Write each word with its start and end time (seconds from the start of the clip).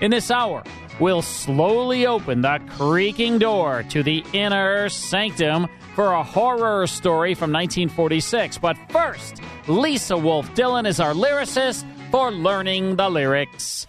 In 0.00 0.10
this 0.10 0.30
hour, 0.30 0.64
we'll 0.98 1.22
slowly 1.22 2.06
open 2.06 2.42
the 2.42 2.60
creaking 2.70 3.38
door 3.38 3.84
to 3.90 4.02
the 4.02 4.24
inner 4.32 4.88
sanctum 4.88 5.68
for 5.94 6.12
a 6.12 6.22
horror 6.22 6.86
story 6.86 7.34
from 7.34 7.52
1946. 7.52 8.58
But 8.58 8.76
first, 8.90 9.40
Lisa 9.68 10.16
Wolf 10.16 10.52
Dillon 10.54 10.86
is 10.86 11.00
our 11.00 11.14
lyricist 11.14 11.84
for 12.10 12.30
Learning 12.30 12.96
the 12.96 13.08
Lyrics. 13.08 13.86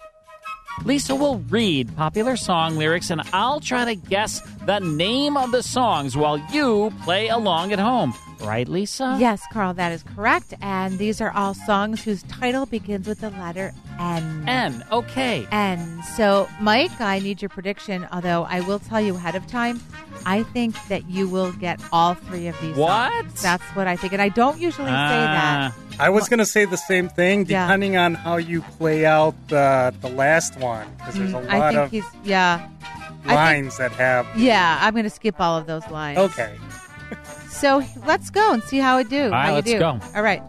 Lisa 0.84 1.14
will 1.14 1.38
read 1.48 1.94
popular 1.96 2.36
song 2.36 2.76
lyrics 2.76 3.10
and 3.10 3.22
I'll 3.32 3.60
try 3.60 3.84
to 3.86 3.94
guess 3.94 4.40
the 4.66 4.78
name 4.80 5.36
of 5.36 5.50
the 5.50 5.62
songs 5.62 6.16
while 6.16 6.38
you 6.52 6.92
play 7.02 7.28
along 7.28 7.72
at 7.72 7.78
home. 7.78 8.14
Right, 8.40 8.68
Lisa? 8.68 9.16
Yes, 9.18 9.42
Carl, 9.50 9.72
that 9.74 9.92
is 9.92 10.02
correct. 10.02 10.52
And 10.60 10.98
these 10.98 11.22
are 11.22 11.30
all 11.32 11.54
songs 11.54 12.04
whose 12.04 12.22
title 12.24 12.66
begins 12.66 13.08
with 13.08 13.20
the 13.20 13.30
letter 13.30 13.72
N. 13.98 14.44
N, 14.46 14.84
okay. 14.92 15.46
N. 15.50 16.02
So, 16.16 16.46
Mike, 16.60 17.00
I 17.00 17.18
need 17.18 17.40
your 17.40 17.48
prediction, 17.48 18.06
although 18.12 18.44
I 18.44 18.60
will 18.60 18.78
tell 18.78 19.00
you 19.00 19.14
ahead 19.16 19.36
of 19.36 19.46
time, 19.46 19.80
I 20.26 20.42
think 20.42 20.74
that 20.88 21.08
you 21.08 21.26
will 21.28 21.52
get 21.52 21.80
all 21.92 22.12
three 22.12 22.46
of 22.46 22.60
these 22.60 22.76
What? 22.76 23.10
songs. 23.10 23.42
That's 23.42 23.64
what 23.74 23.86
I 23.86 23.96
think. 23.96 24.12
And 24.12 24.20
I 24.20 24.28
don't 24.28 24.58
usually 24.60 24.88
say 24.88 24.92
that. 24.92 25.72
Ah, 25.72 25.76
I 25.98 26.10
was 26.10 26.28
going 26.28 26.40
to 26.40 26.46
say 26.46 26.66
the 26.66 26.76
same 26.76 27.08
thing, 27.08 27.46
Yeah. 27.46 27.64
depending 27.66 27.96
on 27.96 28.12
how 28.14 28.36
you 28.36 28.60
play 28.60 29.06
out 29.06 29.34
the 29.48 29.94
the 30.02 30.10
last 30.10 30.58
one, 30.58 30.65
because 30.98 31.14
there's 31.14 31.32
a 31.32 31.36
Mm, 31.40 31.48
I 31.48 31.68
think 31.70 31.78
of 31.80 31.90
he's, 31.90 32.04
yeah. 32.24 32.68
I 32.80 33.08
think- 33.22 33.34
lines 33.34 33.76
that 33.78 33.92
have. 33.92 34.26
Yeah, 34.36 34.78
I'm 34.80 34.92
going 34.94 35.04
to 35.04 35.10
skip 35.10 35.40
all 35.40 35.56
of 35.58 35.66
those 35.66 35.86
lines. 35.88 36.18
Okay, 36.18 36.56
So 37.48 37.82
let's 38.06 38.30
go 38.30 38.52
and 38.52 38.62
see 38.62 38.78
how 38.78 38.96
I 38.98 39.02
do. 39.02 39.24
All 39.24 39.30
right, 39.30 39.52
let's 39.52 39.70
do. 39.70 39.78
go. 39.78 39.98
All 40.14 40.22
right. 40.22 40.42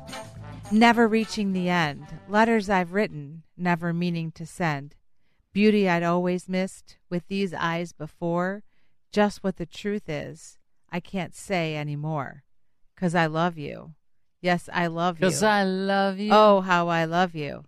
Never 0.72 1.08
reaching 1.08 1.54
the 1.54 1.70
end. 1.70 2.06
Letters 2.28 2.70
I've 2.70 2.92
written, 2.92 3.44
never 3.56 3.94
meaning 3.94 4.32
to 4.34 4.46
send. 4.46 4.96
Beauty 5.54 5.88
I'd 5.88 6.04
always 6.04 6.50
missed 6.50 6.98
with 7.10 7.24
these 7.30 7.54
eyes 7.54 7.94
before. 7.94 8.64
Just 9.14 9.44
what 9.44 9.56
the 9.56 9.66
truth 9.66 10.10
is, 10.10 10.58
I 10.92 11.00
can't 11.00 11.34
say 11.34 11.78
anymore. 11.78 12.44
Cause 12.98 13.16
I 13.16 13.28
love 13.28 13.58
you. 13.58 13.94
Yes, 14.42 14.70
I 14.74 14.88
love 14.88 15.18
you. 15.18 15.28
Because 15.28 15.42
I 15.44 15.64
love 15.64 16.20
you. 16.20 16.32
Oh, 16.34 16.60
how 16.62 16.90
I 16.90 17.06
love 17.06 17.34
you. 17.34 17.64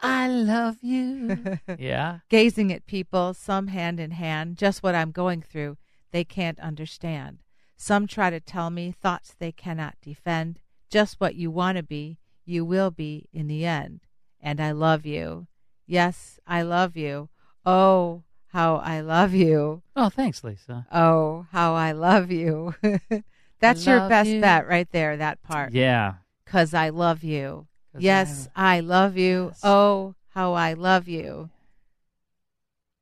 I 0.00 0.28
love 0.28 0.78
you. 0.82 1.58
yeah. 1.78 2.18
Gazing 2.28 2.72
at 2.72 2.86
people, 2.86 3.34
some 3.34 3.68
hand 3.68 4.00
in 4.00 4.12
hand, 4.12 4.56
just 4.56 4.82
what 4.82 4.94
I'm 4.94 5.10
going 5.10 5.42
through, 5.42 5.76
they 6.12 6.24
can't 6.24 6.60
understand. 6.60 7.38
Some 7.76 8.06
try 8.06 8.30
to 8.30 8.40
tell 8.40 8.70
me 8.70 8.92
thoughts 8.92 9.34
they 9.38 9.52
cannot 9.52 9.96
defend. 10.00 10.60
Just 10.90 11.20
what 11.20 11.34
you 11.34 11.50
want 11.50 11.76
to 11.76 11.82
be, 11.82 12.18
you 12.44 12.64
will 12.64 12.90
be 12.90 13.28
in 13.32 13.48
the 13.48 13.64
end. 13.64 14.02
And 14.40 14.60
I 14.60 14.70
love 14.72 15.04
you. 15.04 15.48
Yes, 15.86 16.38
I 16.46 16.62
love 16.62 16.96
you. 16.96 17.28
Oh, 17.66 18.22
how 18.48 18.76
I 18.76 19.00
love 19.00 19.34
you. 19.34 19.82
Oh, 19.96 20.08
thanks, 20.08 20.44
Lisa. 20.44 20.86
Oh, 20.92 21.46
how 21.50 21.74
I 21.74 21.92
love 21.92 22.30
you. 22.30 22.74
That's 23.60 23.86
your 23.86 23.98
love 23.98 24.10
best 24.10 24.30
you. 24.30 24.40
bet 24.40 24.68
right 24.68 24.88
there, 24.92 25.16
that 25.16 25.42
part. 25.42 25.72
Yeah. 25.72 26.14
Because 26.44 26.74
I 26.74 26.90
love 26.90 27.24
you. 27.24 27.66
Yes, 27.98 28.48
I 28.56 28.80
love 28.80 29.16
you. 29.16 29.46
Yes. 29.52 29.60
Oh, 29.62 30.14
how 30.30 30.52
I 30.54 30.72
love 30.74 31.06
you. 31.08 31.50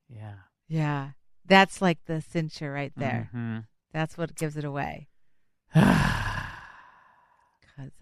Yeah. 0.08 0.34
Yeah. 0.68 1.10
That's 1.46 1.80
like 1.82 1.98
the 2.06 2.14
cincher 2.22 2.72
right 2.72 2.92
there. 2.96 3.30
Mhm. 3.34 3.66
That's 3.92 4.16
what 4.18 4.34
gives 4.36 4.56
it 4.56 4.64
away. 4.64 5.08
Because 5.74 5.86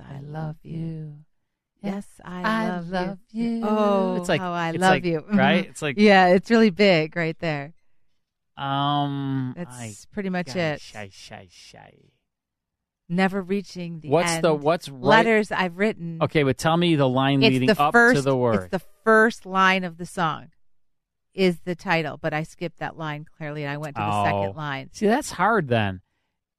I, 0.01 0.17
I 0.17 0.21
love 0.21 0.57
you. 0.63 1.19
Yes, 1.83 2.07
I, 2.25 2.43
I 2.43 2.69
love, 2.69 2.89
love 2.91 3.19
you. 3.31 3.63
Oh, 3.65 4.17
It's 4.17 4.29
like- 4.29 4.41
how 4.41 4.53
I 4.53 4.71
it's 4.71 4.79
love 4.79 4.91
like- 4.91 5.05
you. 5.05 5.25
right? 5.33 5.67
It's 5.69 5.81
like- 5.81 5.97
yeah, 5.97 6.27
it's 6.29 6.51
really 6.51 6.71
big 6.71 7.17
right 7.17 7.39
there. 7.39 7.73
Um. 8.57 9.55
That's 9.57 9.75
I 9.75 9.95
pretty 10.13 10.29
much 10.29 10.49
got 10.49 10.57
it. 10.57 10.81
Shy, 10.83 11.09
shy, 11.13 11.49
shy. 11.51 11.95
Never 13.13 13.43
reaching 13.43 13.99
the 14.01 14.09
What's 14.09 14.31
end. 14.31 14.45
the 14.45 14.55
what's 14.55 14.89
right? 14.89 15.01
letters 15.03 15.51
I've 15.51 15.77
written? 15.77 16.19
Okay, 16.23 16.45
but 16.45 16.57
tell 16.57 16.77
me 16.77 16.95
the 16.95 17.09
line 17.09 17.43
it's 17.43 17.53
leading 17.53 17.67
the 17.67 17.83
up 17.83 17.93
first. 17.93 18.17
to 18.17 18.23
the 18.23 18.37
word. 18.37 18.55
It's 18.55 18.69
the 18.71 18.83
first 19.05 19.45
line 19.45 19.83
of 19.83 19.99
the 19.99 20.07
song. 20.07 20.51
Is 21.35 21.61
the 21.65 21.75
title, 21.75 22.19
but 22.23 22.33
I 22.33 22.45
skipped 22.45 22.79
that 22.79 22.97
line 22.97 23.25
clearly, 23.37 23.63
and 23.65 23.73
I 23.73 23.77
went 23.79 23.97
to 23.97 24.03
the 24.03 24.09
Oh. 24.09 24.25
second 24.25 24.57
line. 24.57 24.91
See, 24.93 25.07
that's 25.07 25.31
hard 25.33 25.69
then. 25.69 26.01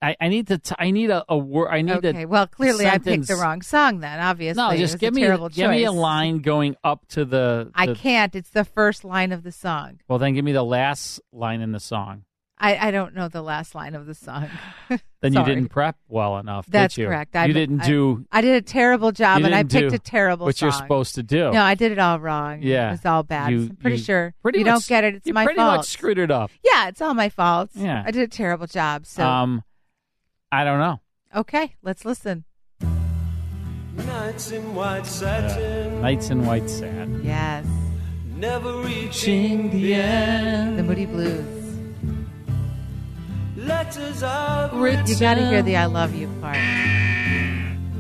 I, 0.01 0.16
I 0.19 0.29
need 0.29 0.47
to. 0.47 0.57
T- 0.57 0.75
I 0.79 0.91
need 0.91 1.09
a, 1.09 1.23
a 1.29 1.38
word. 1.38 1.69
I 1.69 1.81
need 1.84 2.03
Okay, 2.03 2.23
a 2.23 2.28
well, 2.28 2.47
clearly 2.47 2.88
I 2.88 2.97
picked 2.97 3.28
the 3.28 3.35
wrong 3.35 3.62
song. 3.62 4.00
Then 4.00 4.19
obviously, 4.19 4.62
No, 4.62 4.75
just 4.75 4.97
give 4.97 5.13
a 5.13 5.16
me 5.16 5.22
terrible 5.22 5.50
give 5.50 5.69
me 5.69 5.83
a 5.85 5.91
line 5.91 6.39
going 6.39 6.75
up 6.83 7.06
to 7.09 7.23
the. 7.23 7.69
I 7.75 7.94
can't. 7.94 8.33
It's 8.35 8.50
the 8.50 8.66
first 8.66 9.03
line 9.06 9.31
of 9.31 9.44
the 9.44 9.51
song. 9.51 10.00
Well, 10.07 10.19
then 10.19 10.33
give 10.33 10.44
me 10.44 10.53
the 10.53 10.63
last 10.66 11.22
line 11.31 11.62
in 11.62 11.72
the 11.72 11.79
song. 11.79 12.23
I, 12.63 12.88
I 12.88 12.91
don't 12.91 13.16
know 13.16 13.27
the 13.27 13.41
last 13.41 13.73
line 13.73 13.95
of 13.95 14.05
the 14.05 14.13
song. 14.13 14.47
Then 15.22 15.33
you 15.33 15.39
Sorry. 15.39 15.53
didn't 15.53 15.69
prep 15.69 15.97
well 16.07 16.38
enough. 16.39 16.66
did 16.66 16.72
That's 16.73 16.97
you? 16.97 17.05
correct. 17.05 17.35
You 17.35 17.41
I, 17.41 17.47
didn't 17.51 17.81
I- 17.81 17.85
do 17.88 18.25
I 18.31 18.41
did 18.41 18.55
a 18.55 18.61
terrible 18.61 19.11
job, 19.11 19.39
you 19.41 19.45
and 19.45 19.53
I 19.53 19.61
didn't 19.63 19.72
picked 19.72 19.89
do 19.91 19.95
a 19.95 19.99
terrible 19.99 20.45
what 20.47 20.59
you're 20.61 20.71
song. 20.71 20.81
supposed 20.81 21.13
to 21.16 21.23
do. 21.23 21.51
No, 21.51 21.61
I 21.61 21.75
did 21.75 21.91
it 21.91 22.00
all 22.00 22.19
wrong. 22.19 22.61
Yeah. 22.63 22.88
it 22.88 22.91
was 22.91 23.05
all 23.05 23.21
bad. 23.23 23.51
You- 23.51 23.67
I'm 23.69 23.75
pretty 23.75 23.97
you 23.97 24.03
sure. 24.03 24.33
pretty 24.41 24.59
you 24.59 24.66
much- 24.66 24.73
don't 24.73 24.88
get 24.88 25.03
it. 25.03 25.16
It's 25.16 25.27
you 25.27 25.33
my 25.33 25.44
pretty 25.45 25.57
fault. 25.59 25.77
much 25.77 25.88
screwed 25.88 26.17
it 26.17 26.31
up. 26.31 26.50
yeah, 26.63 26.88
it's 26.88 27.01
all 27.01 27.13
my 27.13 27.29
fault. 27.29 27.69
Yeah. 27.75 28.01
I 28.05 28.09
did 28.11 28.23
a 28.23 28.27
terrible 28.27 28.66
job. 28.67 29.05
So 29.05 29.23
Um, 29.23 29.63
I 30.51 30.63
don't 30.63 30.79
know. 30.79 31.01
okay, 31.35 31.75
let's 31.83 32.03
listen. 32.05 32.45
Nights 33.95 34.51
in 34.51 34.74
white 34.74 35.06
satin. 35.06 36.01
Nights 36.01 36.30
in 36.31 36.45
White 36.45 36.69
Sand. 36.69 37.24
Yes, 37.24 37.65
Never 38.36 38.74
reaching 38.77 39.69
the 39.69 39.94
end. 39.94 40.80
the 40.80 40.83
Moody 40.83 41.06
Blues. 41.06 41.61
Letters 43.62 44.24
I've 44.24 44.74
You 45.08 45.16
got 45.19 45.36
to 45.36 45.46
hear 45.48 45.62
the 45.62 45.78
"I 45.78 45.86
love 45.86 46.16
you" 46.16 46.28
part. 46.42 46.58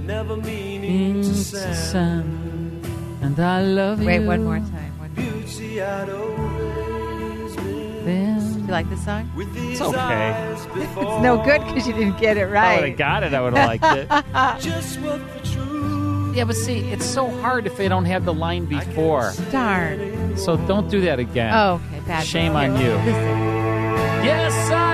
Never 0.05 0.35
meaning 0.37 1.21
to 1.21 1.33
send. 1.35 2.85
And 3.21 3.39
I 3.39 3.61
love 3.61 4.03
Wait, 4.03 4.21
you. 4.21 4.27
one 4.27 4.43
more 4.43 4.57
time. 4.57 4.97
One 4.97 5.13
more. 5.13 5.23
Beauty 5.23 5.81
I'd 5.81 6.09
always 6.09 7.55
been. 8.03 8.53
Do 8.53 8.59
you 8.61 8.67
like 8.71 8.89
this 8.89 9.05
song? 9.05 9.29
It's 9.37 9.81
okay. 9.81 10.33
It's 10.75 11.21
no 11.21 11.41
good 11.45 11.61
because 11.65 11.85
you 11.87 11.93
didn't 11.93 12.19
get 12.19 12.37
it 12.37 12.49
If 12.49 12.55
I 12.55 12.75
would 12.79 12.89
have 12.89 12.97
got 12.97 13.23
it. 13.23 13.33
I 13.35 13.41
would 13.41 13.53
have 13.55 13.67
liked 13.67 13.85
it. 13.97 14.07
Just 14.61 14.99
what 15.01 15.19
the 15.33 15.39
truth. 15.49 16.35
yeah, 16.35 16.43
but 16.45 16.55
see, 16.55 16.79
it's 16.91 17.05
so 17.05 17.29
hard 17.41 17.67
if 17.67 17.77
they 17.77 17.87
don't 17.87 18.05
have 18.05 18.25
the 18.25 18.33
line 18.33 18.65
before. 18.65 19.31
Darn. 19.51 20.35
So 20.37 20.57
don't 20.65 20.89
do 20.89 21.01
that 21.01 21.19
again. 21.19 21.53
Oh, 21.53 21.79
okay, 21.93 21.99
bad. 22.07 22.25
Shame 22.25 22.55
on 22.55 22.77
you. 22.81 22.93
Yes, 24.23 24.53
I 24.71 24.90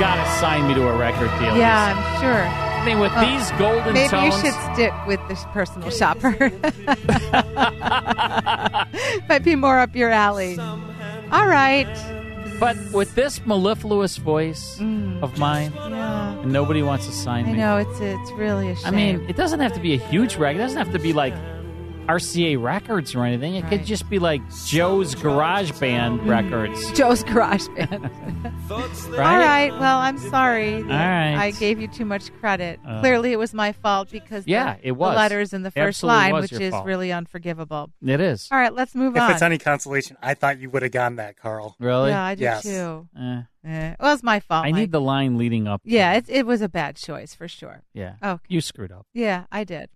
I 0.00 0.02
love 0.02 0.08
you. 0.18 0.24
Gotta 0.24 0.40
sign 0.40 0.68
me 0.68 0.74
to 0.74 0.88
a 0.88 0.96
record 0.96 1.30
deal. 1.40 1.56
Yeah, 1.56 1.94
I'm 1.96 2.20
sure. 2.20 2.46
I 2.78 2.84
mean, 2.84 3.00
with 3.00 3.12
Oh, 3.16 3.20
these 3.20 3.50
golden 3.58 3.92
maybe 3.92 4.08
tones, 4.08 4.42
you 4.42 4.50
should 4.52 4.74
stick 4.74 4.92
with 5.06 5.20
this 5.28 5.44
personal 5.52 5.90
shopper. 5.90 6.30
Might 9.28 9.42
be 9.44 9.56
more 9.56 9.78
up 9.78 9.94
your 9.94 10.10
alley. 10.10 10.58
All 10.58 11.46
right. 11.46 11.86
but 12.60 12.76
with 12.92 13.14
this 13.14 13.44
mellifluous 13.46 14.16
voice 14.16 14.80
of 15.22 15.38
mine, 15.38 15.72
Yeah. 15.74 16.40
and 16.40 16.52
nobody 16.52 16.82
wants 16.82 17.06
to 17.06 17.12
sign 17.12 17.44
Mm. 17.44 17.48
I 17.48 17.52
me. 17.52 17.58
know 17.58 17.76
it's 17.76 18.00
it's 18.00 18.32
really 18.32 18.70
a 18.70 18.76
shame. 18.76 18.86
I 18.86 18.90
mean, 18.90 19.24
it 19.28 19.36
doesn't 19.36 19.60
have 19.60 19.72
to 19.74 19.80
be 19.80 19.94
a 19.94 19.98
huge 19.98 20.36
record. 20.36 20.60
It 20.60 20.64
doesn't 20.64 20.78
have 20.78 20.92
to 20.92 20.98
be 20.98 21.12
like 21.12 21.34
RCA 22.08 22.60
Records 22.62 23.14
or 23.14 23.24
anything. 23.24 23.54
It 23.54 23.66
could 23.68 23.84
just 23.84 24.08
be 24.08 24.18
like 24.18 24.40
Joe's 24.64 25.14
Garage 25.14 25.72
Band 25.78 26.26
records. 26.26 26.90
Joe's 26.92 27.22
Garage 27.22 27.68
Band. 27.76 28.10
Right? 28.68 29.32
All 29.32 29.38
right. 29.38 29.70
Well, 29.72 29.98
I'm 29.98 30.18
sorry. 30.18 30.82
that 30.82 30.88
right. 30.88 31.34
I 31.46 31.50
gave 31.52 31.80
you 31.80 31.88
too 31.88 32.04
much 32.04 32.30
credit. 32.38 32.78
Uh. 32.86 33.00
Clearly, 33.00 33.32
it 33.32 33.38
was 33.38 33.54
my 33.54 33.72
fault 33.72 34.10
because 34.10 34.46
Yeah, 34.46 34.74
the, 34.76 34.88
it 34.88 34.92
was. 34.92 35.12
the 35.12 35.16
letters 35.16 35.52
in 35.54 35.62
the 35.62 35.70
first 35.70 36.02
line, 36.02 36.34
which 36.34 36.52
is 36.52 36.70
fault. 36.72 36.84
really 36.86 37.10
unforgivable. 37.10 37.90
It 38.04 38.20
is. 38.20 38.46
All 38.52 38.58
right, 38.58 38.72
let's 38.72 38.94
move 38.94 39.16
If 39.16 39.22
on. 39.22 39.30
If 39.30 39.36
it's 39.36 39.42
any 39.42 39.56
consolation, 39.58 40.18
I 40.22 40.34
thought 40.34 40.58
you 40.60 40.68
would 40.70 40.82
have 40.82 40.92
gotten 40.92 41.16
that, 41.16 41.36
Carl. 41.38 41.76
Really? 41.80 42.10
Yeah, 42.10 42.22
I 42.22 42.34
do 42.34 42.42
Yes. 42.44 42.62
too. 42.62 43.08
Eh. 43.18 43.42
Eh, 43.66 43.94
Well, 43.98 44.12
it's 44.14 44.22
my 44.22 44.38
fault. 44.40 44.66
I 44.66 44.70
Mike. 44.72 44.78
need 44.80 44.92
the 44.92 45.00
line 45.00 45.38
leading 45.38 45.66
up. 45.66 45.80
Yeah, 45.84 46.12
it, 46.14 46.26
it 46.28 46.46
was 46.46 46.60
a 46.60 46.68
bad 46.68 46.96
choice 46.96 47.34
for 47.34 47.48
sure. 47.48 47.82
Yeah. 47.94 48.14
Okay. 48.22 48.42
You 48.48 48.60
screwed 48.60 48.92
up. 48.92 49.06
Yeah, 49.14 49.44
I 49.50 49.64
did. 49.64 49.88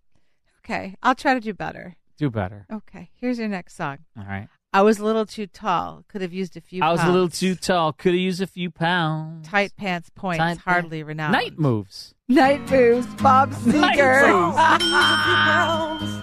Okay, 0.64 0.96
I'll 1.02 1.14
try 1.14 1.34
to 1.34 1.40
do 1.40 1.52
better. 1.52 1.96
Do 2.18 2.30
better. 2.30 2.66
Okay, 2.72 3.10
here's 3.14 3.38
your 3.38 3.48
next 3.48 3.76
song. 3.76 3.98
All 4.16 4.24
right. 4.24 4.48
I 4.74 4.80
was 4.80 4.98
a 4.98 5.04
little 5.04 5.26
too 5.26 5.46
tall. 5.46 6.02
Could 6.08 6.22
have 6.22 6.32
used 6.32 6.56
a 6.56 6.60
few. 6.60 6.80
Pounds. 6.80 7.00
I 7.00 7.04
was 7.04 7.10
a 7.10 7.12
little 7.12 7.28
too 7.28 7.54
tall. 7.54 7.92
Could 7.92 8.12
have 8.12 8.20
used 8.20 8.40
a 8.40 8.46
few 8.46 8.70
pounds. 8.70 9.46
tight 9.46 9.76
pants. 9.76 10.10
Points 10.14 10.38
Tight 10.38 10.56
hardly 10.58 11.02
renowned. 11.02 11.32
Night 11.32 11.58
moves. 11.58 12.14
Night 12.28 12.70
moves. 12.70 13.06
Bob 13.16 13.50
Night 13.66 13.98
Seger. 13.98 14.28
moves. 14.32 16.22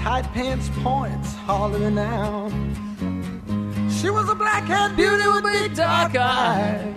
Tight 0.00 0.24
pants 0.32 0.70
points, 0.82 1.34
hardly 1.34 1.82
renowned. 1.82 2.76
She 3.92 4.08
was 4.08 4.30
a 4.30 4.34
black-haired 4.34 4.96
beauty 4.96 5.28
with 5.28 5.44
big 5.44 5.74
dark 5.74 6.16
eyes. 6.16 6.94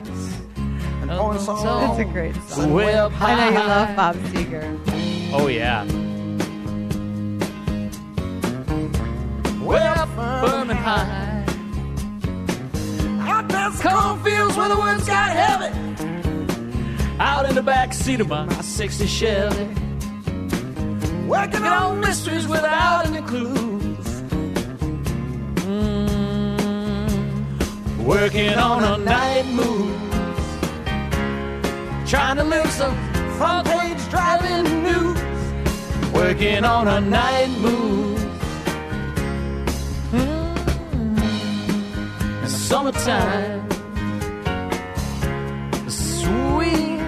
And 0.55 1.11
oh, 1.11 1.31
points 1.31 1.47
all 1.49 1.81
That's 1.81 1.99
a 1.99 2.05
great 2.05 2.35
song. 2.47 2.71
Way 2.73 2.97
I 2.97 3.35
know 3.35 3.49
you 3.49 3.67
love 3.67 3.95
Bob 3.97 4.15
Seger. 4.31 4.79
Oh 5.33 5.47
yeah. 5.47 5.83
Out 13.29 13.49
past 13.49 13.81
cornfields 13.81 14.55
where 14.55 14.69
the 14.69 14.75
woods 14.75 15.05
got 15.07 15.31
heavy. 15.31 15.73
Out 17.19 17.49
in 17.49 17.55
the 17.55 17.63
back 17.63 17.93
seat 17.93 18.21
of 18.21 18.27
my 18.27 18.47
60 18.61 19.07
Chevy. 19.07 19.65
Working 21.27 21.63
on 21.63 21.99
mysteries 21.99 22.47
without 22.47 23.07
any 23.07 23.21
clues. 23.25 24.21
Mm, 25.65 26.83
working 28.03 28.53
on 28.53 28.83
a 28.83 28.97
night 28.97 29.45
move. 29.47 29.99
Trying 32.07 32.37
to 32.37 32.43
live 32.43 32.69
some 32.69 32.95
front 33.37 33.67
page 33.67 34.09
driving 34.09 34.83
news. 34.83 35.17
Working 36.13 36.63
on 36.63 36.87
a 36.87 37.01
night 37.01 37.49
move. 37.59 38.22
Summertime. 42.73 43.69
Sweet 45.87 47.01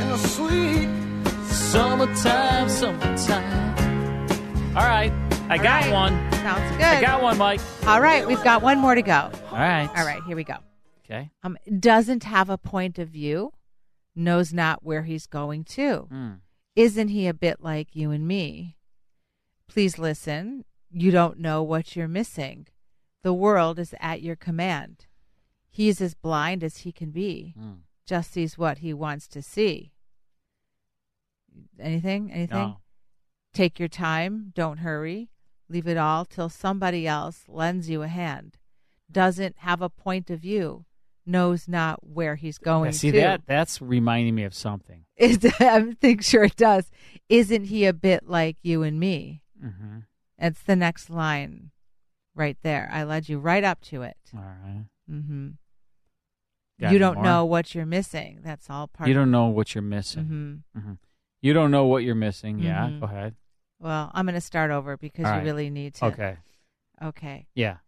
In 0.00 0.08
the 0.08 0.16
sweet 0.16 0.88
summertime, 1.44 2.68
summertime. 2.68 4.76
All 4.76 4.82
right, 4.82 5.12
I 5.48 5.56
All 5.56 5.62
got 5.62 5.82
right. 5.84 5.92
one. 5.92 6.32
Sounds 6.32 6.70
good. 6.72 6.82
I 6.82 7.00
got 7.00 7.22
one, 7.22 7.38
Mike. 7.38 7.60
All 7.86 8.00
right, 8.00 8.26
we've 8.26 8.42
got 8.42 8.60
one 8.60 8.80
more 8.80 8.96
to 8.96 9.02
go. 9.02 9.30
All 9.52 9.58
right. 9.58 9.88
All 9.96 10.04
right, 10.04 10.20
here 10.26 10.34
we 10.34 10.42
go. 10.42 10.56
Okay. 11.04 11.30
Um, 11.44 11.56
doesn't 11.78 12.24
have 12.24 12.50
a 12.50 12.58
point 12.58 12.98
of 12.98 13.10
view, 13.10 13.52
knows 14.16 14.52
not 14.52 14.82
where 14.82 15.04
he's 15.04 15.28
going 15.28 15.62
to. 15.76 16.08
Hmm. 16.10 16.30
Isn't 16.74 17.08
he 17.08 17.28
a 17.28 17.34
bit 17.34 17.60
like 17.60 17.94
you 17.94 18.10
and 18.10 18.26
me? 18.26 18.78
Please 19.68 19.96
listen. 19.96 20.64
You 20.90 21.12
don't 21.12 21.38
know 21.38 21.62
what 21.62 21.94
you're 21.94 22.08
missing. 22.08 22.66
The 23.22 23.32
world 23.34 23.78
is 23.78 23.94
at 24.00 24.22
your 24.22 24.36
command. 24.36 25.06
He's 25.70 26.00
as 26.00 26.14
blind 26.14 26.62
as 26.64 26.78
he 26.78 26.92
can 26.92 27.10
be. 27.10 27.54
Hmm. 27.58 27.72
Just 28.06 28.32
sees 28.32 28.58
what 28.58 28.78
he 28.78 28.92
wants 28.92 29.28
to 29.28 29.42
see. 29.42 29.92
Anything? 31.78 32.30
Anything? 32.32 32.58
No. 32.58 32.78
Take 33.54 33.78
your 33.78 33.88
time. 33.88 34.52
Don't 34.54 34.78
hurry. 34.78 35.30
Leave 35.68 35.86
it 35.86 35.96
all 35.96 36.24
till 36.24 36.48
somebody 36.48 37.06
else 37.06 37.44
lends 37.48 37.88
you 37.88 38.02
a 38.02 38.08
hand. 38.08 38.58
Doesn't 39.10 39.56
have 39.58 39.80
a 39.82 39.88
point 39.88 40.30
of 40.30 40.40
view. 40.40 40.84
Knows 41.24 41.68
not 41.68 42.00
where 42.06 42.34
he's 42.34 42.58
going 42.58 42.86
Yeah, 42.86 42.90
see 42.98 43.10
to. 43.12 43.16
that? 43.20 43.42
That's 43.46 43.80
reminding 43.80 44.34
me 44.34 44.42
of 44.44 44.54
something. 44.54 45.04
Is 45.16 45.38
I 45.60 45.94
think 46.00 46.22
sure 46.24 46.44
it 46.44 46.56
does. 46.56 46.90
Isn't 47.28 47.64
he 47.64 47.84
a 47.86 47.92
bit 47.92 48.28
like 48.28 48.56
you 48.62 48.82
and 48.82 48.98
me? 48.98 49.42
Mm-hmm. 49.62 49.98
It's 50.38 50.62
the 50.62 50.74
next 50.74 51.08
line, 51.10 51.70
right 52.34 52.56
there. 52.62 52.88
I 52.92 53.04
led 53.04 53.28
you 53.28 53.38
right 53.38 53.64
up 53.64 53.80
to 53.82 54.02
it. 54.02 54.16
All 54.34 54.40
right. 54.42 54.84
Mm-hmm. 55.10 55.48
Got 56.80 56.92
you 56.92 56.98
don't 56.98 57.16
more? 57.16 57.24
know 57.24 57.44
what 57.44 57.74
you're 57.74 57.86
missing. 57.86 58.40
That's 58.42 58.68
all 58.68 58.88
part. 58.88 59.08
You 59.08 59.14
don't 59.14 59.30
know 59.30 59.46
what 59.46 59.74
you're 59.74 59.82
missing. 59.82 60.64
Mhm. 60.74 60.82
Mhm. 60.82 60.98
You 61.40 61.52
don't 61.52 61.70
know 61.70 61.86
what 61.86 62.02
you're 62.04 62.14
missing. 62.14 62.58
Yeah. 62.58 62.86
Mhm. 62.88 63.00
Go 63.00 63.06
ahead. 63.06 63.34
Well, 63.78 64.10
I'm 64.14 64.26
going 64.26 64.34
to 64.34 64.40
start 64.40 64.70
over 64.70 64.96
because 64.96 65.26
All 65.26 65.32
you 65.32 65.38
right. 65.38 65.44
really 65.44 65.70
need 65.70 65.94
to. 65.94 66.06
Okay. 66.06 66.36
Okay. 67.02 67.46
Yeah. 67.54 67.78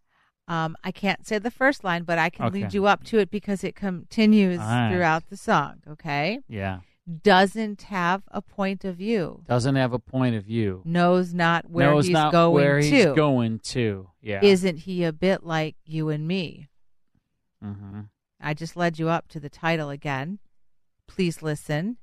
Um, 0.47 0.75
I 0.83 0.91
can't 0.91 1.25
say 1.25 1.39
the 1.39 1.49
first 1.49 1.83
line, 1.83 2.03
but 2.03 2.19
I 2.19 2.29
can 2.29 2.51
lead 2.51 2.73
you 2.73 2.85
up 2.85 3.03
to 3.05 3.17
it 3.17 3.31
because 3.31 3.63
it 3.63 3.75
continues 3.75 4.59
right. 4.59 4.91
throughout 4.91 5.29
the 5.29 5.37
song. 5.37 5.81
Okay. 5.87 6.39
Yeah. 6.47 6.79
Doesn't 7.21 7.83
have 7.83 8.23
a 8.29 8.41
point 8.41 8.83
of 8.83 8.95
view. 8.97 9.43
Doesn't 9.47 9.75
have 9.75 9.93
a 9.93 9.99
point 9.99 10.35
of 10.35 10.43
view. 10.45 10.81
Knows 10.85 11.33
not 11.33 11.69
where 11.69 11.91
Knows 11.91 12.05
he's 12.05 12.13
not 12.13 12.31
going 12.31 12.53
where 12.53 12.81
to. 12.81 12.87
he's 12.87 13.05
going 13.05 13.59
to. 13.59 14.09
Yeah. 14.21 14.39
Isn't 14.41 14.77
he 14.77 15.03
a 15.03 15.13
bit 15.13 15.43
like 15.43 15.75
you 15.85 16.09
and 16.09 16.27
me? 16.27 16.67
Mm-hmm. 17.63 18.01
I 18.41 18.53
just 18.55 18.75
led 18.75 18.97
you 18.97 19.09
up 19.09 19.27
to 19.29 19.39
the 19.39 19.49
title 19.49 19.89
again. 19.91 20.39
Please 21.07 21.43
listen. 21.43 21.97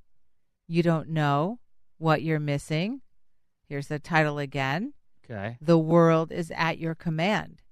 You 0.68 0.82
don't 0.84 1.08
know 1.08 1.58
what 1.98 2.22
you're 2.22 2.38
missing. 2.40 3.00
Here's 3.68 3.88
the 3.88 3.98
title 3.98 4.38
again. 4.38 4.92
Okay. 5.24 5.56
The 5.60 5.78
world 5.78 6.30
is 6.30 6.52
at 6.54 6.78
your 6.78 6.94
command. 6.94 7.62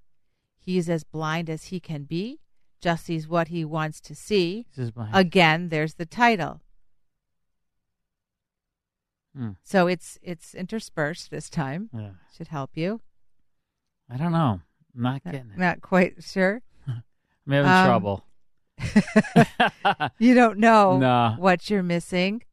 He's 0.59 0.89
as 0.89 1.03
blind 1.03 1.49
as 1.49 1.65
he 1.65 1.79
can 1.79 2.03
be, 2.03 2.39
just 2.81 3.05
sees 3.05 3.27
what 3.27 3.47
he 3.47 3.63
wants 3.65 3.99
to 4.01 4.15
see. 4.15 4.65
Again, 5.13 5.69
there's 5.69 5.95
the 5.95 6.05
title. 6.05 6.61
Hmm. 9.35 9.51
So 9.63 9.87
it's 9.87 10.17
it's 10.21 10.53
interspersed 10.53 11.31
this 11.31 11.49
time. 11.49 11.89
Yeah. 11.93 12.11
Should 12.37 12.49
help 12.49 12.71
you. 12.75 13.01
I 14.09 14.17
don't 14.17 14.31
know. 14.33 14.59
I'm 14.95 15.01
not 15.01 15.23
Not- 15.25 15.31
getting 15.33 15.51
it. 15.51 15.57
Not 15.57 15.81
quite 15.81 16.21
sure. 16.23 16.61
I'm 16.87 17.03
having 17.47 17.69
Um, 17.71 17.85
trouble. 17.87 18.25
You 20.19 20.33
don't 20.33 20.57
know 20.59 20.97
No. 20.99 21.35
what 21.37 21.69
you're 21.69 21.83
missing. 21.83 22.43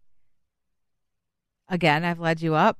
Again, 1.68 2.04
I've 2.04 2.20
led 2.20 2.40
you 2.40 2.54
up. 2.54 2.78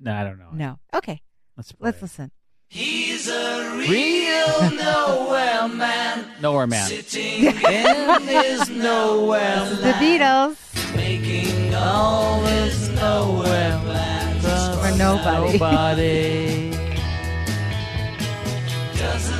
No, 0.00 0.12
I 0.14 0.24
don't 0.24 0.38
know. 0.38 0.50
No. 0.52 0.78
Okay. 0.94 1.22
Let's 1.56 1.72
play 1.72 1.86
Let's 1.86 1.98
it. 1.98 2.02
listen. 2.02 2.30
He's 2.68 3.28
a 3.28 3.76
real 3.78 4.70
nowhere 4.72 5.68
man. 5.68 6.26
Nowhere 6.40 6.66
man. 6.66 6.88
Sitting 6.88 7.44
in 7.44 8.22
his 8.26 8.68
nowhere 8.70 9.64
The 9.66 9.92
Beatles. 10.00 10.56
Making 10.96 11.74
all 11.74 12.40
his 12.44 12.88
nowhere 12.90 13.78
plans. 13.84 14.42
For 14.44 14.98
nobody. 14.98 15.58
Nobody. 15.58 16.72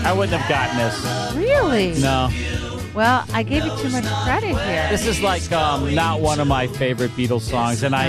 I 0.04 0.12
wouldn't 0.12 0.36
have 0.40 0.48
gotten 0.48 0.76
this. 0.78 1.36
Really? 1.36 2.00
No. 2.00 2.28
Well, 2.94 3.24
I 3.32 3.42
gave 3.42 3.64
you 3.64 3.70
too 3.78 3.88
much 3.90 4.04
credit 4.24 4.48
here. 4.58 4.86
This 4.90 5.06
is 5.06 5.22
like 5.22 5.50
um, 5.52 5.94
not 5.94 6.20
one 6.20 6.40
of 6.40 6.46
my 6.48 6.66
favorite 6.66 7.10
Beatles 7.12 7.42
songs, 7.42 7.82
and 7.82 7.94
I, 7.94 8.08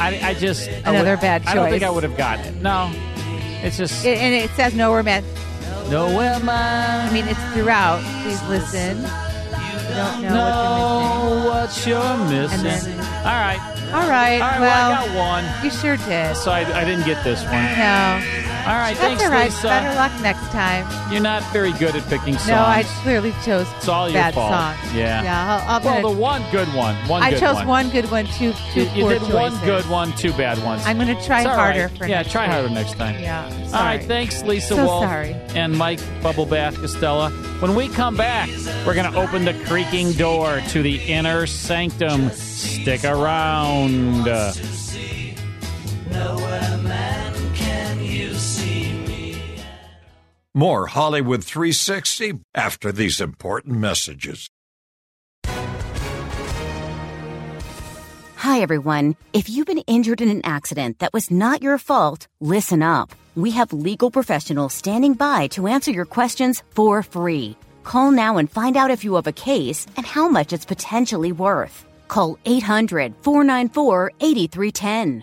I, 0.00 0.18
I 0.30 0.34
just 0.34 0.68
I 0.68 0.72
Another 0.90 1.10
would- 1.12 1.20
bad 1.20 1.42
choice. 1.42 1.50
I 1.52 1.54
don't 1.54 1.70
think. 1.70 1.82
I 1.82 1.90
would 1.90 2.02
have 2.02 2.16
gotten 2.16 2.46
it. 2.56 2.62
No, 2.62 2.90
it's 3.62 3.76
just 3.76 4.04
It, 4.04 4.18
and 4.18 4.34
it 4.34 4.50
says 4.56 4.74
nowhere 4.74 5.02
man. 5.02 5.22
nowhere 5.90 6.40
man. 6.40 7.08
I 7.08 7.12
mean, 7.12 7.28
it's 7.28 7.42
throughout. 7.54 8.00
Please 8.24 8.42
listen. 8.48 9.04
Don't 9.94 10.22
know 10.22 10.28
know 11.40 11.48
what 11.48 11.86
you're 11.86 12.16
missing. 12.28 12.66
And 12.66 12.82
then- 12.82 13.00
All 13.26 13.38
right, 13.40 13.60
All 13.92 14.08
right. 14.08 14.40
All 14.40 14.50
right, 14.50 14.60
well, 14.60 14.92
I 14.92 15.06
got 15.06 15.16
one. 15.16 15.44
You 15.64 15.70
sure 15.70 15.96
did. 15.96 16.36
So 16.36 16.50
I, 16.50 16.60
I 16.78 16.84
didn't 16.84 17.04
get 17.06 17.22
this 17.24 17.42
one. 17.44 17.52
No. 17.54 18.20
All 18.68 18.74
right, 18.74 18.94
That's 18.96 19.00
thanks, 19.00 19.22
all 19.24 19.30
right. 19.30 19.44
Lisa. 19.50 19.62
Better 19.68 19.94
luck 19.94 20.12
next 20.20 20.46
time. 20.52 20.86
You're 21.10 21.22
not 21.22 21.42
very 21.54 21.72
good 21.72 21.96
at 21.96 22.06
picking 22.08 22.34
songs. 22.34 22.48
No, 22.48 22.56
I 22.58 22.82
clearly 23.02 23.32
chose 23.42 23.66
It's 23.78 23.88
all 23.88 24.08
your 24.10 24.20
bad 24.20 24.34
fault. 24.34 24.52
songs. 24.52 24.94
Yeah. 24.94 25.22
Yeah. 25.22 25.62
I'll, 25.66 25.76
I'll 25.76 25.80
well, 25.82 26.02
gonna- 26.02 26.14
the 26.14 26.20
one 26.20 26.42
good 26.52 26.68
one. 26.74 26.94
One 27.08 27.22
I 27.22 27.30
good 27.30 27.40
chose 27.40 27.54
one. 27.56 27.66
one 27.66 27.90
good 27.90 28.10
one, 28.10 28.26
two 28.26 28.52
two 28.74 28.82
You, 28.82 28.90
you 28.90 29.02
poor 29.04 29.18
did 29.18 29.22
one 29.32 29.58
good 29.64 29.88
one, 29.88 30.12
two 30.16 30.32
bad 30.34 30.62
ones. 30.62 30.82
I'm 30.84 30.98
going 30.98 31.08
to 31.16 31.24
try 31.24 31.44
harder 31.44 31.86
right. 31.86 31.98
for 31.98 32.06
Yeah, 32.06 32.22
try 32.22 32.42
week. 32.44 32.52
harder 32.52 32.68
next 32.68 32.94
time. 32.98 33.18
Yeah. 33.22 33.46
All 33.72 33.82
right, 33.84 34.02
thanks, 34.04 34.42
Lisa 34.42 34.74
So 34.74 34.84
Wolf 34.84 35.04
sorry. 35.04 35.32
and 35.54 35.76
Mike 35.76 36.00
Bubble 36.22 36.44
Bath 36.46 36.76
Costello. 36.76 37.30
When 37.60 37.74
we 37.74 37.88
come 37.88 38.16
back, 38.16 38.50
we're 38.86 38.94
going 38.94 39.10
to 39.10 39.18
open 39.18 39.44
the 39.46 39.54
creaking 39.66 40.12
door 40.12 40.60
to 40.68 40.82
the 40.82 40.96
inner 41.04 41.46
sanctum. 41.46 42.28
Stick 42.30 43.04
around. 43.04 44.28
More 50.58 50.88
Hollywood 50.88 51.44
360 51.44 52.40
after 52.52 52.90
these 52.90 53.20
important 53.20 53.78
messages. 53.78 54.48
Hi, 58.34 58.58
everyone. 58.58 59.14
If 59.32 59.48
you've 59.48 59.68
been 59.68 59.84
injured 59.86 60.20
in 60.20 60.30
an 60.30 60.44
accident 60.44 60.98
that 60.98 61.12
was 61.12 61.30
not 61.30 61.62
your 61.62 61.78
fault, 61.78 62.26
listen 62.40 62.82
up. 62.82 63.14
We 63.36 63.52
have 63.52 63.72
legal 63.72 64.10
professionals 64.10 64.74
standing 64.74 65.14
by 65.14 65.46
to 65.54 65.68
answer 65.68 65.92
your 65.92 66.06
questions 66.06 66.64
for 66.70 67.04
free. 67.04 67.56
Call 67.84 68.10
now 68.10 68.38
and 68.38 68.50
find 68.50 68.76
out 68.76 68.90
if 68.90 69.04
you 69.04 69.14
have 69.14 69.28
a 69.28 69.32
case 69.50 69.86
and 69.96 70.04
how 70.04 70.28
much 70.28 70.52
it's 70.52 70.64
potentially 70.64 71.30
worth. 71.30 71.86
Call 72.08 72.36
800 72.46 73.14
494 73.22 74.10
8310. 74.20 75.22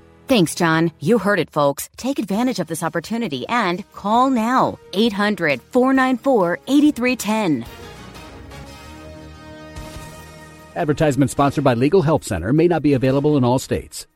Thanks, 0.31 0.55
John. 0.55 0.93
You 1.01 1.17
heard 1.17 1.39
it, 1.39 1.49
folks. 1.49 1.89
Take 1.97 2.17
advantage 2.17 2.59
of 2.61 2.67
this 2.67 2.83
opportunity 2.83 3.45
and 3.49 3.83
call 3.91 4.29
now. 4.29 4.79
800 4.93 5.61
494 5.61 6.57
8310. 6.69 7.65
Advertisement 10.77 11.31
sponsored 11.31 11.65
by 11.65 11.73
Legal 11.73 12.01
Help 12.03 12.23
Center 12.23 12.53
may 12.53 12.69
not 12.69 12.81
be 12.81 12.93
available 12.93 13.35
in 13.35 13.43
all 13.43 13.59
states. 13.59 14.07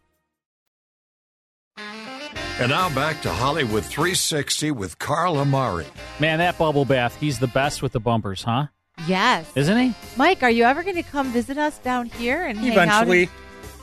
And 1.76 2.70
now 2.70 2.88
back 2.96 3.22
to 3.24 3.30
Hollywood 3.30 3.84
360 3.84 4.72
with 4.72 4.98
Carl 4.98 5.36
Amari. 5.36 5.86
man, 6.22 6.40
that 6.40 6.58
Bubble 6.58 6.86
Bath, 6.86 7.18
he's 7.20 7.40
the 7.40 7.48
best 7.48 7.82
with 7.82 7.92
the 7.92 8.00
bumpers, 8.00 8.42
huh? 8.42 8.68
Yes. 9.06 9.52
Isn't 9.56 9.78
he? 9.78 9.94
Mike, 10.16 10.44
are 10.44 10.50
you 10.50 10.64
ever 10.64 10.82
going 10.82 10.96
to 10.96 11.04
come 11.04 11.34
visit 11.34 11.58
us 11.58 11.78
down 11.80 12.06
here 12.06 12.42
and 12.42 12.58
hang 12.58 12.78
out? 12.78 13.04
Eventually. 13.04 13.30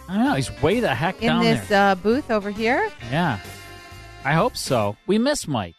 I 0.09 0.15
don't 0.17 0.25
know. 0.25 0.35
He's 0.35 0.63
way 0.63 0.81
the 0.81 0.95
heck 0.95 1.17
out 1.17 1.23
in 1.23 1.29
down 1.29 1.43
this 1.45 1.69
there. 1.69 1.91
uh, 1.91 1.95
booth 1.95 2.31
over 2.31 2.51
here? 2.51 2.91
Yeah. 3.11 3.39
I 4.25 4.35
hope 4.35 4.57
so. 4.57 4.97
We 5.07 5.19
miss 5.19 5.49
Mike. 5.49 5.75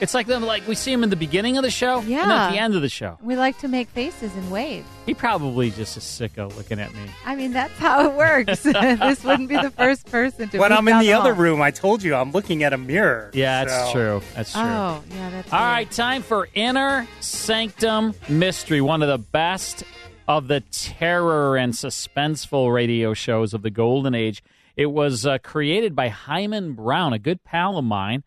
It's 0.00 0.14
like 0.14 0.26
them 0.28 0.44
like 0.44 0.66
we 0.68 0.74
see 0.76 0.92
him 0.92 1.02
in 1.02 1.10
the 1.10 1.16
beginning 1.16 1.56
of 1.56 1.64
the 1.64 1.70
show 1.70 1.98
and 2.00 2.12
at 2.14 2.50
the 2.52 2.58
end 2.58 2.74
of 2.76 2.82
the 2.82 2.88
show. 2.88 3.18
We 3.20 3.34
like 3.34 3.58
to 3.58 3.68
make 3.68 3.88
faces 3.88 4.32
and 4.36 4.48
wave. 4.50 4.84
He 5.06 5.12
probably 5.12 5.70
just 5.70 5.96
is 5.96 6.04
sicko 6.04 6.54
looking 6.56 6.78
at 6.78 6.94
me. 6.94 7.00
I 7.26 7.34
mean, 7.34 7.52
that's 7.52 7.76
how 7.78 8.08
it 8.08 8.14
works. 8.16 8.62
this 8.62 9.24
wouldn't 9.24 9.48
be 9.48 9.56
the 9.56 9.70
first 9.72 10.06
person 10.06 10.48
to. 10.50 10.58
When 10.58 10.72
I'm 10.72 10.86
in 10.86 10.94
down 10.94 11.02
the 11.02 11.12
other 11.14 11.34
hall. 11.34 11.42
room, 11.42 11.60
I 11.62 11.72
told 11.72 12.02
you 12.04 12.14
I'm 12.14 12.30
looking 12.30 12.62
at 12.62 12.72
a 12.72 12.78
mirror. 12.78 13.30
Yeah, 13.34 13.64
that's 13.64 13.86
so- 13.86 13.92
true. 13.92 14.22
That's 14.36 14.52
true. 14.52 14.60
Oh, 14.62 15.02
yeah, 15.10 15.30
that's. 15.30 15.52
All 15.52 15.58
weird. 15.58 15.72
right, 15.72 15.90
time 15.90 16.22
for 16.22 16.48
Inner 16.54 17.08
Sanctum 17.20 18.14
Mystery, 18.28 18.80
one 18.80 19.02
of 19.02 19.08
the 19.08 19.18
best 19.18 19.82
of 20.28 20.46
the 20.46 20.60
terror 20.60 21.56
and 21.56 21.72
suspenseful 21.72 22.72
radio 22.72 23.14
shows 23.14 23.54
of 23.54 23.62
the 23.62 23.70
golden 23.70 24.14
age. 24.14 24.42
It 24.76 24.92
was 24.92 25.24
uh, 25.24 25.38
created 25.38 25.96
by 25.96 26.10
Himan 26.10 26.74
Brown, 26.74 27.14
a 27.14 27.18
good 27.18 27.42
pal 27.42 27.78
of 27.78 27.84
mine. 27.84 28.22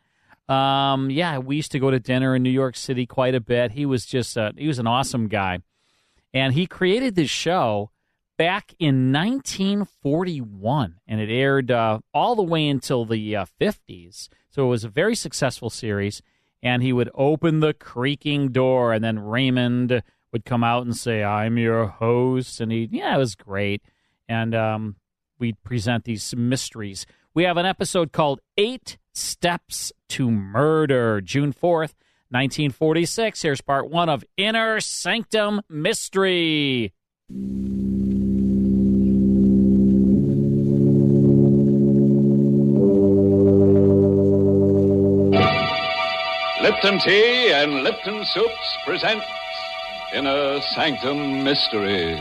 Um, 0.50 1.12
yeah, 1.12 1.38
we 1.38 1.56
used 1.56 1.72
to 1.74 1.80
go 1.80 1.92
to 1.92 2.00
dinner 2.00 2.36
in 2.36 2.42
New 2.42 2.50
York 2.50 2.76
City 2.76 3.06
quite 3.06 3.36
a 3.36 3.40
bit. 3.40 3.74
He 3.74 3.86
was 3.86 4.08
just 4.08 4.36
uh, 4.36 4.52
he 4.58 4.68
was 4.68 4.80
an 4.80 4.88
awesome 4.88 5.28
guy, 5.28 5.60
and 6.34 6.56
he 6.56 6.66
created 6.66 7.16
this 7.16 7.30
show 7.30 7.92
back 8.36 8.74
in 8.80 9.14
1941, 9.14 10.96
and 11.08 11.22
it 11.22 11.32
aired 11.32 11.70
uh, 11.70 12.00
all 12.14 12.36
the 12.36 12.42
way 12.42 12.68
until 12.68 13.06
the 13.06 13.36
uh, 13.36 13.46
50s. 13.62 14.28
So 14.50 14.66
it 14.66 14.70
was 14.70 14.84
a 14.84 14.90
very 14.90 15.16
successful 15.16 15.70
series. 15.70 16.22
And 16.64 16.84
he 16.84 16.94
would 16.94 17.10
open 17.16 17.60
the 17.60 17.74
creaking 17.74 18.50
door, 18.50 18.94
and 18.94 19.04
then 19.04 19.18
Raymond 19.18 20.04
would 20.32 20.46
come 20.46 20.64
out 20.64 20.86
and 20.86 20.96
say, 20.96 21.24
"I'm 21.24 21.58
your 21.58 21.88
host," 21.88 22.62
and 22.62 22.72
he, 22.72 22.88
yeah, 22.92 23.16
it 23.16 23.20
was 23.20 23.36
great. 23.36 23.82
And 24.28 24.56
um, 24.56 24.96
we'd 25.40 25.62
present 25.64 26.06
these 26.06 26.34
mysteries. 26.36 27.06
We 27.34 27.44
have 27.44 27.58
an 27.58 27.66
episode 27.66 28.12
called 28.12 28.40
Eight 28.58 28.98
Steps 29.14 29.92
to 30.10 30.30
Murder, 30.32 31.22
June 31.22 31.54
4th, 31.54 31.96
1946. 32.30 33.42
Here's 33.42 33.62
part 33.62 33.90
one 33.90 34.10
of 34.10 34.24
Inner 34.38 34.80
Sanctum 34.80 35.62
Mystery. 35.70 36.94
Lipton 46.62 47.00
Tea 47.00 47.52
and 47.54 47.84
Lipton 47.84 48.24
Soups 48.26 48.78
present 48.86 49.24
Inner 50.14 50.60
Sanctum 50.76 51.46
Mysteries. 51.46 52.20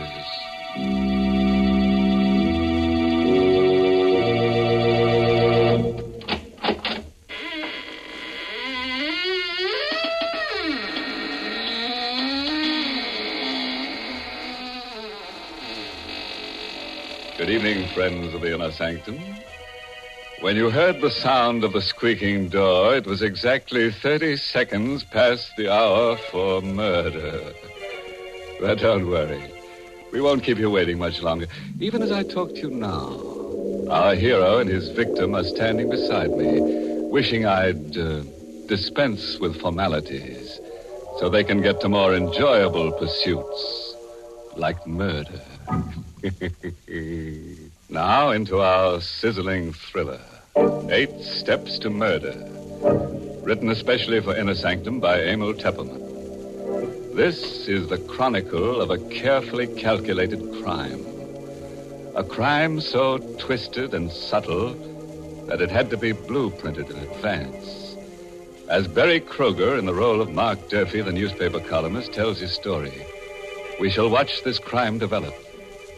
Good 17.37 17.49
evening, 17.49 17.89
friends 17.89 18.33
of 18.33 18.39
the 18.39 18.53
Inner 18.53 18.71
Sanctum. 18.71 19.19
When 20.39 20.55
you 20.55 20.69
heard 20.69 21.01
the 21.01 21.11
sound 21.11 21.65
of 21.65 21.73
the 21.73 21.81
squeaking 21.81 22.47
door, 22.47 22.95
it 22.95 23.05
was 23.05 23.21
exactly 23.21 23.91
30 23.91 24.37
seconds 24.37 25.03
past 25.03 25.51
the 25.57 25.69
hour 25.69 26.15
for 26.31 26.61
murder. 26.61 27.53
But 28.61 28.77
don't 28.77 29.07
worry. 29.07 29.41
We 30.11 30.21
won't 30.21 30.43
keep 30.43 30.59
you 30.59 30.69
waiting 30.69 30.99
much 30.99 31.23
longer. 31.23 31.47
Even 31.79 32.03
as 32.03 32.11
I 32.11 32.21
talk 32.21 32.49
to 32.49 32.57
you 32.57 32.69
now, 32.69 33.89
our 33.89 34.13
hero 34.13 34.59
and 34.59 34.69
his 34.69 34.89
victim 34.89 35.33
are 35.33 35.43
standing 35.43 35.89
beside 35.89 36.29
me, 36.29 36.59
wishing 37.09 37.47
I'd 37.47 37.97
uh, 37.97 38.21
dispense 38.67 39.39
with 39.39 39.59
formalities 39.59 40.59
so 41.17 41.27
they 41.27 41.43
can 41.43 41.63
get 41.63 41.81
to 41.81 41.89
more 41.89 42.13
enjoyable 42.13 42.91
pursuits 42.91 43.95
like 44.55 44.85
murder. 44.85 45.41
now 47.89 48.29
into 48.29 48.61
our 48.61 49.01
sizzling 49.01 49.73
thriller 49.73 50.21
Eight 50.89 51.19
Steps 51.21 51.79
to 51.79 51.89
Murder. 51.89 52.35
Written 53.43 53.71
especially 53.71 54.21
for 54.21 54.35
Inner 54.35 54.53
Sanctum 54.53 54.99
by 54.99 55.19
Emile 55.23 55.55
Tepperman. 55.55 56.10
This 57.21 57.67
is 57.67 57.87
the 57.87 57.99
chronicle 57.99 58.81
of 58.81 58.89
a 58.89 58.97
carefully 58.97 59.67
calculated 59.67 60.41
crime. 60.63 61.05
A 62.15 62.23
crime 62.23 62.81
so 62.81 63.19
twisted 63.37 63.93
and 63.93 64.11
subtle 64.11 64.73
that 65.45 65.61
it 65.61 65.69
had 65.69 65.91
to 65.91 65.97
be 65.97 66.13
blueprinted 66.13 66.89
in 66.89 66.97
advance. 66.97 67.95
As 68.69 68.87
Berry 68.87 69.19
Kroeger, 69.19 69.77
in 69.77 69.85
the 69.85 69.93
role 69.93 70.19
of 70.19 70.31
Mark 70.31 70.67
Durfee, 70.69 71.01
the 71.01 71.11
newspaper 71.11 71.59
columnist, 71.59 72.11
tells 72.11 72.39
his 72.39 72.55
story, 72.55 73.05
we 73.79 73.91
shall 73.91 74.09
watch 74.09 74.41
this 74.43 74.57
crime 74.57 74.97
develop, 74.97 75.35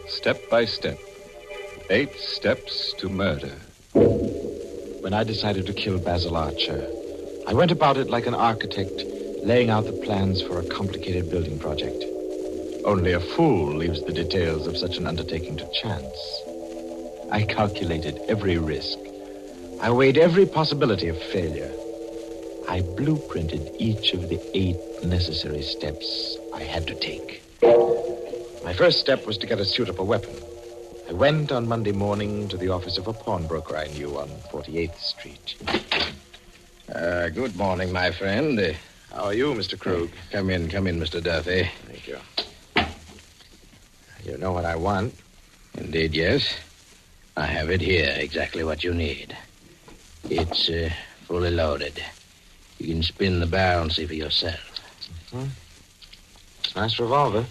step 0.06 0.50
by 0.50 0.66
step. 0.66 0.98
Eight 1.88 2.14
steps 2.18 2.92
to 2.98 3.08
murder. 3.08 3.54
When 5.00 5.14
I 5.14 5.24
decided 5.24 5.64
to 5.64 5.72
kill 5.72 5.98
Basil 5.98 6.36
Archer, 6.36 6.86
I 7.46 7.54
went 7.54 7.70
about 7.70 7.96
it 7.96 8.10
like 8.10 8.26
an 8.26 8.34
architect 8.34 9.06
laying 9.44 9.68
out 9.68 9.84
the 9.84 9.92
plans 9.92 10.40
for 10.40 10.58
a 10.58 10.66
complicated 10.68 11.30
building 11.30 11.58
project. 11.58 12.02
Only 12.86 13.12
a 13.12 13.20
fool 13.20 13.76
leaves 13.76 14.02
the 14.02 14.12
details 14.12 14.66
of 14.66 14.76
such 14.76 14.96
an 14.96 15.06
undertaking 15.06 15.58
to 15.58 15.70
chance. 15.70 16.16
I 17.30 17.42
calculated 17.42 18.20
every 18.26 18.56
risk. 18.56 18.98
I 19.82 19.90
weighed 19.90 20.16
every 20.16 20.46
possibility 20.46 21.08
of 21.08 21.22
failure. 21.24 21.70
I 22.68 22.80
blueprinted 22.80 23.76
each 23.78 24.14
of 24.14 24.30
the 24.30 24.40
eight 24.54 24.78
necessary 25.04 25.60
steps 25.60 26.38
I 26.54 26.62
had 26.62 26.86
to 26.86 26.94
take. 26.94 27.42
My 28.64 28.72
first 28.72 28.98
step 28.98 29.26
was 29.26 29.36
to 29.38 29.46
get 29.46 29.60
a 29.60 29.64
suitable 29.66 30.06
weapon. 30.06 30.34
I 31.06 31.12
went 31.12 31.52
on 31.52 31.68
Monday 31.68 31.92
morning 31.92 32.48
to 32.48 32.56
the 32.56 32.70
office 32.70 32.96
of 32.96 33.08
a 33.08 33.12
pawnbroker 33.12 33.76
I 33.76 33.88
knew 33.88 34.18
on 34.18 34.28
48th 34.50 34.98
Street. 34.98 35.56
Uh, 36.94 37.28
good 37.28 37.56
morning, 37.56 37.92
my 37.92 38.10
friend. 38.10 38.74
How 39.14 39.26
are 39.26 39.34
you, 39.34 39.54
Mr. 39.54 39.78
Krug? 39.78 40.10
Come 40.32 40.50
in, 40.50 40.68
come 40.68 40.88
in, 40.88 40.98
Mr. 40.98 41.22
Duffy. 41.22 41.70
Thank 41.86 42.08
you. 42.08 42.18
You 44.24 44.36
know 44.38 44.50
what 44.50 44.64
I 44.64 44.74
want? 44.74 45.14
Indeed, 45.78 46.14
yes. 46.14 46.52
I 47.36 47.46
have 47.46 47.70
it 47.70 47.80
here, 47.80 48.12
exactly 48.18 48.64
what 48.64 48.82
you 48.82 48.92
need. 48.92 49.36
It's 50.28 50.68
uh, 50.68 50.90
fully 51.26 51.50
loaded. 51.50 52.02
You 52.78 52.88
can 52.88 53.02
spin 53.04 53.38
the 53.38 53.46
barrel 53.46 53.82
and 53.82 53.92
see 53.92 54.04
for 54.04 54.14
yourself. 54.14 54.80
Hmm? 55.30 55.44
Nice 56.74 56.98
revolver. 56.98 57.46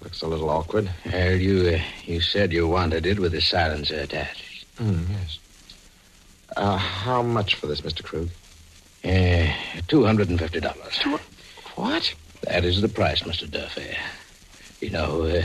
Looks 0.00 0.22
a 0.22 0.26
little 0.26 0.48
awkward. 0.48 0.90
Well, 1.12 1.32
you, 1.36 1.76
uh, 1.76 1.82
you 2.04 2.22
said 2.22 2.54
you 2.54 2.66
wanted 2.66 3.04
it 3.04 3.18
with 3.18 3.34
a 3.34 3.42
silencer 3.42 4.00
attached. 4.00 4.64
Mm, 4.78 5.10
yes. 5.10 5.38
Uh, 6.56 6.78
how 6.78 7.22
much 7.22 7.56
for 7.56 7.66
this, 7.66 7.82
Mr. 7.82 8.02
Krug? 8.02 8.30
Uh, 9.04 9.52
$250. 9.88 11.20
What? 11.76 12.14
That 12.42 12.64
is 12.64 12.80
the 12.82 12.88
price, 12.88 13.22
Mr. 13.22 13.50
Duffy. 13.50 13.96
You 14.80 14.90
know, 14.90 15.22
uh, 15.22 15.42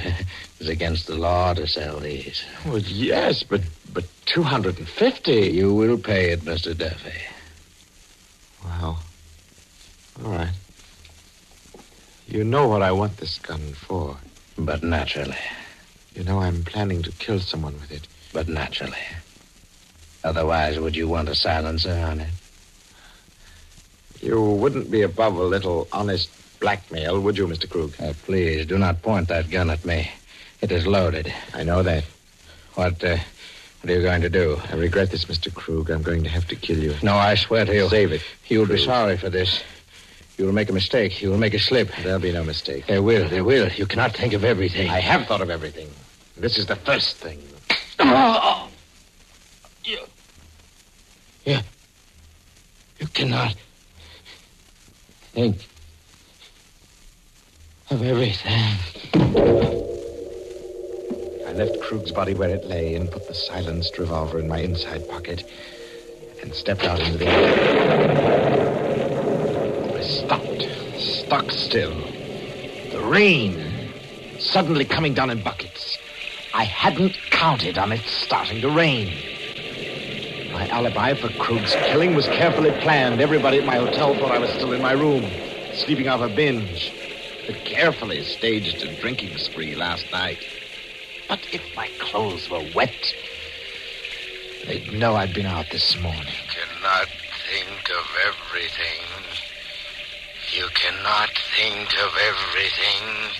it's 0.59 0.69
against 0.69 1.07
the 1.07 1.15
law 1.15 1.53
to 1.53 1.67
sell 1.67 1.99
these. 1.99 2.43
Well, 2.65 2.79
yes, 2.79 3.43
but 3.43 3.61
but 3.93 4.05
250 4.25 5.31
You 5.31 5.73
will 5.73 5.97
pay 5.97 6.31
it, 6.31 6.41
Mr. 6.41 6.75
Duffy. 6.75 7.21
Wow. 8.65 8.97
All 10.23 10.31
right. 10.31 10.53
You 12.27 12.43
know 12.43 12.67
what 12.67 12.81
I 12.81 12.91
want 12.91 13.17
this 13.17 13.37
gun 13.39 13.73
for. 13.73 14.17
But 14.57 14.83
naturally. 14.83 15.37
You 16.15 16.23
know 16.23 16.39
I'm 16.39 16.63
planning 16.63 17.03
to 17.03 17.11
kill 17.13 17.39
someone 17.39 17.73
with 17.75 17.91
it. 17.91 18.07
But 18.33 18.47
naturally. 18.47 19.05
Otherwise, 20.23 20.79
would 20.79 20.95
you 20.95 21.07
want 21.07 21.29
a 21.29 21.35
silencer 21.35 21.93
on 21.93 22.21
it? 22.21 22.29
You 24.21 24.41
wouldn't 24.41 24.89
be 24.89 25.01
above 25.03 25.35
a 25.35 25.43
little 25.43 25.87
honest 25.91 26.29
blackmail, 26.59 27.19
would 27.21 27.37
you, 27.37 27.47
Mr. 27.47 27.69
Krug? 27.69 27.93
Uh, 28.01 28.13
please, 28.23 28.65
do 28.65 28.77
not 28.77 29.01
point 29.01 29.27
that 29.27 29.49
gun 29.49 29.69
at 29.69 29.85
me. 29.85 30.09
It 30.61 30.71
is 30.71 30.87
loaded. 30.87 31.33
I 31.53 31.63
know 31.63 31.83
that. 31.83 32.03
What, 32.73 33.03
uh, 33.03 33.17
what 33.81 33.91
are 33.91 33.95
you 33.95 34.01
going 34.01 34.21
to 34.21 34.29
do? 34.29 34.59
I 34.71 34.75
regret 34.75 35.11
this, 35.11 35.25
Mr. 35.25 35.53
Krug. 35.53 35.89
I'm 35.89 36.01
going 36.01 36.23
to 36.23 36.29
have 36.29 36.47
to 36.47 36.55
kill 36.55 36.77
you. 36.79 36.95
No, 37.03 37.15
I 37.15 37.35
swear 37.35 37.65
to 37.65 37.73
you. 37.73 37.89
Save 37.89 38.11
it. 38.11 38.23
You 38.47 38.59
will 38.59 38.67
be 38.67 38.83
sorry 38.83 39.17
for 39.17 39.29
this. 39.29 39.61
You 40.37 40.45
will 40.45 40.53
make 40.53 40.69
a 40.69 40.73
mistake. 40.73 41.21
You 41.21 41.29
will 41.29 41.37
make 41.37 41.53
a 41.53 41.59
slip. 41.59 41.89
There'll 42.03 42.19
be 42.19 42.31
no 42.31 42.43
mistake. 42.43 42.85
There 42.87 43.01
will. 43.01 43.27
There 43.27 43.43
will. 43.43 43.69
You 43.69 43.87
cannot 43.87 44.15
think 44.15 44.33
of 44.33 44.43
everything. 44.43 44.89
I 44.89 44.99
have 44.99 45.27
thought 45.27 45.41
of 45.41 45.49
everything. 45.49 45.89
This 46.35 46.57
is 46.57 46.67
the 46.67 46.75
first 46.75 47.17
thing. 47.17 47.41
You. 49.83 49.99
You. 51.45 51.59
You 52.99 53.07
cannot 53.07 53.55
think 55.37 55.67
of 57.91 58.01
everything. 58.01 58.73
I 61.45 61.53
left 61.53 61.79
Krug's 61.79 62.11
body 62.11 62.33
where 62.33 62.49
it 62.49 62.65
lay 62.65 62.95
and 62.95 63.11
put 63.11 63.27
the 63.27 63.35
silenced 63.35 63.99
revolver 63.99 64.39
in 64.39 64.47
my 64.47 64.57
inside 64.57 65.07
pocket 65.07 65.47
and 66.41 66.55
stepped 66.55 66.85
out 66.85 66.99
into 66.99 67.19
the 67.19 67.27
air. 67.27 67.53
I 69.95 70.01
stopped, 70.01 70.67
stuck 70.99 71.51
still. 71.51 71.93
The 72.91 73.01
rain 73.07 73.93
suddenly 74.39 74.85
coming 74.85 75.13
down 75.13 75.29
in 75.29 75.43
buckets. 75.43 75.99
I 76.55 76.63
hadn't 76.63 77.15
counted 77.29 77.77
on 77.77 77.91
it 77.91 78.01
starting 78.07 78.59
to 78.61 78.71
rain. 78.71 79.36
My 80.67 80.73
alibi 80.73 81.13
for 81.13 81.29
Krug's 81.29 81.73
killing 81.75 82.15
was 82.15 82.25
carefully 82.25 82.71
planned. 82.81 83.21
Everybody 83.21 83.59
at 83.59 83.65
my 83.65 83.77
hotel 83.77 84.13
thought 84.15 84.31
I 84.31 84.39
was 84.39 84.49
still 84.49 84.73
in 84.73 84.81
my 84.81 84.91
room, 84.91 85.29
sleeping 85.73 86.07
off 86.07 86.21
a 86.21 86.27
binge. 86.27 86.93
But 87.45 87.63
carefully 87.63 88.23
staged 88.23 88.83
a 88.83 88.99
drinking 88.99 89.37
spree 89.37 89.75
last 89.75 90.11
night. 90.11 90.39
But 91.29 91.39
if 91.53 91.61
my 91.75 91.89
clothes 91.99 92.49
were 92.49 92.63
wet, 92.75 93.13
they'd 94.65 94.91
know 94.91 95.15
I'd 95.15 95.33
been 95.33 95.45
out 95.45 95.67
this 95.71 95.97
morning. 96.01 96.21
You 96.25 96.49
cannot 96.49 97.07
think 97.49 97.89
of 97.89 98.05
everything. 98.25 99.23
You 100.51 100.67
cannot 100.73 101.29
think 101.55 101.93
of 101.99 102.11
everything. 102.27 103.31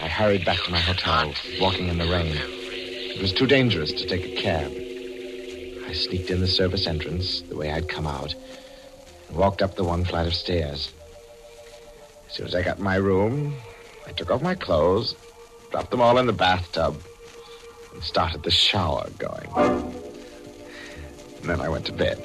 I 0.00 0.08
hurried 0.08 0.44
back 0.44 0.58
to 0.64 0.70
my 0.70 0.80
hotel, 0.80 1.34
walking 1.60 1.88
in 1.88 1.98
the 1.98 2.08
rain. 2.08 2.34
It 2.34 3.20
was 3.20 3.32
too 3.32 3.46
dangerous 3.46 3.92
to 3.92 4.06
take 4.06 4.24
a 4.24 4.42
cab. 4.42 4.81
I 5.86 5.92
sneaked 5.92 6.30
in 6.30 6.40
the 6.40 6.46
service 6.46 6.86
entrance, 6.86 7.42
the 7.48 7.56
way 7.56 7.70
I'd 7.70 7.88
come 7.88 8.06
out, 8.06 8.34
and 9.28 9.36
walked 9.36 9.62
up 9.62 9.76
the 9.76 9.84
one 9.84 10.04
flight 10.04 10.26
of 10.26 10.34
stairs. 10.34 10.92
As 12.28 12.34
soon 12.34 12.46
as 12.46 12.54
I 12.54 12.62
got 12.62 12.78
in 12.78 12.84
my 12.84 12.96
room, 12.96 13.54
I 14.06 14.12
took 14.12 14.30
off 14.30 14.42
my 14.42 14.54
clothes, 14.54 15.16
dropped 15.70 15.90
them 15.90 16.00
all 16.00 16.18
in 16.18 16.26
the 16.26 16.32
bathtub, 16.32 17.02
and 17.92 18.02
started 18.02 18.42
the 18.42 18.50
shower 18.50 19.10
going. 19.18 19.50
And 21.40 21.50
then 21.50 21.60
I 21.60 21.68
went 21.68 21.86
to 21.86 21.92
bed. 21.92 22.22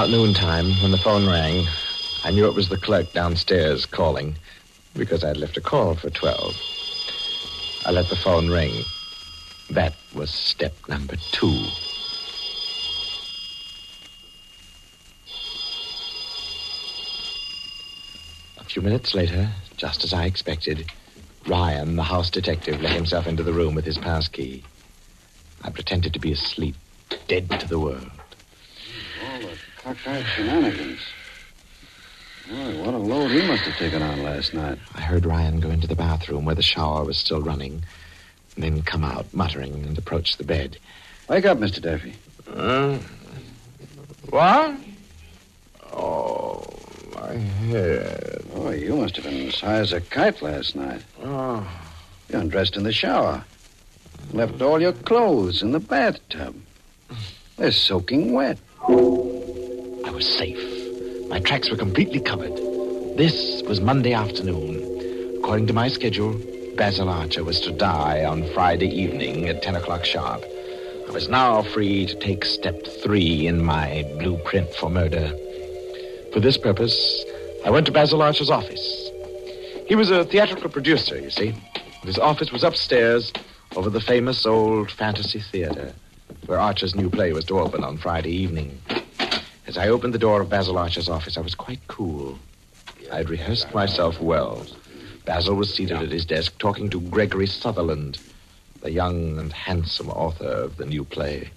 About 0.00 0.12
noontime, 0.12 0.72
when 0.80 0.92
the 0.92 0.96
phone 0.96 1.26
rang, 1.26 1.68
I 2.24 2.30
knew 2.30 2.46
it 2.46 2.54
was 2.54 2.70
the 2.70 2.78
clerk 2.78 3.12
downstairs 3.12 3.84
calling 3.84 4.34
because 4.96 5.22
I'd 5.22 5.36
left 5.36 5.58
a 5.58 5.60
call 5.60 5.94
for 5.94 6.08
12. 6.08 6.54
I 7.84 7.90
let 7.90 8.08
the 8.08 8.16
phone 8.16 8.48
ring. 8.48 8.82
That 9.68 9.92
was 10.14 10.30
step 10.30 10.72
number 10.88 11.16
two. 11.32 11.54
A 18.56 18.64
few 18.64 18.80
minutes 18.80 19.14
later, 19.14 19.50
just 19.76 20.02
as 20.02 20.14
I 20.14 20.24
expected, 20.24 20.90
Ryan, 21.46 21.96
the 21.96 22.04
house 22.04 22.30
detective, 22.30 22.80
let 22.80 22.94
himself 22.94 23.26
into 23.26 23.42
the 23.42 23.52
room 23.52 23.74
with 23.74 23.84
his 23.84 23.98
pass 23.98 24.28
key. 24.28 24.64
I 25.60 25.68
pretended 25.68 26.14
to 26.14 26.18
be 26.18 26.32
asleep, 26.32 26.76
dead 27.28 27.50
to 27.50 27.68
the 27.68 27.78
world. 27.78 28.19
Cockeyed 29.90 30.24
shenanigans. 30.24 31.00
Boy, 32.48 32.84
what 32.84 32.94
a 32.94 32.98
load 32.98 33.32
he 33.32 33.44
must 33.44 33.64
have 33.64 33.76
taken 33.76 34.02
on 34.02 34.22
last 34.22 34.54
night. 34.54 34.78
I 34.94 35.00
heard 35.00 35.26
Ryan 35.26 35.58
go 35.58 35.68
into 35.68 35.88
the 35.88 35.96
bathroom 35.96 36.44
where 36.44 36.54
the 36.54 36.62
shower 36.62 37.02
was 37.04 37.18
still 37.18 37.42
running, 37.42 37.82
and 38.54 38.62
then 38.62 38.82
come 38.82 39.02
out, 39.02 39.26
muttering, 39.34 39.84
and 39.84 39.98
approach 39.98 40.36
the 40.36 40.44
bed. 40.44 40.78
Wake 41.28 41.44
up, 41.44 41.58
Mr. 41.58 41.82
Duffy. 41.82 42.14
Uh, 42.46 42.98
what? 44.28 44.76
Oh, 45.92 46.64
my 47.16 47.34
head. 47.34 48.44
Boy, 48.54 48.76
you 48.76 48.94
must 48.94 49.16
have 49.16 49.24
been 49.24 49.48
as 49.48 49.58
high 49.58 49.80
as 49.80 49.92
a 49.92 50.00
kite 50.00 50.40
last 50.40 50.76
night. 50.76 51.02
Oh. 51.24 51.68
You 52.28 52.38
undressed 52.38 52.76
in 52.76 52.84
the 52.84 52.92
shower. 52.92 53.44
Left 54.32 54.62
all 54.62 54.80
your 54.80 54.92
clothes 54.92 55.62
in 55.62 55.72
the 55.72 55.80
bathtub. 55.80 56.54
They're 57.56 57.72
soaking 57.72 58.32
wet. 58.32 58.58
Was 60.20 60.36
safe. 60.36 61.30
My 61.30 61.40
tracks 61.40 61.70
were 61.70 61.78
completely 61.78 62.20
covered. 62.20 62.54
This 63.16 63.62
was 63.62 63.80
Monday 63.80 64.12
afternoon. 64.12 64.76
According 65.38 65.66
to 65.68 65.72
my 65.72 65.88
schedule, 65.88 66.38
Basil 66.76 67.08
Archer 67.08 67.42
was 67.42 67.58
to 67.62 67.72
die 67.72 68.22
on 68.26 68.46
Friday 68.52 68.88
evening 68.88 69.48
at 69.48 69.62
10 69.62 69.76
o'clock 69.76 70.04
sharp. 70.04 70.44
I 71.08 71.10
was 71.10 71.30
now 71.30 71.62
free 71.62 72.04
to 72.04 72.14
take 72.16 72.44
step 72.44 72.86
three 73.02 73.46
in 73.46 73.64
my 73.64 74.04
blueprint 74.18 74.74
for 74.74 74.90
murder. 74.90 75.34
For 76.34 76.40
this 76.40 76.58
purpose, 76.58 77.24
I 77.64 77.70
went 77.70 77.86
to 77.86 77.92
Basil 77.92 78.20
Archer's 78.20 78.50
office. 78.50 79.10
He 79.86 79.94
was 79.94 80.10
a 80.10 80.26
theatrical 80.26 80.68
producer, 80.68 81.18
you 81.18 81.30
see. 81.30 81.54
His 82.02 82.18
office 82.18 82.52
was 82.52 82.62
upstairs 82.62 83.32
over 83.74 83.88
the 83.88 84.02
famous 84.02 84.44
old 84.44 84.90
fantasy 84.90 85.40
theater 85.40 85.94
where 86.44 86.60
Archer's 86.60 86.94
new 86.94 87.08
play 87.08 87.32
was 87.32 87.46
to 87.46 87.58
open 87.58 87.82
on 87.82 87.96
Friday 87.96 88.32
evening. 88.32 88.78
As 89.70 89.78
I 89.78 89.86
opened 89.86 90.12
the 90.12 90.18
door 90.18 90.40
of 90.40 90.50
Basil 90.50 90.76
Archer's 90.76 91.08
office, 91.08 91.36
I 91.36 91.42
was 91.42 91.54
quite 91.54 91.78
cool. 91.86 92.36
I'd 93.12 93.30
rehearsed 93.30 93.72
myself 93.72 94.20
well. 94.20 94.66
Basil 95.24 95.54
was 95.54 95.72
seated 95.72 95.98
at 95.98 96.10
his 96.10 96.24
desk 96.24 96.58
talking 96.58 96.90
to 96.90 97.00
Gregory 97.02 97.46
Sutherland, 97.46 98.18
the 98.80 98.90
young 98.90 99.38
and 99.38 99.52
handsome 99.52 100.10
author 100.10 100.44
of 100.44 100.76
the 100.76 100.86
new 100.86 101.04
play. 101.04 101.50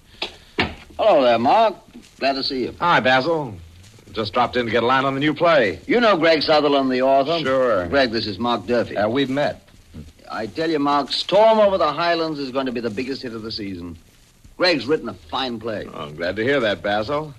Hello 0.96 1.24
there, 1.24 1.40
Mark. 1.40 1.74
Glad 2.20 2.34
to 2.34 2.44
see 2.44 2.66
you. 2.66 2.76
Hi, 2.78 3.00
Basil. 3.00 3.52
Just 4.12 4.32
dropped 4.32 4.56
in 4.56 4.66
to 4.66 4.70
get 4.70 4.84
a 4.84 4.86
line 4.86 5.04
on 5.04 5.14
the 5.14 5.20
new 5.20 5.34
play. 5.34 5.80
You 5.88 5.98
know 5.98 6.16
Greg 6.16 6.42
Sutherland, 6.42 6.92
the 6.92 7.02
author? 7.02 7.40
Sure. 7.40 7.88
Greg, 7.88 8.12
this 8.12 8.28
is 8.28 8.38
Mark 8.38 8.64
Durfee. 8.64 8.96
Uh, 8.96 9.08
we've 9.08 9.28
met. 9.28 9.68
I 10.30 10.46
tell 10.46 10.70
you, 10.70 10.78
Mark, 10.78 11.10
Storm 11.10 11.58
Over 11.58 11.78
the 11.78 11.92
Highlands 11.92 12.38
is 12.38 12.52
going 12.52 12.66
to 12.66 12.72
be 12.72 12.78
the 12.78 12.90
biggest 12.90 13.22
hit 13.22 13.34
of 13.34 13.42
the 13.42 13.50
season. 13.50 13.98
Greg's 14.56 14.86
written 14.86 15.08
a 15.08 15.14
fine 15.14 15.58
play. 15.58 15.88
Oh, 15.92 16.02
I'm 16.02 16.14
glad 16.14 16.36
to 16.36 16.44
hear 16.44 16.60
that, 16.60 16.80
Basil. 16.80 17.34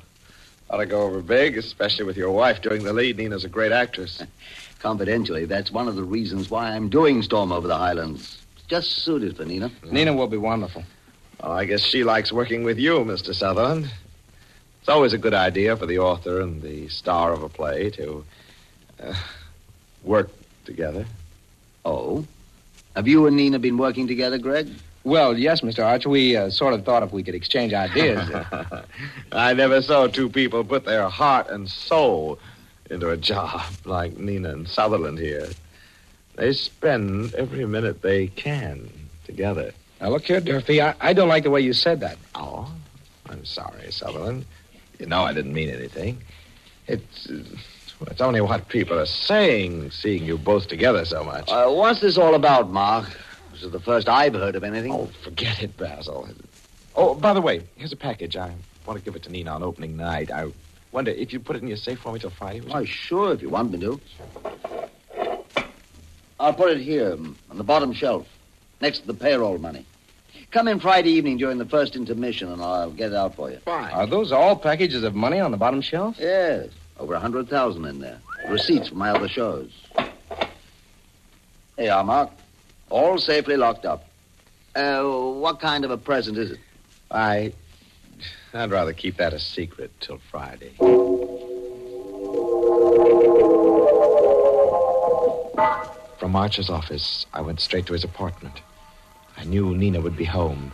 Ought 0.69 0.77
to 0.77 0.85
go 0.85 1.03
over 1.03 1.21
big, 1.21 1.57
especially 1.57 2.05
with 2.05 2.17
your 2.17 2.31
wife 2.31 2.61
doing 2.61 2.83
the 2.83 2.93
lead. 2.93 3.17
Nina's 3.17 3.45
a 3.45 3.49
great 3.49 3.71
actress. 3.71 4.23
Confidentially, 4.79 5.45
that's 5.45 5.71
one 5.71 5.87
of 5.87 5.95
the 5.95 6.03
reasons 6.03 6.49
why 6.49 6.69
I'm 6.69 6.89
doing 6.89 7.21
Storm 7.21 7.51
Over 7.51 7.67
the 7.67 7.77
Highlands. 7.77 8.43
It's 8.55 8.65
just 8.65 8.91
suited 8.91 9.37
for 9.37 9.45
Nina. 9.45 9.71
Nina 9.83 10.13
will 10.13 10.27
be 10.27 10.37
wonderful. 10.37 10.83
Well, 11.41 11.51
I 11.51 11.65
guess 11.65 11.81
she 11.81 12.03
likes 12.03 12.31
working 12.31 12.63
with 12.63 12.77
you, 12.77 12.99
Mr. 12.99 13.33
Sutherland. 13.33 13.91
It's 14.79 14.89
always 14.89 15.13
a 15.13 15.17
good 15.17 15.33
idea 15.33 15.75
for 15.75 15.85
the 15.85 15.99
author 15.99 16.41
and 16.41 16.61
the 16.61 16.87
star 16.89 17.33
of 17.33 17.41
a 17.41 17.49
play 17.49 17.89
to 17.91 18.25
uh, 19.01 19.13
work 20.03 20.29
together. 20.65 21.05
Oh? 21.83 22.25
Have 22.95 23.07
you 23.07 23.27
and 23.27 23.35
Nina 23.35 23.59
been 23.59 23.77
working 23.77 24.07
together, 24.07 24.37
Greg? 24.37 24.69
Well, 25.05 25.37
yes, 25.37 25.61
Mr. 25.61 25.85
Arch. 25.85 26.07
We 26.07 26.35
uh, 26.35 26.49
sort 26.49 26.73
of 26.73 26.83
thought 26.83 27.03
if 27.03 27.13
we 27.13 27.21
could 27.21 27.35
exchange 27.35 27.73
ideas. 27.73 28.27
I 29.31 29.53
never 29.53 29.79
saw 29.83 30.07
two 30.07 30.29
people 30.29 30.63
put 30.63 30.83
their 30.83 31.07
heart 31.09 31.47
and 31.47 31.69
soul 31.69 32.39
into 32.89 33.11
a 33.11 33.17
job 33.17 33.61
like 33.85 34.17
Nina 34.17 34.49
and 34.49 34.67
Sutherland 34.67 35.19
here. 35.19 35.47
They 36.37 36.53
spend 36.53 37.35
every 37.35 37.67
minute 37.67 38.01
they 38.01 38.27
can 38.27 38.89
together. 39.25 39.73
Now, 40.01 40.09
look 40.09 40.25
here, 40.25 40.41
Durfee. 40.41 40.81
I, 40.81 40.95
I 40.99 41.13
don't 41.13 41.29
like 41.29 41.43
the 41.43 41.51
way 41.51 41.61
you 41.61 41.73
said 41.73 41.99
that. 41.99 42.17
Oh, 42.33 42.73
I'm 43.29 43.45
sorry, 43.45 43.91
Sutherland. 43.91 44.43
You 44.99 45.05
know 45.05 45.23
I 45.23 45.33
didn't 45.33 45.53
mean 45.53 45.69
anything. 45.69 46.17
It's, 46.87 47.29
uh, 47.29 47.43
it's 48.07 48.21
only 48.21 48.41
what 48.41 48.67
people 48.69 48.97
are 48.99 49.05
saying, 49.05 49.91
seeing 49.91 50.25
you 50.25 50.39
both 50.39 50.67
together 50.67 51.05
so 51.05 51.23
much. 51.23 51.47
Uh, 51.47 51.69
what's 51.69 52.01
this 52.01 52.17
all 52.17 52.33
about, 52.33 52.71
Mark? 52.71 53.05
This 53.55 53.63
is 53.63 53.71
the 53.71 53.79
first 53.79 54.09
I've 54.09 54.33
heard 54.33 54.57
of 54.57 54.65
anything. 54.65 54.91
Oh, 54.91 55.05
forget 55.23 55.63
it, 55.63 55.77
Basil. 55.77 56.27
Oh, 56.93 57.15
by 57.15 57.33
the 57.33 57.39
way, 57.39 57.61
here's 57.77 57.93
a 57.93 57.95
package. 57.95 58.35
I 58.35 58.53
want 58.85 58.99
to 58.99 59.05
give 59.05 59.15
it 59.15 59.23
to 59.23 59.31
Nina 59.31 59.51
on 59.51 59.63
opening 59.63 59.95
night. 59.95 60.29
I 60.29 60.51
wonder 60.91 61.11
if 61.11 61.31
you'd 61.31 61.45
put 61.45 61.55
it 61.55 61.61
in 61.61 61.69
your 61.69 61.77
safe 61.77 61.99
for 61.99 62.11
me 62.11 62.19
till 62.19 62.31
Friday. 62.31 62.59
Why, 62.59 62.83
sure, 62.83 63.31
if 63.31 63.41
you 63.41 63.47
want 63.47 63.71
me 63.71 63.79
to. 63.79 64.01
I'll 66.37 66.53
put 66.53 66.71
it 66.71 66.81
here 66.81 67.15
mm, 67.15 67.33
on 67.49 67.57
the 67.57 67.63
bottom 67.63 67.93
shelf, 67.93 68.27
next 68.81 68.99
to 68.99 69.07
the 69.07 69.13
payroll 69.13 69.57
money. 69.57 69.85
Come 70.51 70.67
in 70.67 70.81
Friday 70.81 71.11
evening 71.11 71.37
during 71.37 71.57
the 71.57 71.65
first 71.65 71.95
intermission, 71.95 72.51
and 72.51 72.61
I'll 72.61 72.91
get 72.91 73.13
it 73.13 73.15
out 73.15 73.35
for 73.35 73.49
you. 73.49 73.59
Fine. 73.59 73.93
Are 73.93 74.05
those 74.05 74.33
all 74.33 74.57
packages 74.57 75.03
of 75.03 75.15
money 75.15 75.39
on 75.39 75.51
the 75.51 75.57
bottom 75.57 75.79
shelf? 75.79 76.17
Yes, 76.19 76.71
over 76.99 77.13
a 77.13 77.21
hundred 77.21 77.47
thousand 77.47 77.85
in 77.85 77.99
there. 77.99 78.19
Receipts 78.49 78.89
from 78.89 78.97
my 78.97 79.11
other 79.11 79.29
shows. 79.29 79.71
Hey, 81.77 81.87
are, 81.87 82.03
Mark. 82.03 82.31
All 82.95 83.17
safely 83.17 83.57
locked 83.57 83.85
up. 83.85 84.05
Uh, 84.73 85.03
what 85.03 85.59
kind 85.59 85.83
of 85.83 85.91
a 85.91 85.97
present 85.97 86.37
is 86.37 86.51
it? 86.51 86.59
I. 87.11 87.51
I'd 88.53 88.71
rather 88.71 88.93
keep 88.93 89.17
that 89.17 89.33
a 89.33 89.39
secret 89.39 89.91
till 89.99 90.17
Friday. 90.31 90.71
From 96.17 96.37
Archer's 96.37 96.69
office, 96.69 97.25
I 97.33 97.41
went 97.41 97.59
straight 97.59 97.85
to 97.87 97.91
his 97.93 98.05
apartment. 98.05 98.61
I 99.35 99.43
knew 99.43 99.75
Nina 99.75 99.99
would 99.99 100.15
be 100.15 100.23
home, 100.23 100.71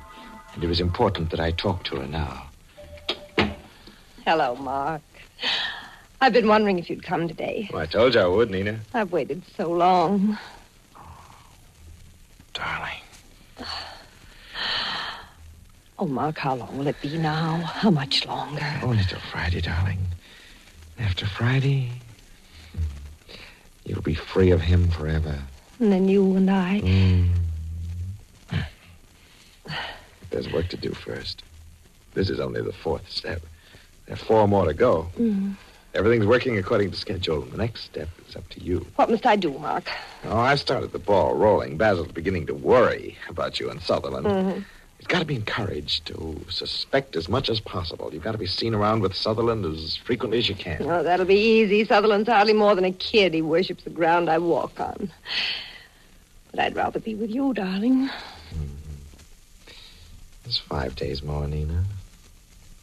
and 0.53 0.63
it 0.63 0.67
was 0.67 0.79
important 0.79 1.31
that 1.31 1.39
I 1.39 1.49
talk 1.49 1.83
to 1.85 1.95
her 1.95 2.07
now. 2.07 2.45
Hello, 4.27 4.55
Mark. 4.57 5.01
I've 6.21 6.33
been 6.33 6.47
wondering 6.47 6.77
if 6.77 6.87
you'd 6.87 7.01
come 7.01 7.27
today. 7.27 7.67
Well, 7.73 7.81
I 7.81 7.87
told 7.87 8.13
you 8.13 8.19
I 8.21 8.27
would, 8.27 8.51
Nina. 8.51 8.79
I've 8.93 9.11
waited 9.11 9.41
so 9.57 9.71
long. 9.71 10.37
Darling. 12.53 13.01
Oh, 15.99 16.07
Mark, 16.07 16.39
how 16.39 16.55
long 16.55 16.77
will 16.77 16.87
it 16.87 16.99
be 17.01 17.17
now? 17.17 17.57
How 17.57 17.91
much 17.91 18.25
longer? 18.25 18.65
Only 18.81 19.03
till 19.03 19.19
Friday, 19.31 19.61
darling. 19.61 19.99
After 20.97 21.25
Friday, 21.27 21.91
you'll 23.85 24.01
be 24.01 24.15
free 24.15 24.51
of 24.51 24.61
him 24.61 24.89
forever. 24.89 25.39
And 25.79 25.91
then 25.91 26.07
you 26.07 26.35
and 26.35 26.49
I. 26.49 26.81
Mm. 26.81 27.29
There's 30.31 30.51
work 30.51 30.69
to 30.69 30.77
do 30.77 30.91
first. 30.91 31.43
This 32.13 32.29
is 32.29 32.39
only 32.39 32.61
the 32.61 32.73
fourth 32.73 33.09
step. 33.09 33.41
There 34.05 34.15
are 34.15 34.17
four 34.17 34.47
more 34.47 34.65
to 34.65 34.73
go. 34.73 35.07
Mm. 35.17 35.55
Everything's 35.93 36.25
working 36.25 36.57
according 36.57 36.91
to 36.91 36.97
schedule. 36.97 37.41
The 37.41 37.57
next 37.57 37.81
step 37.83 38.07
is 38.27 38.35
up 38.35 38.47
to 38.49 38.63
you. 38.63 38.85
What 38.95 39.09
must 39.09 39.25
I 39.25 39.35
do, 39.35 39.51
Mark? 39.59 39.89
Oh, 40.23 40.37
I've 40.37 40.59
started 40.59 40.93
the 40.93 40.99
ball 40.99 41.35
rolling. 41.35 41.77
Basil's 41.77 42.11
beginning 42.11 42.47
to 42.47 42.53
worry 42.53 43.17
about 43.27 43.59
you 43.59 43.69
and 43.69 43.81
Sutherland. 43.81 44.25
Mm-hmm. 44.25 44.61
He's 44.99 45.07
got 45.07 45.19
to 45.19 45.25
be 45.25 45.35
encouraged 45.35 46.05
to 46.05 46.39
suspect 46.47 47.15
as 47.15 47.27
much 47.27 47.49
as 47.49 47.59
possible. 47.59 48.13
You've 48.13 48.23
got 48.23 48.33
to 48.33 48.37
be 48.37 48.45
seen 48.45 48.73
around 48.73 49.01
with 49.01 49.15
Sutherland 49.15 49.65
as 49.65 49.97
frequently 49.97 50.37
as 50.37 50.47
you 50.47 50.55
can. 50.55 50.83
Oh, 50.83 51.03
that'll 51.03 51.25
be 51.25 51.35
easy. 51.35 51.83
Sutherland's 51.85 52.29
hardly 52.29 52.53
more 52.53 52.75
than 52.75 52.85
a 52.85 52.91
kid. 52.91 53.33
He 53.33 53.41
worships 53.41 53.83
the 53.83 53.89
ground 53.89 54.29
I 54.29 54.37
walk 54.37 54.79
on. 54.79 55.11
But 56.51 56.59
I'd 56.59 56.75
rather 56.75 56.99
be 56.99 57.15
with 57.15 57.31
you, 57.31 57.53
darling. 57.53 58.09
There's 60.43 60.57
five 60.57 60.95
days 60.95 61.23
more, 61.23 61.47
Nina. 61.47 61.83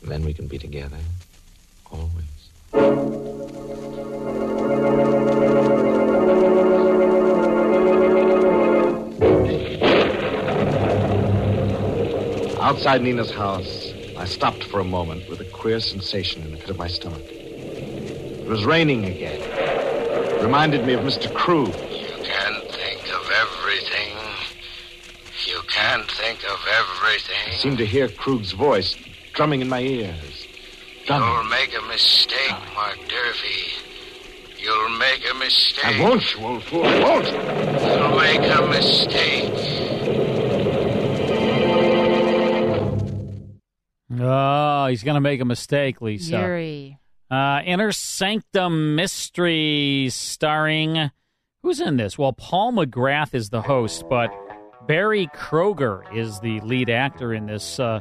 And 0.02 0.10
then 0.10 0.24
we 0.24 0.34
can 0.34 0.46
be 0.46 0.58
together. 0.58 0.98
Always. 1.90 2.37
Outside 12.60 13.02
Nina's 13.02 13.30
house, 13.30 13.92
I 14.18 14.26
stopped 14.26 14.64
for 14.64 14.80
a 14.80 14.84
moment 14.84 15.28
with 15.30 15.40
a 15.40 15.44
queer 15.46 15.80
sensation 15.80 16.42
in 16.42 16.50
the 16.52 16.58
pit 16.58 16.68
of 16.70 16.78
my 16.78 16.88
stomach. 16.88 17.22
It 17.24 18.46
was 18.46 18.64
raining 18.64 19.06
again. 19.06 19.40
It 19.40 20.42
reminded 20.42 20.84
me 20.86 20.92
of 20.92 21.00
Mr. 21.00 21.32
Krug. 21.32 21.68
You 21.68 21.74
can't 22.22 22.70
think 22.70 23.08
of 23.14 23.30
everything. 23.30 24.14
You 25.46 25.60
can't 25.68 26.10
think 26.10 26.44
of 26.44 26.60
everything. 26.70 27.52
I 27.52 27.56
seemed 27.56 27.78
to 27.78 27.86
hear 27.86 28.08
Krug's 28.08 28.52
voice 28.52 28.96
drumming 29.32 29.62
in 29.62 29.68
my 29.68 29.80
ears. 29.80 30.47
Drumming. 31.08 31.26
You'll 31.26 31.44
make 31.44 31.74
a 31.74 31.82
mistake, 31.86 32.54
Mark 32.74 32.98
Durfee. 33.08 33.72
You'll 34.58 34.90
make 34.98 35.24
a 35.30 35.34
mistake. 35.38 35.86
I 35.86 36.02
won't, 36.02 36.34
you 36.34 36.46
old 36.46 36.62
fool. 36.64 36.84
I 36.84 37.00
won't. 37.00 37.26
You'll 37.26 38.18
make 38.18 38.42
a 38.42 38.66
mistake. 38.66 39.54
Oh, 44.20 44.86
he's 44.88 45.02
going 45.02 45.14
to 45.14 45.22
make 45.22 45.40
a 45.40 45.46
mistake, 45.46 46.02
Lisa. 46.02 46.40
Yuri. 46.40 46.98
Uh, 47.30 47.62
Inner 47.64 47.90
Sanctum 47.92 48.94
Mysteries, 48.94 50.14
starring. 50.14 51.10
Who's 51.62 51.80
in 51.80 51.96
this? 51.96 52.18
Well, 52.18 52.34
Paul 52.34 52.72
McGrath 52.72 53.32
is 53.32 53.48
the 53.48 53.62
host, 53.62 54.04
but 54.10 54.28
Berry 54.86 55.28
Kroeger 55.28 56.02
is 56.14 56.38
the 56.40 56.60
lead 56.60 56.90
actor 56.90 57.32
in 57.32 57.46
this. 57.46 57.80
Uh, 57.80 58.00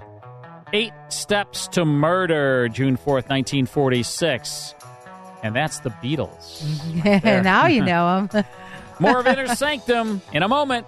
Eight 0.74 0.94
Steps 1.10 1.68
to 1.70 1.86
Murder, 1.86 2.68
June 2.70 2.98
4th, 2.98 3.30
1946. 3.30 4.76
And 5.44 5.56
that's 5.56 5.80
the 5.80 5.90
Beatles. 5.90 6.64
There. 7.22 7.44
now 7.44 7.68
you 7.68 7.84
know 7.84 8.28
them. 8.32 8.46
More 9.00 9.20
of 9.20 9.28
Inner 9.28 9.48
Sanctum 9.48 10.22
in 10.34 10.44
a 10.44 10.48
moment. 10.48 10.88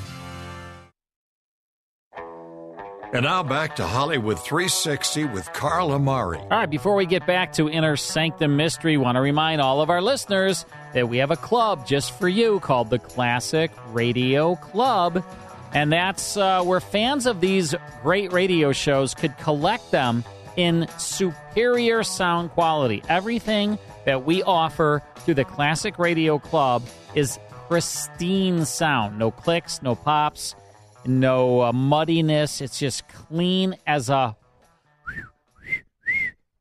And 3.13 3.25
now 3.25 3.43
back 3.43 3.75
to 3.75 3.85
Hollywood 3.85 4.39
360 4.39 5.25
with 5.25 5.51
Carl 5.51 5.91
Amari. 5.91 6.37
All 6.37 6.47
right, 6.49 6.69
before 6.69 6.95
we 6.95 7.05
get 7.05 7.27
back 7.27 7.51
to 7.53 7.69
Inner 7.69 7.97
Sanctum 7.97 8.55
Mystery, 8.55 8.95
want 8.95 9.17
to 9.17 9.21
remind 9.21 9.59
all 9.59 9.81
of 9.81 9.89
our 9.89 10.01
listeners 10.01 10.65
that 10.93 11.09
we 11.09 11.17
have 11.17 11.29
a 11.29 11.35
club 11.35 11.85
just 11.85 12.17
for 12.17 12.29
you 12.29 12.61
called 12.61 12.89
the 12.89 12.99
Classic 12.99 13.69
Radio 13.89 14.55
Club. 14.55 15.25
And 15.73 15.91
that's 15.91 16.37
uh, 16.37 16.63
where 16.63 16.79
fans 16.79 17.25
of 17.25 17.41
these 17.41 17.75
great 18.01 18.31
radio 18.31 18.71
shows 18.71 19.13
could 19.13 19.37
collect 19.37 19.91
them 19.91 20.23
in 20.55 20.87
superior 20.97 22.03
sound 22.03 22.51
quality. 22.51 23.03
Everything 23.09 23.77
that 24.05 24.23
we 24.23 24.41
offer 24.41 25.03
through 25.17 25.33
the 25.33 25.45
Classic 25.45 25.99
Radio 25.99 26.39
Club 26.39 26.81
is 27.13 27.39
pristine 27.67 28.63
sound. 28.63 29.19
No 29.19 29.31
clicks, 29.31 29.81
no 29.81 29.95
pops 29.95 30.55
no 31.05 31.61
uh, 31.61 31.71
muddiness. 31.71 32.61
It's 32.61 32.79
just 32.79 33.07
clean 33.07 33.75
as 33.85 34.09
a 34.09 34.35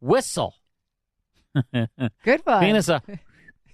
whistle. 0.00 0.54
Good 1.72 2.40
one. 2.44 2.58
Clean 2.60 2.76
as 2.76 2.88
a. 2.88 3.02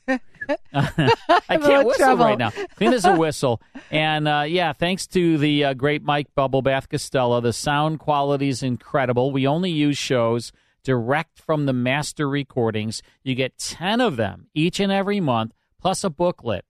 I 0.72 1.58
can't 1.58 1.86
whistle 1.86 1.92
trouble. 1.94 2.24
right 2.24 2.38
now. 2.38 2.50
Clean 2.76 2.92
as 2.92 3.04
a 3.04 3.16
whistle. 3.16 3.60
And 3.90 4.28
uh, 4.28 4.44
yeah, 4.46 4.72
thanks 4.72 5.06
to 5.08 5.38
the 5.38 5.64
uh, 5.64 5.74
great 5.74 6.02
Mike 6.02 6.28
Bubblebath 6.36 6.88
Costello, 6.88 7.40
the 7.40 7.52
sound 7.52 7.98
quality 7.98 8.48
is 8.48 8.62
incredible. 8.62 9.32
We 9.32 9.46
only 9.46 9.70
use 9.70 9.98
shows 9.98 10.52
direct 10.84 11.40
from 11.40 11.66
the 11.66 11.72
master 11.72 12.28
recordings. 12.28 13.02
You 13.24 13.34
get 13.34 13.58
10 13.58 14.00
of 14.00 14.16
them 14.16 14.46
each 14.54 14.78
and 14.78 14.92
every 14.92 15.18
month, 15.18 15.52
plus 15.80 16.04
a 16.04 16.10
booklet 16.10 16.64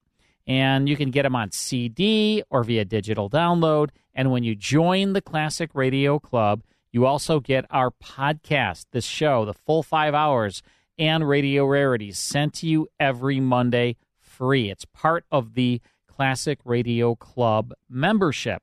and 0.47 0.89
you 0.89 0.97
can 0.97 1.11
get 1.11 1.23
them 1.23 1.35
on 1.35 1.51
CD 1.51 2.43
or 2.51 2.63
via 2.63 2.85
digital 2.85 3.29
download. 3.29 3.91
And 4.15 4.31
when 4.31 4.45
you 4.45 4.55
join 4.55 5.13
the 5.13 5.21
Classic 5.21 5.71
Radio 5.75 6.19
Club, 6.19 6.63
you 6.93 7.05
also 7.05 7.41
get 7.41 7.67
our 7.71 7.91
podcast, 7.91 8.87
this 8.93 9.05
show, 9.05 9.45
the 9.45 9.53
full 9.53 9.83
five 9.83 10.15
hours, 10.15 10.63
and 10.99 11.29
Radio 11.29 11.67
Rarities 11.67 12.19
sent 12.19 12.55
to 12.55 12.67
you 12.67 12.89
every 12.99 13.41
Monday 13.41 13.97
free. 14.19 14.71
It's 14.71 14.85
part 14.87 15.25
of 15.31 15.55
the 15.55 15.81
Classic 16.09 16.59
Radio 16.65 17.15
Club 17.15 17.75
membership. 17.89 18.63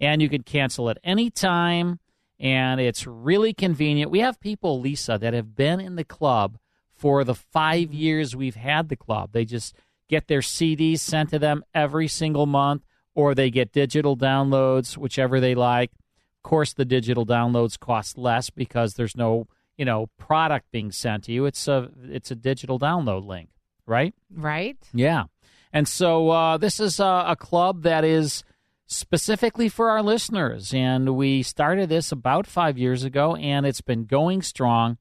And 0.00 0.22
you 0.22 0.28
can 0.28 0.42
cancel 0.42 0.88
at 0.88 0.98
any 1.04 1.30
time, 1.30 2.00
and 2.40 2.80
it's 2.80 3.06
really 3.06 3.52
convenient. 3.52 4.10
We 4.10 4.20
have 4.20 4.40
people, 4.40 4.80
Lisa, 4.80 5.18
that 5.18 5.34
have 5.34 5.54
been 5.54 5.80
in 5.80 5.96
the 5.96 6.04
club 6.04 6.58
for 6.90 7.24
the 7.24 7.34
five 7.34 7.92
years 7.92 8.34
we've 8.34 8.54
had 8.54 8.88
the 8.88 8.96
club. 8.96 9.30
They 9.32 9.44
just 9.44 9.74
get 10.08 10.28
their 10.28 10.40
CDs 10.40 11.00
sent 11.00 11.30
to 11.30 11.38
them 11.38 11.64
every 11.74 12.08
single 12.08 12.46
month, 12.46 12.82
or 13.14 13.34
they 13.34 13.50
get 13.50 13.72
digital 13.72 14.16
downloads, 14.16 14.96
whichever 14.96 15.40
they 15.40 15.54
like. 15.54 15.90
Of 15.92 16.48
course, 16.50 16.72
the 16.72 16.84
digital 16.84 17.24
downloads 17.24 17.78
cost 17.78 18.18
less 18.18 18.50
because 18.50 18.94
there's 18.94 19.16
no 19.16 19.46
you 19.76 19.84
know 19.84 20.08
product 20.18 20.70
being 20.70 20.92
sent 20.92 21.24
to 21.24 21.32
you. 21.32 21.46
It's 21.46 21.66
a 21.68 21.90
it's 22.04 22.30
a 22.30 22.34
digital 22.36 22.78
download 22.78 23.26
link, 23.26 23.50
right? 23.86 24.14
Right. 24.30 24.76
Yeah, 24.92 25.24
and 25.72 25.88
so 25.88 26.30
uh, 26.30 26.56
this 26.58 26.80
is 26.80 27.00
a, 27.00 27.24
a 27.28 27.36
club 27.36 27.82
that 27.82 28.04
is 28.04 28.44
specifically 28.86 29.68
for 29.68 29.90
our 29.90 30.02
listeners, 30.02 30.74
and 30.74 31.16
we 31.16 31.42
started 31.42 31.88
this 31.88 32.12
about 32.12 32.46
five 32.46 32.76
years 32.78 33.04
ago, 33.04 33.34
and 33.36 33.64
it's 33.64 33.80
been 33.80 34.04
going 34.04 34.42
strong 34.42 34.98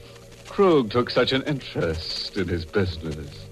Krug 0.47 0.91
took 0.91 1.11
such 1.11 1.33
an 1.33 1.43
interest 1.45 2.37
in 2.37 2.49
his 2.49 2.65
business. 2.65 3.47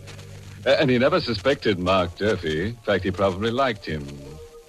Uh, 0.65 0.77
And 0.79 0.91
he 0.91 0.99
never 0.99 1.21
suspected 1.21 1.79
Mark 1.79 2.17
Durfee. 2.17 2.67
In 2.69 2.77
fact, 2.77 3.05
he 3.05 3.11
probably 3.11 3.51
liked 3.51 3.85
him 3.85 4.07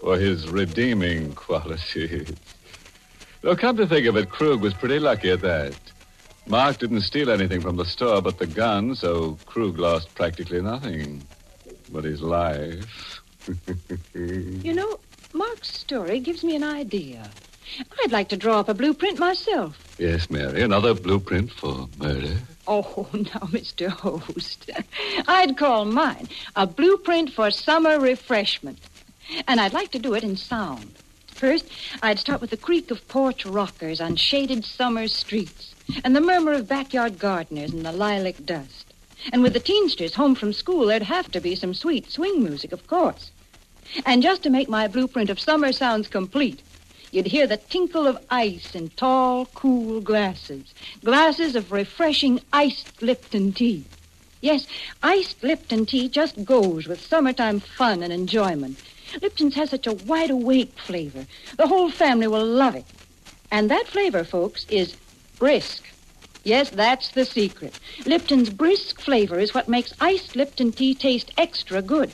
for 0.01 0.17
his 0.17 0.47
redeeming 0.49 1.33
qualities. 1.45 2.31
Though, 3.41 3.55
come 3.55 3.77
to 3.77 3.87
think 3.87 4.07
of 4.07 4.15
it, 4.17 4.29
Krug 4.29 4.61
was 4.61 4.73
pretty 4.73 4.99
lucky 4.99 5.29
at 5.31 5.41
that. 5.41 5.73
Mark 6.47 6.77
didn't 6.79 7.01
steal 7.01 7.29
anything 7.29 7.61
from 7.61 7.77
the 7.77 7.85
store 7.85 8.21
but 8.21 8.37
the 8.37 8.47
gun, 8.47 8.95
so 8.95 9.37
Krug 9.45 9.77
lost 9.79 10.13
practically 10.15 10.61
nothing 10.61 11.23
but 11.91 12.03
his 12.03 12.21
life. 12.21 13.21
You 14.15 14.73
know, 14.73 14.99
Mark's 15.33 15.67
story 15.77 16.19
gives 16.21 16.43
me 16.43 16.55
an 16.55 16.63
idea. 16.63 17.29
I'd 18.03 18.11
like 18.11 18.29
to 18.29 18.37
draw 18.37 18.59
up 18.59 18.69
a 18.69 18.73
blueprint 18.73 19.19
myself. 19.19 19.95
yes, 19.97 20.29
Mary, 20.29 20.61
another 20.61 20.93
blueprint 20.93 21.51
for 21.51 21.87
murder. 21.97 22.35
Oh, 22.67 23.07
now, 23.13 23.47
Mr. 23.51 23.89
Host. 23.89 24.69
I'd 25.27 25.57
call 25.57 25.85
mine 25.85 26.29
a 26.55 26.65
blueprint 26.67 27.31
for 27.31 27.51
summer 27.51 27.99
refreshment. 27.99 28.79
And 29.47 29.59
I'd 29.59 29.73
like 29.73 29.91
to 29.91 29.99
do 29.99 30.13
it 30.13 30.23
in 30.23 30.35
sound. 30.35 30.93
First, 31.27 31.65
I'd 32.01 32.19
start 32.19 32.41
with 32.41 32.49
the 32.51 32.57
creak 32.57 32.91
of 32.91 33.07
porch 33.07 33.45
rockers 33.45 33.99
on 33.99 34.15
shaded 34.15 34.63
summer 34.65 35.07
streets, 35.07 35.73
and 36.03 36.15
the 36.15 36.21
murmur 36.21 36.53
of 36.53 36.67
backyard 36.67 37.19
gardeners 37.19 37.73
in 37.73 37.83
the 37.83 37.91
lilac 37.91 38.45
dust. 38.45 38.93
And 39.31 39.41
with 39.41 39.53
the 39.53 39.59
teensters 39.59 40.13
home 40.15 40.35
from 40.35 40.53
school, 40.53 40.85
there'd 40.85 41.03
have 41.03 41.31
to 41.31 41.41
be 41.41 41.55
some 41.55 41.73
sweet 41.73 42.11
swing 42.11 42.43
music, 42.43 42.71
of 42.71 42.85
course. 42.87 43.31
And 44.05 44.21
just 44.21 44.43
to 44.43 44.49
make 44.49 44.69
my 44.69 44.87
blueprint 44.87 45.29
of 45.29 45.39
summer 45.39 45.71
sounds 45.71 46.07
complete, 46.07 46.61
you'd 47.13 47.27
hear 47.27 47.45
the 47.45 47.57
tinkle 47.57 48.07
of 48.07 48.17
ice 48.29 48.73
in 48.73 48.89
tall, 48.89 49.45
cool 49.53 50.01
glasses. 50.01 50.73
Glasses 51.03 51.55
of 51.55 51.71
refreshing 51.71 52.39
iced 52.51 53.01
Lipton 53.01 53.53
tea. 53.53 53.85
Yes, 54.41 54.67
iced 55.03 55.43
Lipton 55.43 55.85
tea 55.85 56.09
just 56.09 56.43
goes 56.43 56.87
with 56.87 57.05
summertime 57.05 57.59
fun 57.59 58.01
and 58.01 58.11
enjoyment. 58.11 58.77
Lipton's 59.21 59.55
has 59.55 59.69
such 59.69 59.85
a 59.85 59.93
wide 59.93 60.31
awake 60.31 60.73
flavor. 60.79 61.25
The 61.55 61.67
whole 61.67 61.91
family 61.91 62.27
will 62.27 62.45
love 62.45 62.75
it. 62.75 62.85
And 63.51 63.69
that 63.69 63.87
flavor, 63.87 64.23
folks, 64.23 64.65
is 64.69 64.95
brisk. 65.37 65.83
Yes, 66.43 66.71
that's 66.71 67.11
the 67.11 67.25
secret. 67.25 67.79
Lipton's 68.05 68.49
brisk 68.49 68.99
flavor 68.99 69.39
is 69.39 69.53
what 69.53 69.69
makes 69.69 69.93
iced 70.01 70.35
Lipton 70.35 70.71
tea 70.71 70.95
taste 70.95 71.31
extra 71.37 71.81
good. 71.81 72.13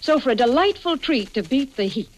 So 0.00 0.18
for 0.18 0.30
a 0.30 0.34
delightful 0.34 0.96
treat 0.96 1.34
to 1.34 1.42
beat 1.42 1.76
the 1.76 1.84
heat, 1.84 2.08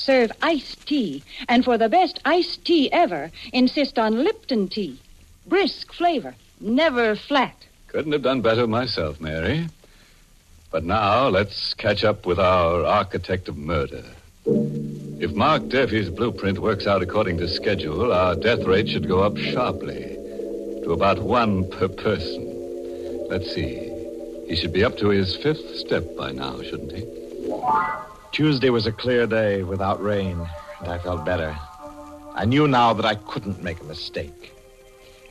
serve 0.00 0.32
iced 0.42 0.86
tea. 0.86 1.22
And 1.48 1.64
for 1.64 1.78
the 1.78 1.88
best 1.88 2.20
iced 2.24 2.64
tea 2.64 2.90
ever, 2.92 3.30
insist 3.52 3.98
on 3.98 4.24
Lipton 4.24 4.68
tea. 4.68 4.98
Brisk 5.46 5.92
flavor, 5.92 6.34
never 6.60 7.14
flat. 7.14 7.56
Couldn't 7.88 8.12
have 8.12 8.22
done 8.22 8.40
better 8.40 8.66
myself, 8.66 9.20
Mary. 9.20 9.68
But 10.70 10.84
now 10.84 11.28
let's 11.28 11.74
catch 11.74 12.04
up 12.04 12.26
with 12.26 12.38
our 12.38 12.84
architect 12.84 13.48
of 13.48 13.56
murder. 13.56 14.04
If 14.46 15.32
Mark 15.32 15.68
Durfee's 15.68 16.08
blueprint 16.08 16.60
works 16.60 16.86
out 16.86 17.02
according 17.02 17.38
to 17.38 17.48
schedule, 17.48 18.12
our 18.12 18.36
death 18.36 18.64
rate 18.64 18.88
should 18.88 19.08
go 19.08 19.20
up 19.20 19.36
sharply 19.36 20.16
to 20.84 20.92
about 20.92 21.18
one 21.18 21.68
per 21.70 21.88
person. 21.88 22.46
Let's 23.28 23.52
see. 23.52 23.90
He 24.46 24.56
should 24.56 24.72
be 24.72 24.84
up 24.84 24.96
to 24.98 25.08
his 25.08 25.36
fifth 25.36 25.76
step 25.76 26.16
by 26.16 26.32
now, 26.32 26.62
shouldn't 26.62 26.92
he? 26.92 27.04
Tuesday 28.32 28.70
was 28.70 28.86
a 28.86 28.92
clear 28.92 29.26
day 29.26 29.64
without 29.64 30.00
rain, 30.02 30.46
and 30.80 30.88
I 30.88 30.98
felt 30.98 31.24
better. 31.24 31.56
I 32.34 32.44
knew 32.44 32.68
now 32.68 32.92
that 32.92 33.04
I 33.04 33.16
couldn't 33.16 33.62
make 33.62 33.80
a 33.80 33.84
mistake. 33.84 34.52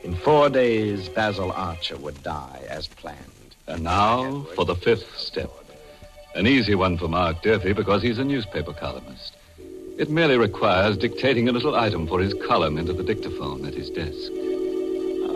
In 0.02 0.14
four 0.14 0.50
days, 0.50 1.08
Basil 1.08 1.50
Archer 1.50 1.96
would 1.96 2.22
die 2.22 2.62
as 2.68 2.88
planned. 2.88 3.18
And 3.66 3.84
now 3.84 4.42
for 4.54 4.66
the 4.66 4.74
fifth 4.74 5.18
step. 5.18 5.50
An 6.34 6.46
easy 6.46 6.74
one 6.74 6.98
for 6.98 7.08
Mark 7.08 7.42
Durfee 7.42 7.72
because 7.72 8.02
he's 8.02 8.18
a 8.18 8.24
newspaper 8.24 8.72
columnist. 8.72 9.34
It 9.98 10.10
merely 10.10 10.36
requires 10.36 10.96
dictating 10.96 11.48
a 11.48 11.52
little 11.52 11.74
item 11.74 12.06
for 12.06 12.20
his 12.20 12.34
column 12.46 12.78
into 12.78 12.92
the 12.92 13.02
dictaphone 13.02 13.64
at 13.64 13.74
his 13.74 13.90
desk. 13.90 14.30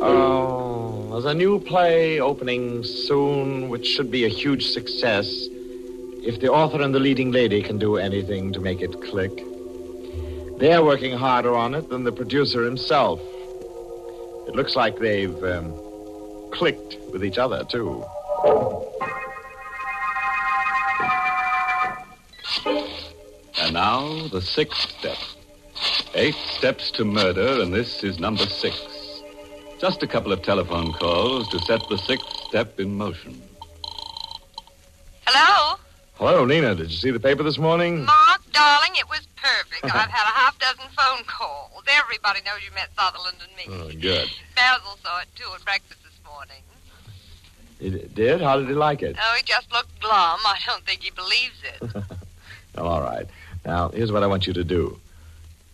Oh, 0.00 1.08
there's 1.12 1.24
a 1.24 1.34
new 1.34 1.60
play 1.60 2.20
opening 2.20 2.84
soon, 2.84 3.68
which 3.70 3.86
should 3.86 4.10
be 4.10 4.24
a 4.24 4.28
huge 4.28 4.66
success 4.66 5.48
if 6.24 6.40
the 6.40 6.50
author 6.50 6.80
and 6.80 6.94
the 6.94 6.98
leading 6.98 7.30
lady 7.30 7.62
can 7.62 7.78
do 7.78 7.96
anything 7.96 8.52
to 8.52 8.60
make 8.60 8.80
it 8.80 8.92
click. 9.02 9.32
They're 10.58 10.82
working 10.82 11.12
harder 11.16 11.54
on 11.54 11.74
it 11.74 11.90
than 11.90 12.04
the 12.04 12.12
producer 12.12 12.64
himself. 12.64 13.20
It 14.48 14.54
looks 14.54 14.74
like 14.74 14.98
they've 14.98 15.44
um, 15.44 15.74
clicked 16.50 16.96
with 17.12 17.24
each 17.24 17.36
other, 17.36 17.64
too. 17.64 18.04
And 23.60 23.74
now, 23.74 24.28
the 24.28 24.40
sixth 24.40 24.90
step. 24.98 25.18
Eight 26.14 26.34
steps 26.34 26.90
to 26.92 27.04
murder, 27.04 27.60
and 27.60 27.74
this 27.74 28.02
is 28.02 28.18
number 28.18 28.46
six. 28.46 29.20
Just 29.78 30.02
a 30.02 30.06
couple 30.06 30.32
of 30.32 30.42
telephone 30.42 30.92
calls 30.92 31.48
to 31.48 31.58
set 31.60 31.82
the 31.90 31.98
sixth 31.98 32.28
step 32.48 32.80
in 32.80 32.96
motion. 32.96 33.42
Hello? 35.26 35.76
Hello, 36.14 36.44
Nina. 36.44 36.74
Did 36.76 36.90
you 36.90 36.96
see 36.96 37.10
the 37.10 37.18
paper 37.18 37.42
this 37.42 37.58
morning? 37.58 38.04
Mark, 38.04 38.40
darling, 38.52 38.92
it 38.96 39.08
was 39.08 39.26
perfect. 39.36 39.84
I've 39.84 40.10
had 40.10 40.28
a 40.28 40.34
half 40.34 40.58
dozen 40.58 40.84
phone 40.96 41.24
calls. 41.26 41.82
Everybody 41.88 42.40
knows 42.44 42.60
you 42.64 42.72
met 42.72 42.88
Sutherland 42.96 43.36
and 43.42 43.56
me. 43.56 43.64
Oh, 43.68 44.00
good. 44.00 44.30
Basil 44.54 44.96
saw 45.02 45.20
it, 45.20 45.28
too, 45.34 45.48
at 45.54 45.64
breakfast 45.64 46.00
this 46.04 46.18
morning. 46.24 46.62
It 47.80 48.14
did? 48.14 48.40
How 48.40 48.56
did 48.58 48.68
he 48.68 48.74
like 48.74 49.02
it? 49.02 49.16
Oh, 49.18 49.34
he 49.36 49.42
just 49.42 49.70
looked 49.72 50.00
glum. 50.00 50.12
I 50.44 50.58
don't 50.66 50.84
think 50.84 51.02
he 51.02 51.10
believes 51.10 51.60
it. 51.64 52.06
Well, 52.76 52.86
all 52.88 53.00
right. 53.02 53.26
Now, 53.66 53.88
here's 53.88 54.12
what 54.12 54.22
I 54.22 54.26
want 54.28 54.46
you 54.46 54.52
to 54.52 54.64
do. 54.64 54.98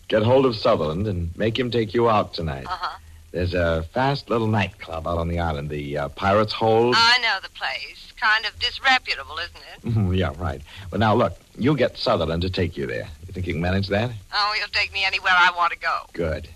Get 0.07 0.23
hold 0.23 0.45
of 0.45 0.55
Sutherland 0.55 1.07
and 1.07 1.35
make 1.37 1.57
him 1.57 1.69
take 1.71 1.93
you 1.93 2.09
out 2.09 2.33
tonight. 2.33 2.65
Uh-huh. 2.65 2.97
There's 3.31 3.53
a 3.53 3.83
fast 3.93 4.29
little 4.29 4.47
nightclub 4.47 5.07
out 5.07 5.17
on 5.17 5.29
the 5.29 5.39
island, 5.39 5.69
the 5.69 5.97
uh, 5.97 6.09
Pirate's 6.09 6.51
Hold. 6.53 6.95
I 6.97 7.17
know 7.19 7.37
the 7.41 7.49
place. 7.49 8.11
Kind 8.19 8.45
of 8.45 8.57
disreputable, 8.59 9.37
isn't 9.37 9.55
it? 9.73 9.95
Mhm, 10.11 10.17
yeah, 10.17 10.31
right. 10.37 10.61
Well, 10.91 10.99
now, 10.99 11.15
look, 11.15 11.33
you'll 11.57 11.75
get 11.75 11.97
Sutherland 11.97 12.41
to 12.43 12.49
take 12.49 12.77
you 12.77 12.85
there. 12.85 13.07
You 13.25 13.33
think 13.33 13.47
you 13.47 13.53
can 13.53 13.61
manage 13.61 13.87
that? 13.87 14.11
Oh, 14.33 14.53
he'll 14.57 14.67
take 14.67 14.93
me 14.93 15.03
anywhere 15.05 15.33
I 15.35 15.49
want 15.55 15.71
to 15.73 15.79
go. 15.79 16.01
Good. 16.13 16.47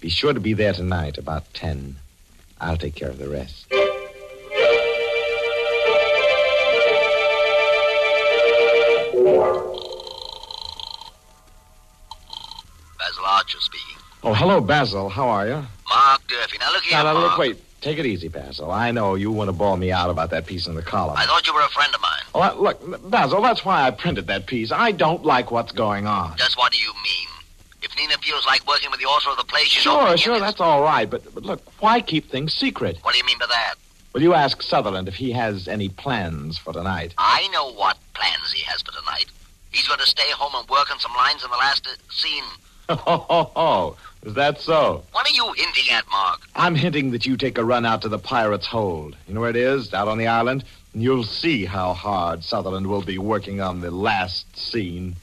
Be 0.00 0.08
sure 0.08 0.32
to 0.32 0.40
be 0.40 0.54
there 0.54 0.72
tonight 0.72 1.18
about 1.18 1.52
10. 1.54 1.96
I'll 2.60 2.76
take 2.76 2.94
care 2.94 3.10
of 3.10 3.18
the 3.18 3.28
rest. 3.28 3.66
Basil 12.98 13.24
Archer 13.26 13.60
speaking. 13.60 13.96
Oh, 14.22 14.34
hello, 14.34 14.60
Basil. 14.60 15.08
How 15.08 15.28
are 15.28 15.46
you? 15.46 15.66
Durfee. 16.44 16.58
Now, 16.58 16.72
look 16.72 16.82
here, 16.84 16.98
Now, 16.98 17.12
now, 17.12 17.18
look, 17.18 17.38
wait. 17.38 17.56
Take 17.80 17.98
it 17.98 18.06
easy, 18.06 18.28
Basil. 18.28 18.70
I 18.70 18.92
know 18.92 19.14
you 19.14 19.30
want 19.30 19.48
to 19.48 19.52
ball 19.52 19.76
me 19.76 19.92
out 19.92 20.08
about 20.08 20.30
that 20.30 20.46
piece 20.46 20.66
in 20.66 20.74
the 20.74 20.82
column. 20.82 21.16
I 21.18 21.26
thought 21.26 21.46
you 21.46 21.52
were 21.52 21.60
a 21.60 21.68
friend 21.68 21.94
of 21.94 22.00
mine. 22.00 22.22
Uh, 22.34 22.54
look, 22.58 23.10
Basil, 23.10 23.42
that's 23.42 23.62
why 23.62 23.86
I 23.86 23.90
printed 23.90 24.26
that 24.28 24.46
piece. 24.46 24.72
I 24.72 24.90
don't 24.90 25.22
like 25.22 25.50
what's 25.50 25.70
going 25.72 26.06
on. 26.06 26.34
Just 26.38 26.56
what 26.56 26.72
do 26.72 26.78
you 26.78 26.92
mean? 26.94 27.28
If 27.82 27.94
Nina 27.94 28.16
feels 28.22 28.46
like 28.46 28.66
working 28.66 28.90
with 28.90 29.00
the 29.00 29.06
author 29.06 29.30
of 29.30 29.36
the 29.36 29.44
play, 29.44 29.64
she's 29.64 29.82
Sure, 29.82 30.16
sure, 30.16 30.40
that's 30.40 30.60
all 30.60 30.80
right. 30.82 31.08
But, 31.10 31.34
but 31.34 31.44
look, 31.44 31.60
why 31.82 32.00
keep 32.00 32.30
things 32.30 32.54
secret? 32.54 32.96
What 33.02 33.12
do 33.12 33.18
you 33.18 33.26
mean 33.26 33.38
by 33.38 33.46
that? 33.48 33.74
Will 34.14 34.22
you 34.22 34.32
ask 34.32 34.62
Sutherland 34.62 35.06
if 35.06 35.14
he 35.16 35.32
has 35.32 35.68
any 35.68 35.90
plans 35.90 36.56
for 36.56 36.72
tonight? 36.72 37.12
I 37.18 37.48
know 37.48 37.70
what 37.72 37.98
plans 38.14 38.50
he 38.52 38.62
has 38.62 38.80
for 38.80 38.92
tonight. 38.92 39.26
He's 39.70 39.86
going 39.88 40.00
to 40.00 40.06
stay 40.06 40.30
home 40.30 40.52
and 40.54 40.66
work 40.70 40.90
on 40.90 40.98
some 41.00 41.12
lines 41.14 41.44
in 41.44 41.50
the 41.50 41.56
last 41.56 41.86
uh, 41.86 41.90
scene. 42.10 42.44
Oh, 42.86 43.26
oh, 43.30 43.50
oh, 43.56 43.96
is 44.24 44.34
that 44.34 44.60
so? 44.60 45.04
What 45.12 45.26
are 45.30 45.34
you 45.34 45.52
hinting 45.52 45.92
at, 45.92 46.04
Mark? 46.10 46.40
I'm 46.54 46.74
hinting 46.74 47.10
that 47.10 47.26
you 47.26 47.36
take 47.36 47.58
a 47.58 47.64
run 47.64 47.84
out 47.84 48.02
to 48.02 48.08
the 48.08 48.18
Pirate's 48.18 48.66
Hold. 48.66 49.16
You 49.26 49.34
know 49.34 49.40
where 49.40 49.50
it 49.50 49.56
is? 49.56 49.92
Out 49.92 50.08
on 50.08 50.18
the 50.18 50.26
island? 50.26 50.64
And 50.92 51.02
you'll 51.02 51.24
see 51.24 51.64
how 51.64 51.92
hard 51.92 52.42
Sutherland 52.42 52.86
will 52.86 53.02
be 53.02 53.18
working 53.18 53.60
on 53.60 53.80
the 53.80 53.90
last 53.90 54.56
scene. 54.56 55.16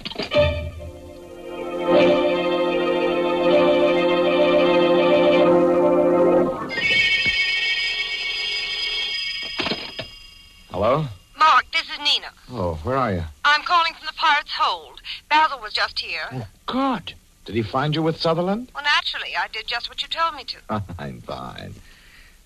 Hello? 10.70 11.06
Mark, 11.38 11.66
this 11.74 11.84
is 11.84 12.00
Nina. 12.00 12.28
Oh, 12.52 12.80
where 12.84 12.98
are 12.98 13.14
you? 13.14 13.24
I'm 13.46 13.62
calling 13.64 13.94
from 13.94 14.06
the 14.06 14.14
Pirate's 14.14 14.52
Hold. 14.58 15.02
Basil 15.30 15.60
was 15.60 15.74
just 15.74 16.00
here. 16.00 16.28
Oh, 16.32 16.48
good. 16.66 17.14
Did 17.46 17.56
he 17.56 17.64
find 17.64 17.96
you 17.96 18.04
with 18.04 18.20
Sutherland? 18.20 18.72
Well, 18.74 18.84
naturally, 18.84 19.36
I 19.36 19.48
did 19.48 19.68
just 19.68 19.90
what 19.90 20.02
you 20.02 20.08
told 20.08 20.36
me 20.36 20.44
to. 20.46 20.84
I'm 21.00 21.22
fine. 21.28 21.74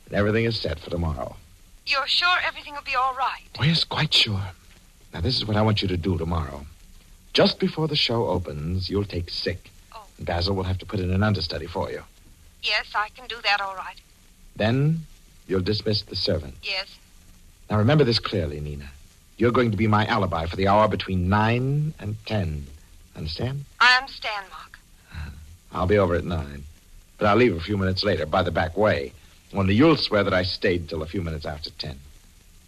And 0.06 0.14
everything 0.14 0.46
is 0.46 0.60
set 0.60 0.80
for 0.80 0.90
tomorrow. 0.90 1.36
You're 1.86 2.08
sure 2.08 2.38
everything 2.46 2.74
will 2.74 2.82
be 2.82 2.96
all 2.96 3.14
right? 3.16 3.44
Oh, 3.60 3.64
yes, 3.64 3.84
quite 3.84 4.14
sure. 4.14 4.42
Now, 5.14 5.22
this 5.22 5.36
is 5.36 5.46
what 5.46 5.58
I 5.58 5.62
want 5.62 5.82
you 5.82 5.88
to 5.90 5.98
do 5.98 6.18
tomorrow. 6.18 6.66
Just 7.34 7.60
before 7.60 7.88
the 7.88 7.96
show 7.96 8.28
opens, 8.28 8.90
you'll 8.90 9.04
take 9.06 9.30
sick. 9.30 9.70
Oh. 9.94 10.06
And 10.18 10.26
Basil 10.26 10.56
will 10.56 10.64
have 10.64 10.78
to 10.80 10.86
put 10.86 11.00
in 11.00 11.12
an 11.12 11.22
understudy 11.24 11.68
for 11.68 11.92
you. 11.92 12.02
Yes, 12.64 12.88
I 12.96 13.10
can 13.10 13.28
do 13.28 13.36
that 13.44 13.62
all 13.62 13.76
right. 13.76 14.00
Then 14.56 15.02
you'll 15.48 15.62
dismiss 15.62 16.02
the 16.04 16.16
servant. 16.16 16.56
Yes. 16.64 16.98
Now, 17.70 17.78
remember 17.78 18.04
this 18.04 18.20
clearly, 18.20 18.60
Nina. 18.60 18.90
You're 19.38 19.52
going 19.52 19.72
to 19.72 19.78
be 19.78 19.88
my 19.88 20.06
alibi 20.06 20.46
for 20.46 20.56
the 20.56 20.68
hour 20.68 20.88
between 20.88 21.28
9 21.30 21.94
and 22.00 22.16
10. 22.26 22.66
Understand? 23.16 23.66
I 23.80 23.98
understand, 23.98 24.46
Mark. 24.50 24.75
I'll 25.76 25.86
be 25.86 25.98
over 25.98 26.16
at 26.16 26.24
9. 26.24 26.64
But 27.18 27.28
I'll 27.28 27.36
leave 27.36 27.56
a 27.56 27.60
few 27.60 27.78
minutes 27.78 28.04
later 28.04 28.26
by 28.26 28.44
the 28.44 28.52
back 28.52 28.78
way. 28.78 29.12
Only 29.54 29.76
you'll 29.76 29.98
swear 29.98 30.24
that 30.24 30.34
I 30.34 30.44
stayed 30.44 30.88
till 30.88 31.04
a 31.04 31.06
few 31.06 31.22
minutes 31.22 31.46
after 31.46 31.70
10. 31.70 31.92
Is 31.92 31.98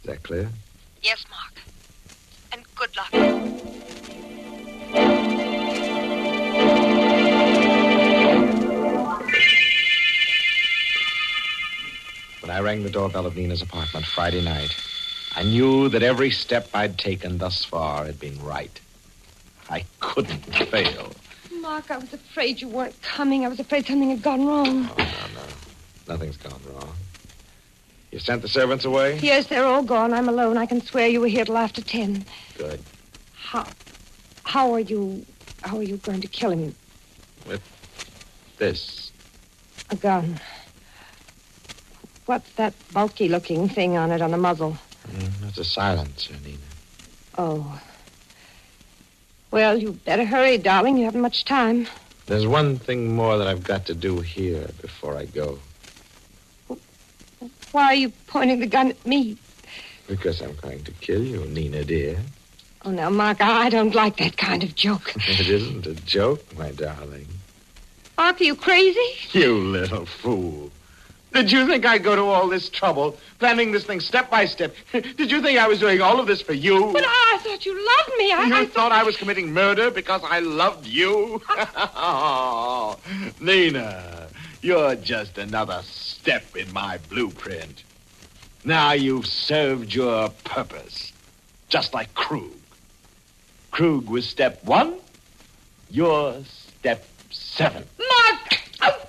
that 0.04 0.24
clear? 0.24 0.50
Yes, 1.02 1.24
Mark. 1.30 1.54
And 2.52 2.63
good 2.76 2.96
luck. 2.98 3.12
When 12.41 12.52
I 12.52 12.60
rang 12.60 12.84
the 12.84 12.89
doorbell 12.89 13.26
of 13.26 13.38
Nina's 13.38 13.62
apartment 13.62 14.06
Friday 14.06 14.41
night, 14.41 14.76
I 15.36 15.43
knew 15.43 15.88
that 15.89 16.04
every 16.04 16.32
step 16.32 16.70
I'd 16.74 16.98
taken 16.98 17.38
thus 17.38 17.63
far 17.63 18.06
had 18.06 18.20
been 18.20 18.41
right. 18.43 18.82
I 19.70 19.86
couldn't 20.02 20.43
fail. 20.67 21.13
Mark, 21.67 21.91
I 21.91 21.97
was 21.97 22.13
afraid 22.13 22.62
you 22.62 22.69
weren't 22.69 22.99
coming. 23.01 23.43
I 23.43 23.49
was 23.49 23.60
afraid 23.60 23.86
something 23.86 24.10
had 24.10 24.21
gone 24.21 24.45
wrong. 24.47 24.89
Oh, 24.89 24.95
no, 24.97 25.03
no. 25.41 26.13
Nothing's 26.13 26.38
gone 26.38 26.62
wrong. 26.71 26.93
You 28.10 28.19
sent 28.19 28.41
the 28.41 28.47
servants 28.47 28.86
away? 28.86 29.19
Yes, 29.19 29.47
they're 29.47 29.65
all 29.65 29.84
gone. 29.84 30.13
I'm 30.13 30.30
alone. 30.30 30.56
I 30.56 30.65
can 30.65 30.80
swear 30.80 31.10
you 31.10 31.19
were 31.19 31.27
here 31.27 31.43
till 31.43 31.58
after 31.58 31.82
ten. 31.82 32.23
Good. 32.58 32.82
How? 33.34 33.67
How 34.43 34.71
are 34.71 34.80
you? 34.80 35.25
How 35.62 35.75
are 35.75 35.84
you 35.84 35.97
going 35.97 36.21
to 36.21 36.27
kill 36.27 36.51
him? 36.51 36.73
With 37.45 37.62
this. 38.58 39.11
A 39.89 39.97
gun. 39.97 40.39
What's 42.28 42.49
that 42.53 42.76
bulky-looking 42.93 43.68
thing 43.68 43.97
on 43.97 44.11
it 44.11 44.22
on 44.22 44.32
the 44.32 44.38
muzzle? 44.38 44.78
Mm, 45.09 45.32
that's 45.41 45.57
a 45.57 45.65
silencer, 45.65 46.34
Nina. 46.45 46.59
Oh. 47.38 47.82
Well, 49.52 49.78
you 49.78 49.93
better 49.93 50.26
hurry, 50.26 50.58
darling. 50.58 50.98
You 50.98 51.06
haven't 51.06 51.22
much 51.22 51.45
time. 51.45 51.88
There's 52.26 52.45
one 52.45 52.78
thing 52.78 53.16
more 53.16 53.38
that 53.38 53.48
I've 53.48 53.64
got 53.64 53.86
to 53.86 53.93
do 53.93 54.20
here 54.20 54.68
before 54.82 55.16
I 55.16 55.26
go. 55.26 55.60
Why 57.72 57.84
are 57.84 57.95
you 57.95 58.12
pointing 58.28 58.60
the 58.60 58.68
gun 58.68 58.89
at 58.89 59.06
me? 59.06 59.38
Because 60.08 60.41
I'm 60.41 60.56
going 60.56 60.84
to 60.84 60.91
kill 60.91 61.24
you, 61.24 61.45
Nina, 61.45 61.84
dear. 61.84 62.20
Oh, 62.84 62.91
now, 62.91 63.10
Mark, 63.10 63.41
I 63.41 63.70
don't 63.70 63.95
like 63.95 64.18
that 64.18 64.38
kind 64.38 64.64
of 64.64 64.76
joke. 64.76 65.14
It 65.28 65.50
isn't 65.50 65.86
a 65.86 65.93
joke, 65.93 66.43
my 66.58 66.72
darling. 66.72 67.28
Mark, 68.18 68.41
are 68.41 68.43
you 68.43 68.56
crazy? 68.56 69.10
You 69.32 69.58
little 69.58 70.06
fool. 70.06 70.72
Did 71.38 71.52
you 71.52 71.68
think 71.68 71.86
I'd 71.86 72.04
go 72.04 72.16
to 72.16 72.24
all 72.24 72.48
this 72.48 72.68
trouble, 72.68 73.16
planning 73.38 73.72
this 73.72 73.84
thing 73.84 74.00
step 74.00 74.32
by 74.32 74.46
step? 74.46 74.74
Did 74.92 75.30
you 75.30 75.40
think 75.40 75.60
I 75.60 75.68
was 75.68 75.80
doing 75.80 76.02
all 76.02 76.20
of 76.20 76.26
this 76.26 76.42
for 76.42 76.54
you? 76.54 76.90
But 76.92 77.04
I 77.06 77.38
thought 77.44 77.64
you 77.64 77.74
loved 77.74 78.18
me. 78.18 78.32
I, 78.32 78.46
you 78.48 78.56
I 78.56 78.66
thought 78.66 78.92
I 78.92 79.04
was 79.04 79.18
committing 79.18 79.54
murder 79.54 79.92
because 79.92 80.22
I 80.24 80.40
loved 80.40 80.88
you? 80.88 81.40
oh, 81.48 82.98
Nina, 83.40 84.30
you're 84.64 84.96
just 84.96 85.38
another 85.38 85.84
step 85.84 86.56
in 86.56 86.74
my 86.74 86.98
blueprint. 87.08 87.84
Now 88.66 88.94
you've 88.94 89.28
served 89.28 89.94
your 89.94 90.30
purpose, 90.44 91.14
just 91.70 91.94
like 91.94 92.12
Krug. 92.16 92.50
Krug 93.70 94.10
was 94.10 94.28
step 94.28 94.64
one, 94.64 94.96
you're 95.92 96.44
step 96.80 97.06
seven. 97.30 97.84
Mark! 98.00 98.60
Oh! 98.82 99.08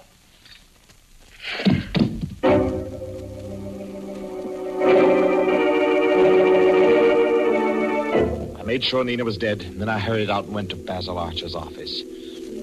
Made 8.69 8.85
sure 8.85 9.03
Nina 9.03 9.25
was 9.25 9.39
dead, 9.39 9.63
and 9.63 9.81
then 9.81 9.89
I 9.89 9.99
hurried 9.99 10.29
out 10.29 10.45
and 10.45 10.53
went 10.53 10.69
to 10.69 10.77
Basil 10.77 11.17
Archer's 11.17 11.55
office. 11.55 12.03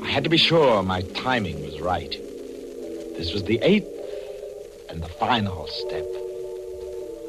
I 0.03 0.07
had 0.07 0.23
to 0.23 0.29
be 0.29 0.37
sure 0.37 0.83
my 0.83 1.01
timing 1.01 1.63
was 1.63 1.81
right. 1.81 2.11
This 3.17 3.33
was 3.33 3.43
the 3.43 3.57
eighth 3.63 3.89
and 4.87 5.01
the 5.01 5.07
final 5.07 5.65
step. 5.65 6.05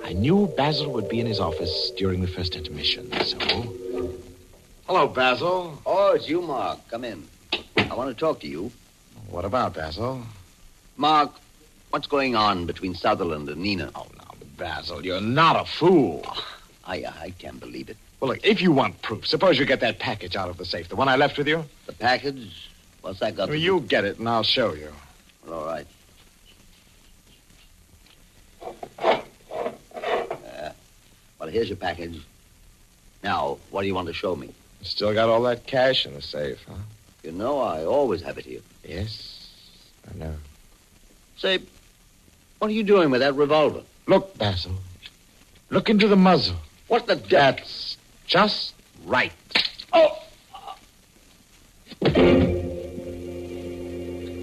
I 0.05 0.13
knew 0.13 0.53
Basil 0.59 0.93
would 0.93 1.09
be 1.09 1.21
in 1.21 1.27
his 1.27 1.41
office 1.41 1.91
during 1.97 2.21
the 2.21 2.27
first 2.27 2.55
intermission, 2.55 3.11
so. 3.25 3.39
Hello, 4.87 5.09
Basil. 5.09 5.81
Oh, 5.87 6.13
it's 6.13 6.29
you, 6.29 6.43
Mark. 6.43 6.79
Come 6.91 7.05
in. 7.05 7.27
I 7.79 7.95
want 7.95 8.15
to 8.15 8.15
talk 8.15 8.41
to 8.41 8.47
you. 8.47 8.71
What 9.31 9.47
about 9.47 9.73
Basil? 9.73 10.21
Mark, 10.99 11.31
what's 11.89 12.09
going 12.09 12.37
on 12.37 12.67
between 12.67 12.95
Sutherland 12.95 13.49
and 13.49 13.63
Nina? 13.63 13.91
Oh, 13.95 14.07
now, 14.19 14.35
Basil, 14.59 15.03
you're 15.03 15.23
not 15.23 15.57
a 15.57 15.65
fool. 15.65 16.27
I, 16.85 17.07
I 17.07 17.33
can't 17.39 17.59
believe 17.59 17.89
it. 17.89 17.97
Well, 18.21 18.31
look, 18.31 18.45
if 18.45 18.63
you 18.63 18.73
want 18.73 19.03
proof, 19.03 19.27
suppose 19.27 19.59
you 19.59 19.67
get 19.67 19.81
that 19.81 19.99
package 19.99 20.37
out 20.37 20.49
of 20.49 20.57
the 20.57 20.65
safe, 20.65 20.89
the 20.89 20.97
one 20.97 21.09
I 21.09 21.17
left 21.17 21.37
with 21.37 21.47
you. 21.47 21.65
The 21.87 21.93
package? 21.93 22.71
What's 23.03 23.21
that 23.21 23.37
got 23.37 23.47
to—? 23.47 23.51
Well, 23.51 23.59
to 23.59 23.65
you 23.65 23.81
get 23.81 24.05
it, 24.05 24.19
and 24.19 24.29
I'll 24.29 24.43
show 24.43 24.73
you. 24.73 24.91
Well, 25.47 25.61
all 25.61 25.67
right. 25.67 25.87
Uh, 28.99 30.73
well, 31.39 31.49
here's 31.51 31.69
your 31.69 31.77
package. 31.77 32.21
Now, 33.23 33.59
what 33.71 33.83
do 33.83 33.89
you 33.89 33.95
want 33.95 34.09
to 34.09 34.15
show 34.15 34.35
me? 34.35 34.53
Still 34.83 35.13
got 35.13 35.29
all 35.29 35.43
that 35.43 35.67
cash 35.67 36.07
in 36.07 36.15
the 36.15 36.23
safe, 36.23 36.65
huh? 36.67 36.75
You 37.23 37.33
know, 37.33 37.59
I 37.61 37.85
always 37.85 38.23
have 38.23 38.39
it 38.39 38.45
here. 38.45 38.61
Yes, 38.85 39.51
I 40.11 40.17
know. 40.19 40.35
Say, 41.37 41.59
what 42.59 42.71
are 42.71 42.75
you 42.75 42.85
doing 42.85 43.11
with 43.11 43.21
that 43.21 43.35
revolver? 43.35 43.83
Look, 44.07 44.39
Basil. 44.39 44.73
Look 45.71 45.91
into 45.91 46.09
the 46.09 46.17
muzzle. 46.17 46.57
What 46.89 47.07
the... 47.07 47.17
That's 47.17 47.86
just 48.27 48.75
right. 49.05 49.33
Oh! 49.93 50.19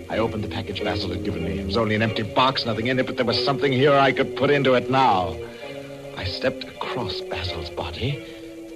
I 0.10 0.18
opened 0.18 0.44
the 0.44 0.48
package 0.48 0.84
Basil 0.84 1.10
had 1.10 1.24
given 1.24 1.44
me. 1.44 1.60
It 1.60 1.66
was 1.66 1.78
only 1.78 1.96
an 1.96 2.02
empty 2.02 2.24
box, 2.24 2.66
nothing 2.66 2.88
in 2.88 3.00
it, 3.00 3.06
but 3.06 3.18
there 3.18 3.26
was 3.26 3.44
something 3.44 3.72
here 3.72 3.94
I 3.94 4.12
could 4.12 4.36
put 4.36 4.50
into 4.50 4.76
it 4.76 4.90
now. 4.90 5.36
I 6.16 6.26
stepped 6.26 6.64
across 6.64 7.20
Basil's 7.22 7.70
body, 7.72 8.24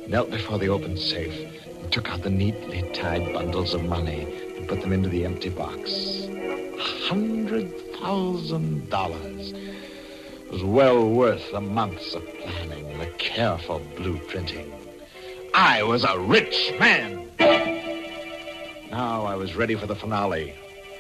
knelt 0.07 0.31
before 0.31 0.57
the 0.57 0.69
open 0.69 0.97
safe, 0.97 1.33
and 1.81 1.91
took 1.91 2.09
out 2.09 2.23
the 2.23 2.29
neatly 2.29 2.89
tied 2.93 3.31
bundles 3.33 3.73
of 3.73 3.83
money 3.83 4.27
and 4.57 4.67
put 4.67 4.81
them 4.81 4.91
into 4.91 5.09
the 5.09 5.25
empty 5.25 5.49
box. 5.49 6.25
A 6.27 7.07
hundred 7.07 7.71
thousand 7.99 8.89
dollars. 8.89 9.53
It 9.53 10.51
was 10.51 10.63
well 10.63 11.07
worth 11.07 11.51
the 11.51 11.61
months 11.61 12.13
of 12.13 12.25
planning 12.39 12.89
and 12.91 13.01
the 13.01 13.11
careful 13.17 13.79
blueprinting. 13.95 14.86
I 15.59 15.81
was 15.81 16.03
a 16.03 16.19
rich 16.19 16.71
man. 16.79 17.31
Now 18.91 19.25
I 19.25 19.35
was 19.35 19.55
ready 19.55 19.73
for 19.73 19.87
the 19.87 19.95
finale. 19.95 20.53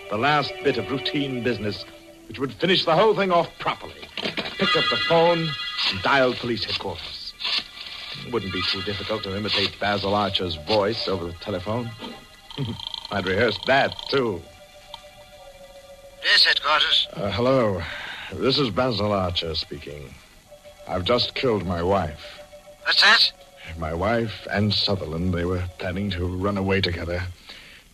The 0.09 0.17
last 0.17 0.51
bit 0.63 0.79
of 0.79 0.89
routine 0.89 1.43
business, 1.43 1.85
which 2.27 2.39
would 2.39 2.51
finish 2.53 2.83
the 2.83 2.95
whole 2.95 3.15
thing 3.15 3.31
off 3.31 3.51
properly. 3.59 4.09
I 4.17 4.31
picked 4.57 4.75
up 4.75 4.85
the 4.89 4.97
phone 5.07 5.47
and 5.91 6.01
dialed 6.01 6.37
police 6.37 6.63
headquarters. 6.63 7.35
It 8.25 8.33
wouldn't 8.33 8.51
be 8.51 8.63
too 8.63 8.81
difficult 8.81 9.21
to 9.23 9.37
imitate 9.37 9.79
Basil 9.79 10.15
Archer's 10.15 10.55
voice 10.55 11.07
over 11.07 11.25
the 11.25 11.33
telephone. 11.33 11.91
I'd 13.11 13.27
rehearsed 13.27 13.63
that, 13.67 13.95
too. 14.09 14.41
Yes, 16.23 16.45
headquarters. 16.45 17.07
Uh, 17.13 17.29
hello. 17.29 17.83
This 18.33 18.57
is 18.57 18.71
Basil 18.71 19.13
Archer 19.13 19.53
speaking. 19.53 20.15
I've 20.87 21.03
just 21.03 21.35
killed 21.35 21.63
my 21.63 21.83
wife. 21.83 22.39
What's 22.83 23.03
that? 23.03 23.31
My 23.77 23.93
wife 23.93 24.47
and 24.51 24.73
Sutherland, 24.73 25.33
they 25.33 25.45
were 25.45 25.63
planning 25.77 26.09
to 26.11 26.25
run 26.25 26.57
away 26.57 26.81
together. 26.81 27.21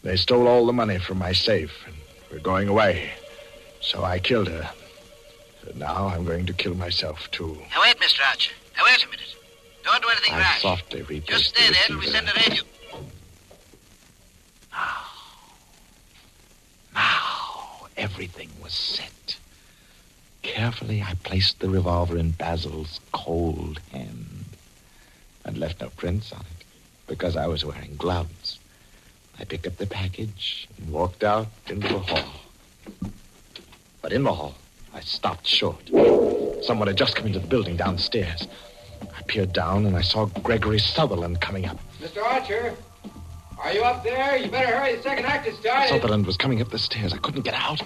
They 0.03 0.15
stole 0.15 0.47
all 0.47 0.65
the 0.65 0.73
money 0.73 0.97
from 0.99 1.17
my 1.17 1.33
safe 1.33 1.73
and 1.85 1.95
were 2.31 2.39
going 2.39 2.67
away. 2.67 3.11
So 3.81 4.03
I 4.03 4.19
killed 4.19 4.47
her. 4.47 4.69
Now 5.75 6.07
I'm 6.07 6.25
going 6.25 6.45
to 6.45 6.53
kill 6.53 6.75
myself, 6.75 7.29
too. 7.31 7.57
Now, 7.71 7.81
wait, 7.81 7.97
Mr. 7.99 8.19
Archer. 8.29 8.53
Now, 8.77 8.83
wait 8.85 9.03
a 9.03 9.07
minute. 9.07 9.35
Don't 9.83 10.01
do 10.01 10.09
anything 10.09 10.33
I 10.33 10.39
rash. 10.39 10.61
softly 10.61 11.01
replaced 11.01 11.27
Just 11.27 11.55
stay 11.55 11.67
the 11.67 11.73
there 11.73 11.83
till 11.87 11.99
we 11.99 12.07
send 12.07 12.29
a 12.29 12.33
radio. 12.33 12.63
Now 16.93 17.87
everything 17.97 18.49
was 18.61 18.73
set. 18.73 19.37
Carefully, 20.41 21.01
I 21.01 21.15
placed 21.23 21.59
the 21.59 21.69
revolver 21.69 22.17
in 22.17 22.31
Basil's 22.31 22.99
cold 23.11 23.79
hand 23.91 24.32
and 25.45 25.57
left 25.57 25.81
no 25.81 25.89
prints 25.89 26.31
on 26.31 26.41
it 26.41 26.65
because 27.07 27.35
I 27.35 27.47
was 27.47 27.65
wearing 27.65 27.95
gloves. 27.97 28.59
I 29.39 29.45
picked 29.45 29.67
up 29.67 29.77
the 29.77 29.87
package 29.87 30.67
and 30.77 30.91
walked 30.91 31.23
out 31.23 31.47
into 31.67 31.87
the 31.87 31.99
hall. 31.99 32.33
But 34.01 34.13
in 34.13 34.23
the 34.23 34.33
hall, 34.33 34.55
I 34.93 34.99
stopped 35.01 35.47
short. 35.47 35.89
Someone 36.63 36.87
had 36.87 36.97
just 36.97 37.15
come 37.15 37.27
into 37.27 37.39
the 37.39 37.47
building 37.47 37.75
downstairs. 37.75 38.47
I 39.01 39.21
peered 39.23 39.53
down 39.53 39.85
and 39.85 39.95
I 39.95 40.01
saw 40.01 40.25
Gregory 40.25 40.79
Sutherland 40.79 41.41
coming 41.41 41.65
up. 41.65 41.77
Mr. 41.99 42.23
Archer, 42.23 42.75
are 43.61 43.73
you 43.73 43.83
up 43.83 44.03
there? 44.03 44.37
You 44.37 44.49
better 44.49 44.77
hurry. 44.77 44.95
The 44.95 45.03
second 45.03 45.25
act 45.25 45.47
has 45.47 45.57
started. 45.57 45.89
Sutherland 45.89 46.25
was 46.25 46.37
coming 46.37 46.61
up 46.61 46.69
the 46.69 46.77
stairs. 46.77 47.13
I 47.13 47.17
couldn't 47.17 47.41
get 47.41 47.53
out, 47.53 47.81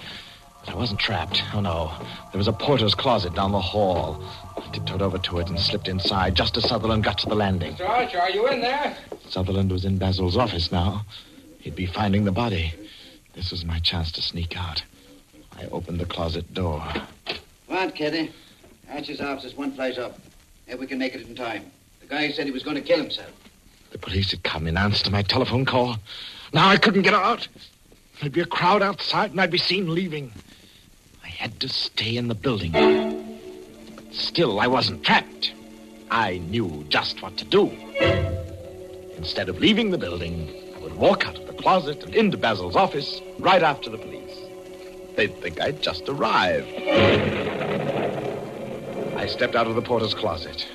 but 0.65 0.73
I 0.73 0.75
wasn't 0.75 0.99
trapped. 0.99 1.41
Oh, 1.53 1.61
no. 1.61 1.91
There 2.31 2.37
was 2.37 2.47
a 2.47 2.53
porter's 2.53 2.95
closet 2.95 3.33
down 3.33 3.51
the 3.51 3.61
hall. 3.61 4.23
I 4.67 4.69
tiptoed 4.71 5.01
over 5.01 5.17
to 5.17 5.39
it 5.39 5.47
and 5.49 5.57
slipped 5.57 5.87
inside 5.87 6.35
just 6.35 6.57
as 6.57 6.67
Sutherland 6.67 7.03
got 7.03 7.17
to 7.19 7.29
the 7.29 7.35
landing. 7.35 7.75
Mr. 7.75 7.87
Archer, 7.87 8.19
are 8.19 8.29
you 8.29 8.47
in 8.47 8.59
there? 8.59 8.97
Sutherland 9.29 9.71
was 9.71 9.85
in 9.85 9.97
Basil's 9.97 10.35
office 10.35 10.71
now. 10.71 11.05
He'd 11.59 11.75
be 11.75 11.85
finding 11.85 12.25
the 12.25 12.33
body. 12.33 12.73
This 13.33 13.51
was 13.51 13.63
my 13.63 13.79
chance 13.79 14.11
to 14.13 14.21
sneak 14.21 14.57
out. 14.57 14.83
I 15.57 15.65
opened 15.67 15.99
the 15.99 16.05
closet 16.05 16.53
door. 16.53 16.83
Come 17.25 17.77
on, 17.77 17.91
Kitty. 17.91 18.33
Archer's 18.91 19.21
office 19.21 19.45
is 19.45 19.55
one 19.55 19.71
place 19.71 19.97
up. 19.97 20.19
If 20.67 20.79
we 20.79 20.85
can 20.85 20.99
make 20.99 21.15
it 21.15 21.25
in 21.25 21.33
time. 21.33 21.71
The 22.01 22.07
guy 22.07 22.29
said 22.31 22.45
he 22.45 22.51
was 22.51 22.63
going 22.63 22.75
to 22.75 22.81
kill 22.81 22.99
himself. 22.99 23.31
The 23.91 23.97
police 23.97 24.31
had 24.31 24.43
come 24.43 24.67
in 24.67 24.75
answer 24.75 25.05
to 25.05 25.11
my 25.11 25.21
telephone 25.21 25.63
call. 25.63 25.95
Now 26.51 26.67
I 26.67 26.75
couldn't 26.75 27.03
get 27.03 27.13
out. 27.13 27.47
There'd 28.19 28.33
be 28.33 28.41
a 28.41 28.45
crowd 28.45 28.81
outside, 28.81 29.31
and 29.31 29.39
I'd 29.39 29.51
be 29.51 29.57
seen 29.57 29.93
leaving. 29.93 30.33
I 31.23 31.29
had 31.29 31.59
to 31.61 31.69
stay 31.69 32.17
in 32.17 32.27
the 32.27 32.35
building. 32.35 33.16
Still, 34.17 34.59
I 34.59 34.65
wasn't 34.65 35.03
trapped. 35.03 35.53
I 36.09 36.39
knew 36.39 36.83
just 36.89 37.21
what 37.21 37.37
to 37.37 37.45
do. 37.45 37.71
Instead 39.15 39.47
of 39.47 39.59
leaving 39.59 39.91
the 39.91 39.97
building, 39.97 40.49
I 40.75 40.79
would 40.79 40.95
walk 40.95 41.27
out 41.27 41.37
of 41.37 41.45
the 41.45 41.53
closet 41.53 42.03
and 42.03 42.15
into 42.15 42.35
Basil's 42.35 42.75
office 42.75 43.21
right 43.37 43.61
after 43.61 43.91
the 43.91 43.97
police. 43.97 44.35
They'd 45.15 45.39
think 45.39 45.61
I'd 45.61 45.83
just 45.83 46.09
arrived. 46.09 46.67
I 49.15 49.27
stepped 49.27 49.55
out 49.55 49.67
of 49.67 49.75
the 49.75 49.81
porter's 49.83 50.15
closet. 50.15 50.67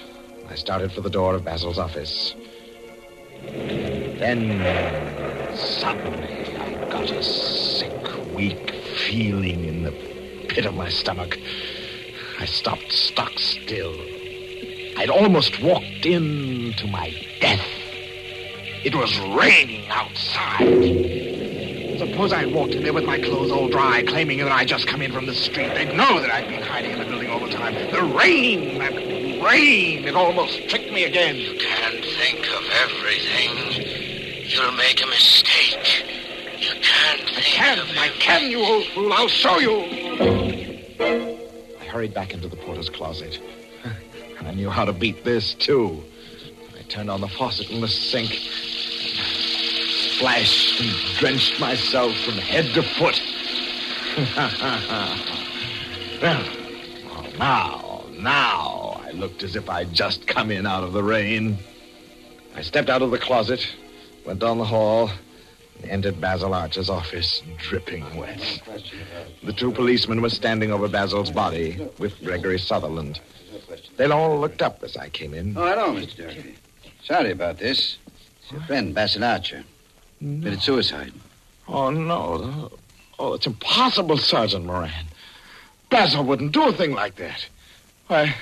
I 0.48 0.54
started 0.54 0.92
for 0.92 1.00
the 1.00 1.10
door 1.10 1.34
of 1.34 1.44
Basil's 1.44 1.78
office. 1.78 2.36
Then, 3.42 4.60
suddenly, 5.56 6.56
I 6.56 6.74
got 6.90 7.10
a 7.10 7.22
sick, 7.24 7.92
weak 8.34 8.70
feeling 8.70 9.64
in 9.64 9.82
the 9.82 9.92
pit 10.48 10.64
of 10.64 10.74
my 10.74 10.88
stomach. 10.90 11.38
I 12.38 12.46
stopped 12.46 12.92
stock 12.92 13.32
still. 13.38 13.94
I'd 14.96 15.10
almost 15.10 15.60
walked 15.62 16.06
into 16.06 16.86
my 16.88 17.10
death. 17.40 17.66
It 18.84 18.94
was 18.94 19.16
raining 19.36 19.86
outside. 19.88 21.98
Suppose 21.98 22.32
I 22.32 22.46
walked 22.46 22.74
in 22.74 22.82
there 22.82 22.92
with 22.92 23.04
my 23.04 23.18
clothes 23.18 23.52
all 23.52 23.68
dry, 23.68 24.02
claiming 24.02 24.38
that 24.38 24.50
I'd 24.50 24.68
just 24.68 24.86
come 24.86 25.02
in 25.02 25.12
from 25.12 25.26
the 25.26 25.34
street. 25.34 25.72
They'd 25.74 25.94
know 25.94 26.20
that 26.20 26.30
I'd 26.30 26.48
been 26.48 26.62
hiding 26.62 26.92
in 26.92 26.98
the 26.98 27.04
building 27.04 27.30
all 27.30 27.40
the 27.40 27.50
time. 27.50 27.74
The 27.90 28.02
rain, 28.02 28.78
that 28.78 28.92
rain. 29.42 30.04
It 30.04 30.14
almost 30.14 30.68
tricked 30.68 30.92
me 30.92 31.04
again. 31.04 31.36
You 31.36 31.58
can't 31.58 32.04
think 32.04 32.46
of 32.52 32.62
everything. 32.84 34.46
You'll 34.48 34.72
make 34.72 35.02
a 35.02 35.06
mistake. 35.06 36.04
You 36.58 36.74
can't 36.80 37.22
I 37.36 37.40
can. 37.40 37.78
of 37.78 37.88
I 37.96 38.08
can, 38.18 38.50
you 38.50 38.60
old 38.60 38.84
fool. 38.94 39.12
I'll 39.12 39.28
show 39.28 39.58
you. 39.58 41.31
Hurried 41.92 42.14
back 42.14 42.32
into 42.32 42.48
the 42.48 42.56
porter's 42.56 42.88
closet. 42.88 43.38
I 44.40 44.50
knew 44.52 44.70
how 44.70 44.86
to 44.86 44.94
beat 44.94 45.24
this, 45.24 45.52
too. 45.52 46.02
I 46.74 46.80
turned 46.84 47.10
on 47.10 47.20
the 47.20 47.28
faucet 47.28 47.68
in 47.68 47.82
the 47.82 47.88
sink, 47.88 48.30
splashed 50.16 50.80
and 50.80 50.90
drenched 51.18 51.60
myself 51.60 52.16
from 52.20 52.38
head 52.38 52.72
to 52.72 52.82
foot. 52.82 53.20
well, 56.22 56.46
now, 57.38 58.04
now, 58.18 59.02
I 59.04 59.10
looked 59.10 59.42
as 59.42 59.54
if 59.54 59.68
I'd 59.68 59.92
just 59.92 60.26
come 60.26 60.50
in 60.50 60.66
out 60.66 60.84
of 60.84 60.94
the 60.94 61.02
rain. 61.02 61.58
I 62.56 62.62
stepped 62.62 62.88
out 62.88 63.02
of 63.02 63.10
the 63.10 63.18
closet, 63.18 63.68
went 64.24 64.38
down 64.38 64.56
the 64.56 64.64
hall, 64.64 65.10
entered 65.84 66.20
Basil 66.20 66.54
Archer's 66.54 66.88
office, 66.88 67.42
dripping 67.58 68.16
wet. 68.16 68.60
The 69.42 69.52
two 69.52 69.72
policemen 69.72 70.22
were 70.22 70.30
standing 70.30 70.72
over 70.72 70.88
Basil's 70.88 71.30
body 71.30 71.88
with 71.98 72.22
Gregory 72.24 72.58
Sutherland. 72.58 73.20
They 73.96 74.06
all 74.06 74.38
looked 74.38 74.62
up 74.62 74.82
as 74.82 74.96
I 74.96 75.08
came 75.08 75.34
in. 75.34 75.56
Oh, 75.56 75.66
hello, 75.66 75.94
Mr. 75.94 76.16
Durfee. 76.16 76.54
Sorry 77.04 77.30
about 77.30 77.58
this. 77.58 77.98
It's 78.42 78.52
your 78.52 78.60
friend, 78.62 78.94
Basil 78.94 79.24
Archer. 79.24 79.64
Committed 80.18 80.62
suicide. 80.62 81.12
Oh, 81.68 81.90
no. 81.90 82.70
Oh, 83.18 83.34
it's 83.34 83.46
impossible, 83.46 84.16
Sergeant 84.18 84.64
Moran. 84.64 85.06
Basil 85.90 86.24
wouldn't 86.24 86.52
do 86.52 86.68
a 86.68 86.72
thing 86.72 86.92
like 86.92 87.16
that. 87.16 87.46
Why, 88.06 88.34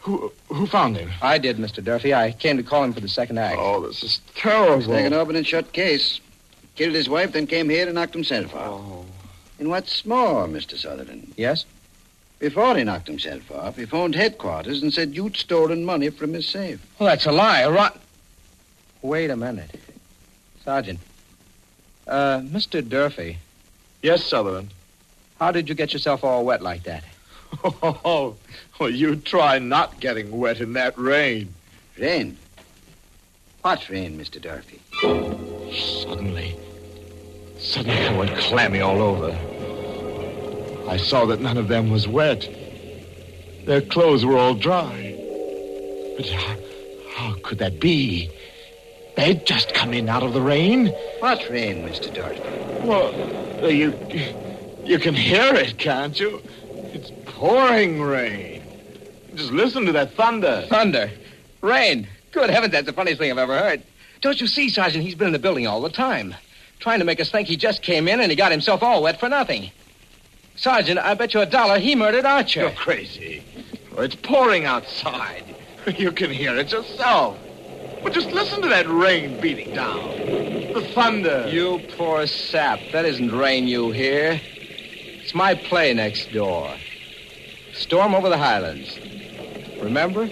who, 0.00 0.32
who 0.48 0.66
found 0.66 0.96
him? 0.96 1.10
I 1.22 1.38
did, 1.38 1.58
Mr. 1.58 1.82
Durfee. 1.82 2.14
I 2.14 2.32
came 2.32 2.56
to 2.56 2.62
call 2.62 2.84
him 2.84 2.92
for 2.92 3.00
the 3.00 3.08
second 3.08 3.38
act. 3.38 3.56
Oh, 3.58 3.86
this 3.86 4.02
is 4.02 4.20
terrible. 4.34 4.78
It's 4.78 4.88
like 4.88 5.04
an 5.04 5.12
open 5.12 5.36
and 5.36 5.46
shut 5.46 5.72
case. 5.72 6.20
Killed 6.78 6.94
his 6.94 7.08
wife, 7.08 7.32
then 7.32 7.48
came 7.48 7.68
here 7.68 7.86
and 7.86 7.96
knocked 7.96 8.14
himself 8.14 8.54
off. 8.54 8.80
Oh. 8.80 9.04
And 9.58 9.68
what's 9.68 10.06
more, 10.06 10.46
Mr. 10.46 10.76
Sutherland, 10.78 11.34
Yes? 11.36 11.64
before 12.38 12.76
he 12.76 12.84
knocked 12.84 13.08
himself 13.08 13.50
off, 13.50 13.76
he 13.76 13.84
phoned 13.84 14.14
headquarters 14.14 14.80
and 14.80 14.94
said 14.94 15.12
you'd 15.12 15.36
stolen 15.36 15.84
money 15.84 16.08
from 16.08 16.32
his 16.34 16.46
safe. 16.46 16.80
Well, 17.00 17.08
that's 17.08 17.26
a 17.26 17.32
lie. 17.32 17.62
A 17.62 17.70
rot. 17.72 18.00
Wait 19.02 19.28
a 19.28 19.36
minute. 19.36 19.72
Sergeant. 20.64 21.00
Uh, 22.06 22.38
Mr. 22.42 22.88
Durfee. 22.88 23.38
Yes, 24.00 24.22
Sutherland. 24.24 24.70
How 25.40 25.50
did 25.50 25.68
you 25.68 25.74
get 25.74 25.92
yourself 25.92 26.22
all 26.22 26.44
wet 26.44 26.62
like 26.62 26.84
that? 26.84 27.02
Oh, 27.64 28.36
well, 28.78 28.90
you 28.90 29.16
try 29.16 29.58
not 29.58 29.98
getting 29.98 30.30
wet 30.30 30.60
in 30.60 30.74
that 30.74 30.96
rain. 30.96 31.52
Rain? 31.98 32.36
What 33.62 33.88
rain, 33.88 34.16
Mr. 34.16 34.40
Durfee? 34.40 34.78
Suddenly, 36.04 36.56
suddenly 37.58 37.98
I 37.98 38.16
went 38.16 38.36
clammy 38.38 38.80
all 38.80 39.02
over. 39.02 39.36
I 40.88 40.96
saw 40.96 41.26
that 41.26 41.40
none 41.40 41.58
of 41.58 41.68
them 41.68 41.90
was 41.90 42.08
wet. 42.08 42.48
Their 43.66 43.82
clothes 43.82 44.24
were 44.24 44.38
all 44.38 44.54
dry. 44.54 45.14
But 46.16 46.28
how, 46.30 46.56
how 47.14 47.34
could 47.42 47.58
that 47.58 47.78
be? 47.78 48.30
They'd 49.16 49.44
just 49.44 49.74
come 49.74 49.92
in 49.92 50.08
out 50.08 50.22
of 50.22 50.32
the 50.32 50.40
rain. 50.40 50.86
What 51.18 51.46
rain, 51.50 51.86
Mr. 51.86 52.12
Durfee? 52.14 52.86
Well, 52.86 53.12
you 53.70 53.92
you 54.84 54.98
can 54.98 55.14
hear 55.14 55.54
it, 55.54 55.76
can't 55.76 56.18
you? 56.18 56.40
It's 56.94 57.12
pouring 57.26 58.00
rain. 58.00 58.62
Just 59.34 59.52
listen 59.52 59.84
to 59.84 59.92
that 59.92 60.14
thunder. 60.14 60.64
Thunder. 60.68 61.10
Rain. 61.60 62.08
Good 62.32 62.48
heavens, 62.48 62.72
that's 62.72 62.86
the 62.86 62.92
funniest 62.92 63.20
thing 63.20 63.30
I've 63.30 63.38
ever 63.38 63.58
heard. 63.58 63.82
Don't 64.20 64.40
you 64.40 64.46
see, 64.46 64.68
Sergeant? 64.68 65.04
He's 65.04 65.14
been 65.14 65.28
in 65.28 65.32
the 65.32 65.38
building 65.38 65.66
all 65.66 65.80
the 65.80 65.90
time, 65.90 66.34
trying 66.78 66.98
to 67.00 67.04
make 67.04 67.20
us 67.20 67.30
think 67.30 67.48
he 67.48 67.56
just 67.56 67.82
came 67.82 68.08
in 68.08 68.20
and 68.20 68.30
he 68.30 68.36
got 68.36 68.52
himself 68.52 68.82
all 68.82 69.02
wet 69.02 69.18
for 69.20 69.28
nothing. 69.28 69.70
Sergeant, 70.56 70.98
I 70.98 71.14
bet 71.14 71.34
you 71.34 71.40
a 71.40 71.46
dollar 71.46 71.78
he 71.78 71.94
murdered 71.94 72.24
Archer. 72.24 72.60
You're 72.62 72.70
crazy. 72.72 73.42
Oh, 73.96 74.02
It's 74.02 74.14
pouring 74.16 74.64
outside. 74.64 75.44
You 75.96 76.12
can 76.12 76.30
hear 76.30 76.54
it 76.56 76.70
yourself. 76.70 77.38
But 78.02 78.12
just 78.12 78.30
listen 78.30 78.60
to 78.60 78.68
that 78.68 78.86
rain 78.88 79.40
beating 79.40 79.72
down. 79.74 80.06
The 80.74 80.86
thunder. 80.94 81.48
You 81.48 81.80
poor 81.96 82.26
sap. 82.26 82.78
That 82.92 83.06
isn't 83.06 83.32
rain 83.34 83.66
you 83.66 83.90
hear. 83.90 84.38
It's 84.44 85.34
my 85.34 85.54
play 85.54 85.94
next 85.94 86.30
door. 86.30 86.70
Storm 87.72 88.14
over 88.14 88.28
the 88.28 88.36
Highlands. 88.36 88.98
Remember? 89.80 90.22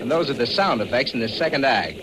And 0.00 0.10
those 0.10 0.28
are 0.30 0.34
the 0.34 0.46
sound 0.46 0.80
effects 0.82 1.14
in 1.14 1.20
the 1.20 1.28
second 1.28 1.64
act. 1.64 2.00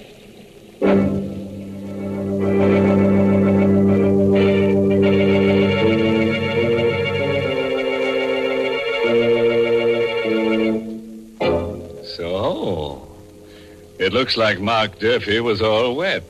It 14.03 14.11
looks 14.11 14.35
like 14.35 14.59
Mark 14.59 14.99
Durfee 14.99 15.39
was 15.39 15.61
all 15.61 15.95
wet. 15.95 16.23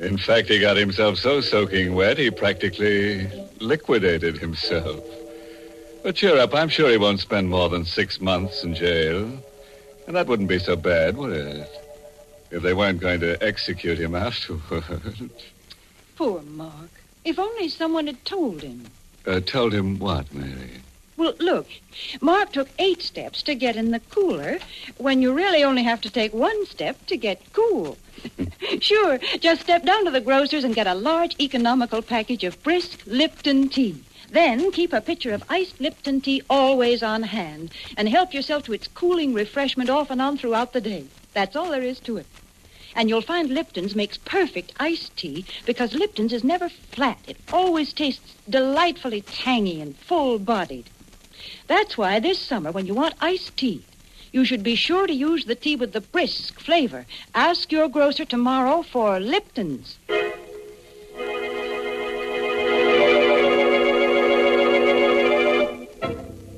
In 0.00 0.18
fact, 0.18 0.48
he 0.48 0.58
got 0.58 0.76
himself 0.76 1.16
so 1.16 1.40
soaking 1.40 1.94
wet, 1.94 2.18
he 2.18 2.28
practically 2.30 3.30
liquidated 3.60 4.36
himself. 4.38 5.00
But 6.02 6.16
cheer 6.16 6.36
up, 6.38 6.52
I'm 6.54 6.68
sure 6.68 6.90
he 6.90 6.96
won't 6.96 7.20
spend 7.20 7.48
more 7.48 7.68
than 7.68 7.84
six 7.84 8.20
months 8.20 8.64
in 8.64 8.74
jail. 8.74 9.30
And 10.08 10.16
that 10.16 10.26
wouldn't 10.26 10.48
be 10.48 10.58
so 10.58 10.74
bad, 10.74 11.16
would 11.16 11.32
it? 11.32 11.70
If 12.50 12.62
they 12.62 12.74
weren't 12.74 13.00
going 13.00 13.20
to 13.20 13.40
execute 13.40 13.98
him 13.98 14.16
afterward. 14.16 15.30
Poor 16.16 16.42
Mark. 16.42 16.90
If 17.24 17.38
only 17.38 17.68
someone 17.68 18.08
had 18.08 18.24
told 18.24 18.62
him. 18.62 18.84
Uh, 19.24 19.38
told 19.38 19.72
him 19.72 20.00
what, 20.00 20.34
Mary? 20.34 20.80
Well, 21.22 21.34
look, 21.38 21.68
Mark 22.20 22.50
took 22.50 22.68
eight 22.80 23.00
steps 23.00 23.44
to 23.44 23.54
get 23.54 23.76
in 23.76 23.92
the 23.92 24.00
cooler 24.00 24.58
when 24.98 25.22
you 25.22 25.32
really 25.32 25.62
only 25.62 25.84
have 25.84 26.00
to 26.00 26.10
take 26.10 26.34
one 26.34 26.66
step 26.66 27.06
to 27.06 27.16
get 27.16 27.52
cool. 27.52 27.96
sure, 28.80 29.20
just 29.38 29.60
step 29.60 29.84
down 29.84 30.04
to 30.04 30.10
the 30.10 30.20
grocer's 30.20 30.64
and 30.64 30.74
get 30.74 30.88
a 30.88 30.96
large 30.96 31.36
economical 31.38 32.02
package 32.02 32.42
of 32.42 32.60
brisk 32.64 33.04
Lipton 33.06 33.68
tea. 33.68 34.02
Then 34.30 34.72
keep 34.72 34.92
a 34.92 35.00
pitcher 35.00 35.32
of 35.32 35.44
iced 35.48 35.80
Lipton 35.80 36.22
tea 36.22 36.42
always 36.50 37.04
on 37.04 37.22
hand 37.22 37.70
and 37.96 38.08
help 38.08 38.34
yourself 38.34 38.64
to 38.64 38.72
its 38.72 38.88
cooling 38.88 39.32
refreshment 39.32 39.90
off 39.90 40.10
and 40.10 40.20
on 40.20 40.36
throughout 40.36 40.72
the 40.72 40.80
day. 40.80 41.04
That's 41.34 41.54
all 41.54 41.70
there 41.70 41.82
is 41.82 42.00
to 42.00 42.16
it. 42.16 42.26
And 42.96 43.08
you'll 43.08 43.22
find 43.22 43.48
Lipton's 43.48 43.94
makes 43.94 44.18
perfect 44.18 44.72
iced 44.80 45.16
tea 45.16 45.44
because 45.66 45.94
Lipton's 45.94 46.32
is 46.32 46.42
never 46.42 46.68
flat. 46.68 47.20
It 47.28 47.36
always 47.52 47.92
tastes 47.92 48.34
delightfully 48.50 49.20
tangy 49.20 49.80
and 49.80 49.96
full-bodied. 49.96 50.90
That's 51.72 51.96
why 51.96 52.20
this 52.20 52.38
summer, 52.38 52.70
when 52.70 52.84
you 52.84 52.92
want 52.92 53.14
iced 53.22 53.56
tea, 53.56 53.82
you 54.30 54.44
should 54.44 54.62
be 54.62 54.74
sure 54.74 55.06
to 55.06 55.14
use 55.14 55.46
the 55.46 55.54
tea 55.54 55.74
with 55.74 55.94
the 55.94 56.02
brisk 56.02 56.60
flavor. 56.60 57.06
Ask 57.34 57.72
your 57.72 57.88
grocer 57.88 58.26
tomorrow 58.26 58.82
for 58.82 59.18
Lipton's. 59.18 59.96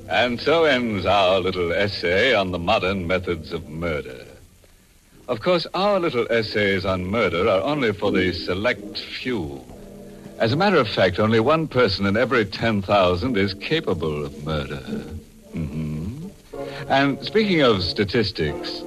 And 0.09 0.37
so 0.41 0.65
ends 0.65 1.05
our 1.05 1.39
little 1.39 1.71
essay 1.71 2.33
on 2.33 2.51
the 2.51 2.59
modern 2.59 3.07
methods 3.07 3.53
of 3.53 3.69
murder. 3.69 4.25
Of 5.29 5.39
course, 5.39 5.65
our 5.73 5.97
little 5.97 6.27
essays 6.29 6.83
on 6.83 7.05
murder 7.05 7.47
are 7.47 7.61
only 7.61 7.93
for 7.93 8.11
the 8.11 8.33
select 8.33 8.99
few. 8.99 9.63
As 10.37 10.51
a 10.51 10.57
matter 10.57 10.75
of 10.77 10.89
fact, 10.89 11.17
only 11.17 11.39
one 11.39 11.67
person 11.67 12.05
in 12.05 12.17
every 12.17 12.43
10,000 12.45 13.37
is 13.37 13.53
capable 13.53 14.25
of 14.25 14.43
murder. 14.43 14.81
hmm 15.53 16.27
And 16.89 17.23
speaking 17.23 17.61
of 17.61 17.81
statistics, 17.83 18.83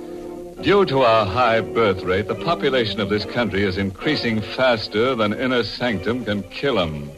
due 0.61 0.85
to 0.85 1.01
our 1.01 1.25
high 1.25 1.63
birth 1.63 2.03
rate, 2.03 2.29
the 2.29 2.35
population 2.35 3.01
of 3.01 3.09
this 3.09 3.25
country 3.25 3.63
is 3.63 3.79
increasing 3.79 4.43
faster 4.43 5.15
than 5.15 5.33
inner 5.33 5.63
sanctum 5.63 6.27
can 6.27 6.43
kill 6.45 6.79
'em. 6.79 7.11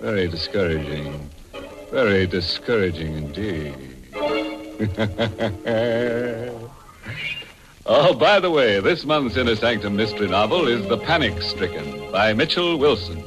Very 0.00 0.26
discouraging. 0.26 1.28
Very 1.90 2.26
discouraging 2.26 3.14
indeed. 3.14 3.74
oh, 7.86 8.14
by 8.14 8.40
the 8.40 8.50
way, 8.50 8.80
this 8.80 9.04
month's 9.04 9.36
Inner 9.36 9.54
Sanctum 9.54 9.96
mystery 9.96 10.28
novel 10.28 10.66
is 10.66 10.88
The 10.88 10.96
Panic 10.98 11.40
Stricken 11.42 12.10
by 12.10 12.32
Mitchell 12.32 12.78
Wilson. 12.78 13.22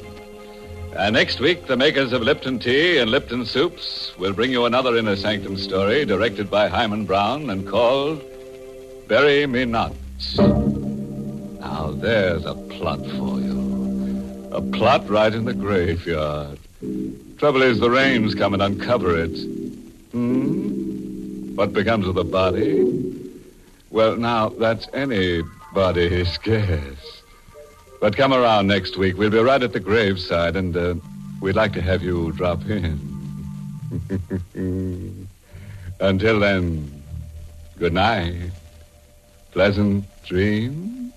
And 0.98 1.14
next 1.14 1.38
week, 1.38 1.68
the 1.68 1.76
makers 1.76 2.12
of 2.12 2.22
Lipton 2.22 2.58
Tea 2.58 2.98
and 2.98 3.08
Lipton 3.08 3.46
Soups 3.46 4.12
will 4.18 4.32
bring 4.32 4.50
you 4.50 4.64
another 4.64 4.96
Inner 4.96 5.14
Sanctum 5.14 5.56
story 5.56 6.04
directed 6.04 6.50
by 6.50 6.66
Himan 6.66 7.04
Brown 7.04 7.50
and 7.50 7.68
called 7.68 8.20
Bury 9.06 9.46
Me 9.46 9.64
Not. 9.64 9.94
Now, 10.36 11.92
there's 11.94 12.44
a 12.44 12.54
plot 12.54 12.98
for 12.98 13.38
you. 13.38 14.50
A 14.50 14.60
plot 14.60 15.08
right 15.08 15.32
in 15.32 15.44
the 15.44 15.54
graveyard. 15.54 16.58
Trouble 17.38 17.62
is, 17.62 17.78
the 17.78 17.90
rains 17.90 18.34
come 18.34 18.52
and 18.52 18.62
uncover 18.62 19.16
it. 19.16 19.38
Hmm? 20.10 21.54
What 21.54 21.72
becomes 21.72 22.08
of 22.08 22.16
the 22.16 22.24
body? 22.24 23.30
Well, 23.90 24.16
now, 24.16 24.48
that's 24.48 24.88
anybody's 24.92 26.38
guess. 26.38 27.17
But 28.00 28.16
come 28.16 28.32
around 28.32 28.68
next 28.68 28.96
week. 28.96 29.16
We'll 29.18 29.30
be 29.30 29.38
right 29.38 29.62
at 29.62 29.72
the 29.72 29.80
graveside, 29.80 30.54
and 30.54 30.76
uh, 30.76 30.94
we'd 31.40 31.56
like 31.56 31.72
to 31.72 31.82
have 31.82 32.02
you 32.02 32.32
drop 32.32 32.64
in. 32.66 32.98
Until 36.00 36.38
then, 36.38 37.02
good 37.78 37.92
night. 37.92 38.52
Pleasant 39.50 40.04
dreams. 40.24 41.12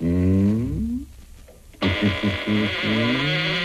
Mm? 0.00 1.04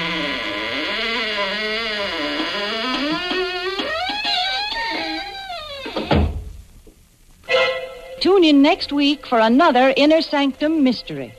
Tune 8.20 8.43
in 8.43 8.64
next 8.64 8.91
week 8.91 9.28
for 9.28 9.39
another 9.39 9.93
Inner 9.95 10.22
Sanctum 10.24 10.84
Mystery. 10.84 11.36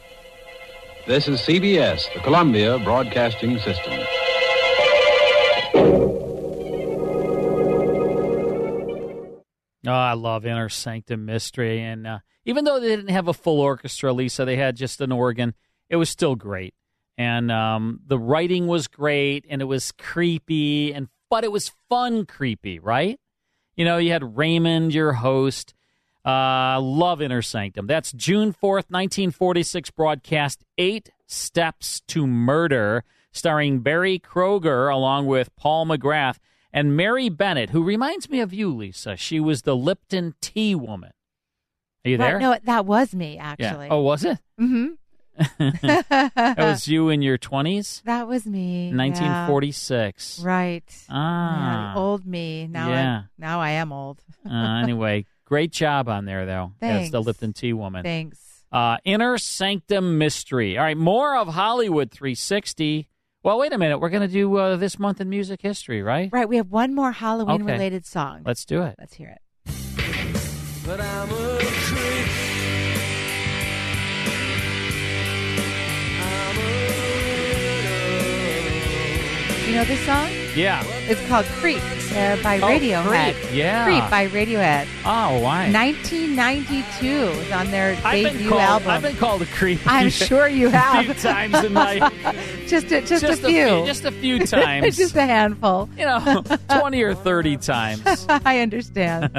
This 1.08 1.26
is 1.26 1.40
CBS, 1.40 2.12
the 2.12 2.20
Columbia 2.20 2.78
Broadcasting 2.80 3.58
System. 3.60 3.94
Oh, 9.86 9.90
I 9.90 10.12
love 10.12 10.44
Inner 10.44 10.68
Sanctum 10.68 11.24
Mystery. 11.24 11.80
And 11.80 12.06
uh, 12.06 12.18
even 12.44 12.66
though 12.66 12.78
they 12.78 12.88
didn't 12.88 13.08
have 13.08 13.26
a 13.26 13.32
full 13.32 13.58
orchestra, 13.58 14.12
Lisa, 14.12 14.44
they 14.44 14.56
had 14.56 14.76
just 14.76 15.00
an 15.00 15.10
organ, 15.10 15.54
it 15.88 15.96
was 15.96 16.10
still 16.10 16.34
great. 16.34 16.74
And 17.16 17.50
um, 17.50 18.00
the 18.06 18.18
writing 18.18 18.66
was 18.66 18.86
great, 18.86 19.46
and 19.48 19.62
it 19.62 19.64
was 19.64 19.92
creepy, 19.92 20.92
and 20.92 21.08
but 21.30 21.42
it 21.42 21.50
was 21.50 21.72
fun 21.88 22.26
creepy, 22.26 22.80
right? 22.80 23.18
You 23.76 23.86
know, 23.86 23.96
you 23.96 24.12
had 24.12 24.36
Raymond, 24.36 24.92
your 24.92 25.14
host. 25.14 25.72
Uh, 26.24 26.80
love 26.80 27.22
Inner 27.22 27.42
Sanctum. 27.42 27.86
That's 27.86 28.12
June 28.12 28.52
4th, 28.52 28.90
1946 28.90 29.90
broadcast, 29.92 30.64
Eight 30.76 31.10
Steps 31.26 32.00
to 32.08 32.26
Murder, 32.26 33.04
starring 33.32 33.80
Berry 33.80 34.18
Kroeger 34.18 34.92
along 34.92 35.26
with 35.26 35.54
Paul 35.56 35.86
McGrath 35.86 36.38
and 36.72 36.96
Mary 36.96 37.28
Bennett, 37.28 37.70
who 37.70 37.82
reminds 37.82 38.28
me 38.28 38.40
of 38.40 38.52
you, 38.52 38.74
Lisa. 38.74 39.16
She 39.16 39.40
was 39.40 39.62
the 39.62 39.76
Lipton 39.76 40.34
tea 40.40 40.74
woman. 40.74 41.12
Are 42.04 42.10
you 42.10 42.18
there? 42.18 42.38
no, 42.38 42.56
that 42.64 42.86
was 42.86 43.14
me 43.14 43.36
yeah. 43.36 43.54
actually. 43.58 43.88
Oh, 43.88 44.00
was 44.00 44.24
it? 44.24 44.38
Mm-hmm. 44.60 44.94
that 45.58 46.54
was 46.58 46.88
you 46.88 47.08
in 47.10 47.22
your 47.22 47.38
20s? 47.38 48.02
That 48.02 48.26
was 48.26 48.44
me. 48.44 48.88
yeah. 48.90 48.96
1946. 48.96 50.40
Right. 50.40 50.84
Ah. 51.08 51.94
Yeah, 51.94 52.00
old 52.00 52.26
me. 52.26 52.66
Now 52.66 52.88
Yeah. 52.90 53.18
I 53.18 53.24
now 53.38 53.60
I 53.60 53.70
am 53.70 53.92
old. 53.92 54.20
uh, 54.48 54.80
anyway, 54.82 55.26
great 55.48 55.72
job 55.72 56.08
on 56.08 56.26
there, 56.26 56.44
though, 56.44 56.72
as 56.82 57.10
the 57.10 57.20
Lipton 57.22 57.54
tea 57.54 57.72
woman. 57.72 58.02
Thanks. 58.02 58.38
Uh, 58.70 58.98
Inner 59.04 59.38
Sanctum 59.38 60.18
Mystery. 60.18 60.76
All 60.76 60.84
right, 60.84 60.96
more 60.96 61.36
of 61.38 61.48
Hollywood 61.48 62.10
360. 62.10 63.08
Well, 63.42 63.58
wait 63.58 63.72
a 63.72 63.78
minute. 63.78 63.98
We're 63.98 64.10
going 64.10 64.28
to 64.28 64.32
do 64.32 64.54
uh, 64.56 64.76
this 64.76 64.98
month 64.98 65.22
in 65.22 65.30
music 65.30 65.62
history, 65.62 66.02
right? 66.02 66.28
Right, 66.30 66.46
we 66.48 66.56
have 66.58 66.70
one 66.70 66.94
more 66.94 67.12
Halloween 67.12 67.62
Okay. 67.62 67.72
related 67.72 68.04
song. 68.04 68.42
Let's 68.44 68.66
do 68.66 68.82
it. 68.82 68.94
Let's 68.98 69.14
hear 69.14 69.28
it. 69.28 69.40
But 70.84 71.00
I'm 71.00 71.30
a 71.30 71.58
creep. 71.60 72.28
You 79.66 79.74
know 79.74 79.84
this 79.84 80.00
song? 80.06 80.30
Yeah. 80.56 80.82
It's 81.10 81.20
called 81.28 81.44
Creep 81.60 81.82
uh, 82.12 82.42
by 82.42 82.58
Oh, 82.58 82.66
Radiohead. 82.66 83.34
Creep, 83.40 83.52
yeah. 83.54 83.84
Creep 83.84 84.10
by 84.10 84.28
Radiohead. 84.28 84.86
Oh, 85.04 85.40
why? 85.40 85.70
1992 85.72 87.06
is 87.06 87.52
on 87.52 87.70
their 87.70 87.96
I've 88.04 88.24
debut 88.32 88.48
called, 88.48 88.60
album. 88.60 88.90
I've 88.90 89.02
been 89.02 89.16
called 89.16 89.42
a 89.42 89.46
creep. 89.46 89.80
I'm 89.86 90.10
sure 90.10 90.48
you 90.48 90.68
have. 90.68 90.88
A 91.08 91.14
few 91.14 91.22
times 91.22 91.64
in 91.64 91.72
my. 91.72 91.98
just 92.66 92.86
a, 92.86 93.00
just, 93.02 93.22
Just 93.22 93.42
a 93.42 93.46
a 93.46 93.50
few. 93.50 93.66
few- 93.78 93.86
just 93.86 94.04
a 94.04 94.10
few 94.12 94.38
times. 94.46 94.96
just 94.96 95.14
a 95.16 95.22
handful. 95.22 95.88
You 95.96 96.04
know, 96.06 96.42
20 96.70 97.02
or 97.02 97.14
30 97.14 97.56
times. 97.58 98.26
I 98.28 98.60
understand. 98.60 99.30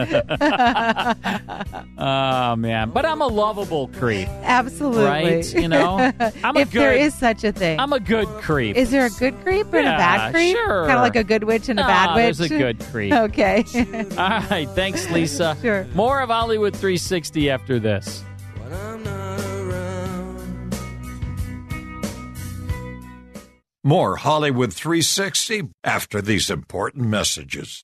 Oh, 1.97 2.55
man. 2.55 2.89
But 2.91 3.05
I'm 3.05 3.21
a 3.21 3.27
lovable 3.27 3.87
creep. 3.89 4.27
Absolutely. 4.43 5.03
Right? 5.03 5.53
You 5.53 5.67
know? 5.67 6.11
I'm 6.43 6.55
a 6.57 6.61
if 6.61 6.71
there 6.71 6.93
good- 6.93 7.01
is 7.01 7.13
such 7.13 7.43
a 7.43 7.51
thing. 7.51 7.79
I'm 7.79 7.93
a 7.93 7.99
good 7.99 8.27
creep. 8.41 8.75
Is 8.75 8.91
there 8.91 9.05
a 9.05 9.09
good 9.09 9.39
creep 9.43 9.65
and 9.73 9.85
Yeah, 9.85 9.95
a 9.95 9.97
bad 9.97 10.33
creep? 10.33 10.55
sure. 10.55 10.85
Kind 10.85 10.97
of 10.97 11.03
like 11.03 11.15
a 11.15 11.23
good 11.23 11.43
witch 11.43 11.69
and 11.69 11.79
a 11.79 11.83
bad 11.83 12.09
Ah, 12.09 12.15
witch? 12.15 12.37
there's 12.37 12.51
a 12.51 12.57
good 12.59 12.79
creep. 12.91 13.13
okay. 13.13 13.63
All 14.17 14.41
right. 14.49 14.67
Thanks, 14.75 15.09
Lisa. 15.09 15.55
Sure. 15.61 15.85
More 15.95 16.21
of 16.21 16.29
Hollywood 16.29 16.73
360 16.73 17.49
after 17.49 17.79
this. 17.79 18.23
More 23.83 24.17
Hollywood 24.17 24.73
360 24.73 25.69
after 25.85 26.21
these 26.21 26.49
important 26.49 27.07
messages. 27.07 27.83